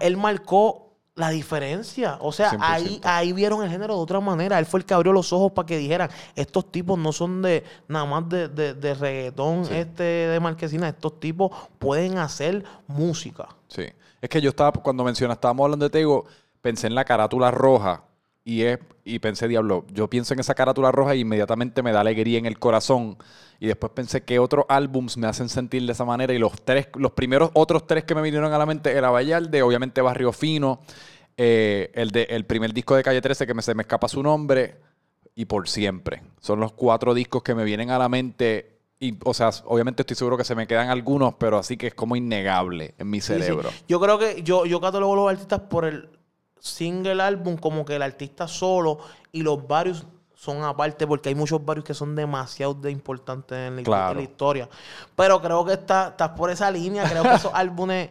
él 0.00 0.18
marcó 0.18 0.88
la 1.14 1.30
diferencia. 1.30 2.18
O 2.20 2.32
sea, 2.32 2.50
100%. 2.50 2.58
ahí, 2.60 3.00
ahí 3.02 3.32
vieron 3.32 3.62
el 3.62 3.70
género 3.70 3.94
de 3.94 4.00
otra 4.02 4.20
manera. 4.20 4.58
Él 4.58 4.66
fue 4.66 4.80
el 4.80 4.86
que 4.86 4.92
abrió 4.92 5.14
los 5.14 5.32
ojos 5.32 5.52
para 5.52 5.64
que 5.64 5.78
dijeran: 5.78 6.10
estos 6.36 6.70
tipos 6.70 6.98
no 6.98 7.12
son 7.12 7.40
de 7.40 7.64
nada 7.88 8.04
más 8.04 8.28
de, 8.28 8.48
de, 8.48 8.74
de 8.74 8.94
reggaetón 8.94 9.62
este 9.72 10.02
de 10.02 10.38
marquesina. 10.38 10.90
Estos 10.90 11.18
tipos 11.18 11.50
pueden 11.78 12.18
hacer 12.18 12.62
música. 12.86 13.48
Sí. 13.68 13.84
Es 14.20 14.28
que 14.28 14.40
yo 14.40 14.50
estaba, 14.50 14.72
cuando 14.72 15.04
mencionas, 15.04 15.36
estábamos 15.36 15.64
hablando 15.64 15.84
de 15.86 15.90
Tego, 15.90 16.26
pensé 16.60 16.86
en 16.86 16.94
la 16.94 17.04
carátula 17.04 17.50
roja 17.50 18.04
y, 18.44 18.62
es, 18.62 18.78
y 19.04 19.18
pensé, 19.18 19.46
diablo, 19.48 19.84
yo 19.92 20.08
pienso 20.08 20.32
en 20.34 20.40
esa 20.40 20.54
carátula 20.54 20.90
roja 20.90 21.14
y 21.14 21.20
inmediatamente 21.20 21.82
me 21.82 21.92
da 21.92 22.00
alegría 22.00 22.38
en 22.38 22.46
el 22.46 22.58
corazón. 22.58 23.18
Y 23.60 23.66
después 23.66 23.92
pensé 23.92 24.22
que 24.22 24.38
otros 24.38 24.64
álbums 24.68 25.16
me 25.16 25.26
hacen 25.26 25.48
sentir 25.48 25.84
de 25.84 25.92
esa 25.92 26.04
manera. 26.04 26.32
Y 26.32 26.38
los 26.38 26.52
tres, 26.62 26.88
los 26.94 27.12
primeros 27.12 27.50
otros 27.54 27.86
tres 27.86 28.04
que 28.04 28.14
me 28.14 28.22
vinieron 28.22 28.52
a 28.52 28.58
la 28.58 28.64
mente 28.66 28.92
era 28.92 29.10
Vallarde, 29.10 29.62
obviamente 29.62 30.00
Barrio 30.00 30.32
Fino, 30.32 30.80
eh, 31.36 31.90
el, 31.94 32.10
de, 32.10 32.22
el 32.30 32.46
primer 32.46 32.72
disco 32.72 32.94
de 32.94 33.02
Calle 33.02 33.20
13 33.20 33.46
que 33.46 33.54
me, 33.54 33.62
se 33.62 33.74
me 33.74 33.82
escapa 33.82 34.08
su 34.08 34.22
nombre, 34.22 34.76
y 35.34 35.44
Por 35.44 35.68
Siempre. 35.68 36.22
Son 36.40 36.58
los 36.58 36.72
cuatro 36.72 37.14
discos 37.14 37.42
que 37.42 37.54
me 37.54 37.64
vienen 37.64 37.90
a 37.90 37.98
la 37.98 38.08
mente. 38.08 38.78
Y, 38.98 39.16
o 39.24 39.32
sea, 39.34 39.50
obviamente 39.66 40.02
estoy 40.02 40.16
seguro 40.16 40.36
que 40.36 40.42
se 40.44 40.56
me 40.56 40.66
quedan 40.66 40.88
algunos, 40.88 41.34
pero 41.34 41.58
así 41.58 41.76
que 41.76 41.86
es 41.88 41.94
como 41.94 42.16
innegable 42.16 42.94
en 42.98 43.08
mi 43.10 43.20
Sí, 43.20 43.34
sí. 43.34 43.40
cerebro. 43.40 43.70
Yo 43.86 44.00
creo 44.00 44.18
que 44.18 44.42
yo, 44.42 44.66
yo 44.66 44.80
catalogo 44.80 45.12
a 45.12 45.16
los 45.16 45.30
artistas 45.30 45.60
por 45.60 45.84
el 45.84 46.08
single 46.60 47.22
álbum, 47.22 47.56
como 47.56 47.84
que 47.84 47.96
el 47.96 48.02
artista 48.02 48.48
solo 48.48 48.98
y 49.32 49.42
los 49.42 49.66
varios 49.66 50.06
son 50.34 50.62
aparte, 50.62 51.06
porque 51.06 51.30
hay 51.30 51.34
muchos 51.34 51.64
varios 51.64 51.84
que 51.84 51.94
son 51.94 52.14
demasiado 52.14 52.72
de 52.74 52.90
importantes 52.92 53.58
en 53.58 53.76
la, 53.76 53.82
Claro. 53.82 54.10
en 54.12 54.16
la 54.18 54.22
historia. 54.22 54.68
Pero 55.16 55.40
creo 55.42 55.64
que 55.64 55.72
está- 55.72 56.08
estás 56.08 56.30
por 56.30 56.50
esa 56.50 56.70
línea. 56.70 57.08
Creo 57.10 57.24
que 57.24 57.34
esos 57.34 57.52
álbumes 57.54 58.10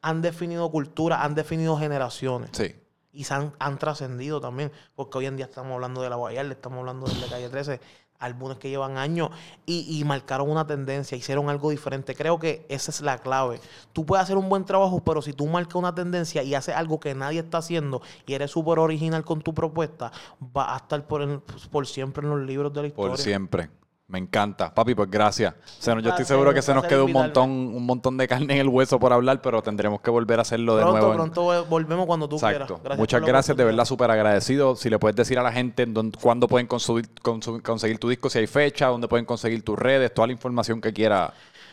han 0.00 0.22
definido 0.22 0.70
cultura, 0.70 1.22
han 1.24 1.34
definido 1.34 1.76
generaciones. 1.76 2.50
Sí. 2.52 2.74
Y 3.12 3.24
se 3.24 3.34
han, 3.34 3.52
han 3.58 3.78
trascendido 3.78 4.40
también. 4.40 4.70
Porque 4.94 5.18
hoy 5.18 5.26
en 5.26 5.36
día 5.36 5.46
estamos 5.46 5.72
hablando 5.72 6.00
de 6.02 6.10
La 6.10 6.16
Guayarle, 6.16 6.52
estamos 6.54 6.78
hablando 6.80 7.06
de 7.06 7.14
La 7.16 7.26
Calle 7.28 7.48
13. 7.48 7.80
Álbumes 8.18 8.58
que 8.58 8.70
llevan 8.70 8.96
años 8.96 9.30
y, 9.66 9.98
y 9.98 10.04
marcaron 10.04 10.48
una 10.50 10.66
tendencia, 10.66 11.16
hicieron 11.16 11.50
algo 11.50 11.70
diferente. 11.70 12.14
Creo 12.14 12.38
que 12.38 12.64
esa 12.68 12.90
es 12.90 13.00
la 13.00 13.18
clave. 13.18 13.60
Tú 13.92 14.06
puedes 14.06 14.22
hacer 14.24 14.36
un 14.36 14.48
buen 14.48 14.64
trabajo, 14.64 15.02
pero 15.04 15.20
si 15.20 15.32
tú 15.32 15.46
marcas 15.46 15.74
una 15.74 15.94
tendencia 15.94 16.42
y 16.42 16.54
haces 16.54 16.74
algo 16.74 17.00
que 17.00 17.14
nadie 17.14 17.40
está 17.40 17.58
haciendo 17.58 18.00
y 18.26 18.34
eres 18.34 18.50
súper 18.52 18.78
original 18.78 19.24
con 19.24 19.42
tu 19.42 19.52
propuesta, 19.52 20.10
va 20.56 20.74
a 20.74 20.78
estar 20.78 21.06
por, 21.06 21.22
el- 21.22 21.40
por 21.70 21.86
siempre 21.86 22.24
en 22.24 22.30
los 22.30 22.40
libros 22.46 22.72
de 22.72 22.82
la 22.82 22.88
historia. 22.88 23.10
Por 23.10 23.18
siempre. 23.18 23.70
Me 24.06 24.18
encanta. 24.18 24.72
Papi, 24.74 24.94
pues 24.94 25.10
gracias. 25.10 25.54
Se 25.78 25.94
nos- 25.94 26.04
yo 26.04 26.10
estoy 26.10 26.26
seguro 26.26 26.52
que 26.52 26.60
se 26.60 26.74
nos 26.74 26.84
quedó 26.84 27.06
un 27.06 27.12
montón, 27.12 27.50
un 27.50 27.86
montón 27.86 28.18
de 28.18 28.28
carne 28.28 28.52
en 28.54 28.60
el 28.60 28.68
hueso 28.68 28.98
por 29.00 29.14
hablar, 29.14 29.40
pero 29.40 29.62
tendremos 29.62 30.02
que 30.02 30.10
volver 30.10 30.38
a 30.38 30.42
hacerlo 30.42 30.76
de 30.76 30.82
Pronto, 30.82 30.98
nuevo. 30.98 31.12
en- 31.12 31.30
pronto 31.32 31.64
volvemos 31.70 32.04
cuando 32.06 32.28
tú 32.28 32.36
quieras. 32.38 32.68
Gracias 32.68 32.98
Muchas 32.98 33.22
gracias, 33.22 33.56
de 33.56 33.64
verdad, 33.64 33.86
súper 33.86 34.10
agradecido. 34.10 34.76
Si 34.76 34.90
le 34.90 34.98
puedes 34.98 35.16
decir 35.16 35.38
a 35.38 35.42
la 35.42 35.52
gente 35.52 35.84
en 35.84 35.94
dónde- 35.94 36.18
cuándo 36.20 36.46
pueden 36.48 36.66
consumir- 36.66 37.08
consu- 37.22 37.62
conseguir 37.62 37.98
tu 37.98 38.10
disco, 38.10 38.28
si 38.28 38.40
hay 38.40 38.46
fecha, 38.46 38.88
dónde 38.88 39.08
pueden 39.08 39.24
conseguir 39.24 39.64
tus 39.64 39.78
redes, 39.78 40.12
toda 40.12 40.26
la 40.26 40.34
información 40.34 40.82
que 40.82 40.92
quiera. 40.92 41.32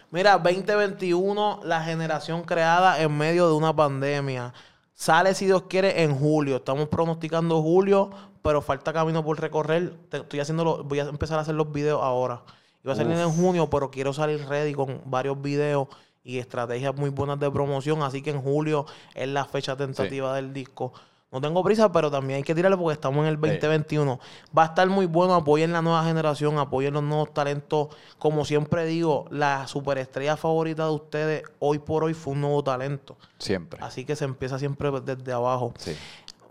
Mira, 0.09 0.37
2021, 0.37 1.59
la 1.63 1.83
generación 1.83 2.43
creada 2.43 3.01
en 3.01 3.17
medio 3.17 3.47
de 3.49 3.55
una 3.55 3.75
pandemia. 3.75 4.53
Sale, 4.93 5.33
si 5.33 5.45
Dios 5.47 5.63
quiere, 5.63 6.03
en 6.03 6.15
julio. 6.15 6.57
Estamos 6.57 6.87
pronosticando 6.87 7.61
julio, 7.61 8.11
pero 8.41 8.61
falta 8.61 8.91
camino 8.93 9.23
por 9.23 9.39
recorrer. 9.39 9.93
Te- 10.09 10.17
estoy 10.17 10.39
haciéndolo, 10.39 10.83
voy 10.83 10.99
a 10.99 11.03
empezar 11.03 11.37
a 11.37 11.41
hacer 11.41 11.55
los 11.55 11.71
videos 11.71 12.01
ahora. 12.01 12.41
Iba 12.83 12.93
a 12.93 12.95
salir 12.95 13.17
en 13.17 13.31
junio, 13.31 13.69
pero 13.69 13.91
quiero 13.91 14.11
salir 14.13 14.43
ready 14.47 14.73
con 14.73 15.01
varios 15.05 15.39
videos 15.41 15.87
y 16.23 16.39
estrategias 16.39 16.95
muy 16.95 17.09
buenas 17.09 17.39
de 17.39 17.49
promoción. 17.51 18.01
Así 18.01 18.21
que 18.21 18.31
en 18.31 18.41
julio 18.41 18.85
es 19.13 19.27
la 19.27 19.45
fecha 19.45 19.75
tentativa 19.75 20.35
del 20.35 20.51
disco. 20.53 20.91
No 21.31 21.39
tengo 21.39 21.63
prisa, 21.63 21.89
pero 21.93 22.11
también 22.11 22.37
hay 22.37 22.43
que 22.43 22.53
tirarle 22.53 22.75
porque 22.75 22.93
estamos 22.93 23.21
en 23.21 23.27
el 23.27 23.39
2021. 23.39 24.19
Va 24.57 24.63
a 24.63 24.65
estar 24.65 24.89
muy 24.89 25.05
bueno. 25.05 25.33
Apoyen 25.33 25.71
la 25.71 25.81
nueva 25.81 26.03
generación, 26.03 26.57
apoyen 26.57 26.93
los 26.93 27.03
nuevos 27.03 27.33
talentos. 27.33 27.87
Como 28.19 28.43
siempre 28.43 28.83
digo, 28.85 29.25
la 29.29 29.65
superestrella 29.67 30.35
favorita 30.35 30.85
de 30.87 30.91
ustedes 30.91 31.43
hoy 31.59 31.79
por 31.79 32.03
hoy 32.03 32.13
fue 32.15 32.33
un 32.33 32.41
nuevo 32.41 32.61
talento. 32.63 33.15
Siempre. 33.37 33.79
Así 33.81 34.03
que 34.03 34.17
se 34.17 34.25
empieza 34.25 34.59
siempre 34.59 34.91
desde 34.99 35.31
abajo. 35.31 35.73
Sí. 35.77 35.95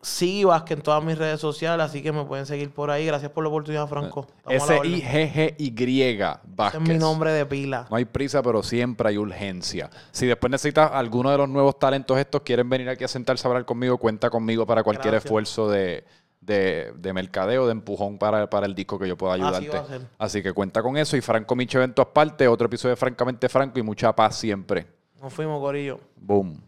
Sí, 0.03 0.45
Vázquez 0.45 0.79
en 0.79 0.83
todas 0.83 1.05
mis 1.05 1.19
redes 1.19 1.39
sociales, 1.41 1.85
así 1.85 2.03
que 2.03 2.11
me 2.11 2.25
pueden 2.25 2.47
seguir 2.47 2.71
por 2.71 2.91
ahí. 2.91 3.05
Gracias 3.05 3.31
por 3.33 3.45
la 3.45 3.51
oportunidad, 3.51 3.87
Franco. 3.87 4.27
S-I-G-G-Y 4.49 6.03
Ese 6.03 6.29
Vázquez. 6.47 6.81
es 6.83 6.89
mi 6.89 6.99
nombre 6.99 7.33
de 7.33 7.47
pila. 7.47 7.87
No 7.91 7.97
hay 7.97 8.05
prisa, 8.05 8.43
pero 8.43 8.63
siempre 8.63 9.09
hay 9.11 9.19
urgencia. 9.19 9.91
Si 10.11 10.27
después 10.27 10.51
necesitas 10.51 10.91
alguno 10.93 11.31
de 11.31 11.39
los 11.39 11.49
nuevos 11.49 11.79
talentos 11.79 12.19
estos, 12.19 12.43
quieren 12.43 12.69
venir 12.69 12.89
aquí 12.89 13.05
a 13.05 13.09
sentarse 13.09 13.47
a 13.47 13.51
hablar 13.51 13.65
conmigo, 13.65 13.99
cuenta 13.99 14.31
conmigo 14.31 14.67
para 14.67 14.83
cualquier 14.83 15.13
Gracias. 15.13 15.27
esfuerzo 15.27 15.69
de, 15.69 16.05
de- 16.41 16.93
de 16.97 17.13
mercadeo, 17.13 17.67
de 17.67 17.73
empujón 17.73 18.19
para, 18.19 18.49
para 18.49 18.67
el 18.67 18.75
disco 18.75 18.99
que 18.99 19.07
yo 19.07 19.17
pueda 19.19 19.35
ayudarte. 19.35 19.71
Así 20.19 20.43
que 20.43 20.53
cuenta 20.53 20.83
con 20.83 20.97
eso. 20.97 21.17
Y 21.17 21.21
Franco 21.21 21.55
Miche 21.55 21.77
Eventos 21.77 22.07
aparte, 22.07 22.49
otro 22.49 22.67
episodio 22.67 22.91
de 22.95 22.97
Francamente 22.97 23.49
Franco 23.49 23.79
y 23.79 23.83
mucha 23.83 24.15
paz 24.15 24.37
siempre. 24.37 24.87
Nos 25.21 25.33
fuimos, 25.33 25.61
Corillo. 25.61 26.01
Boom. 26.17 26.59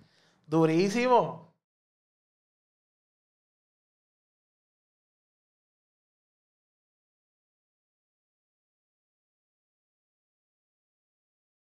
Durísimo. 0.46 1.41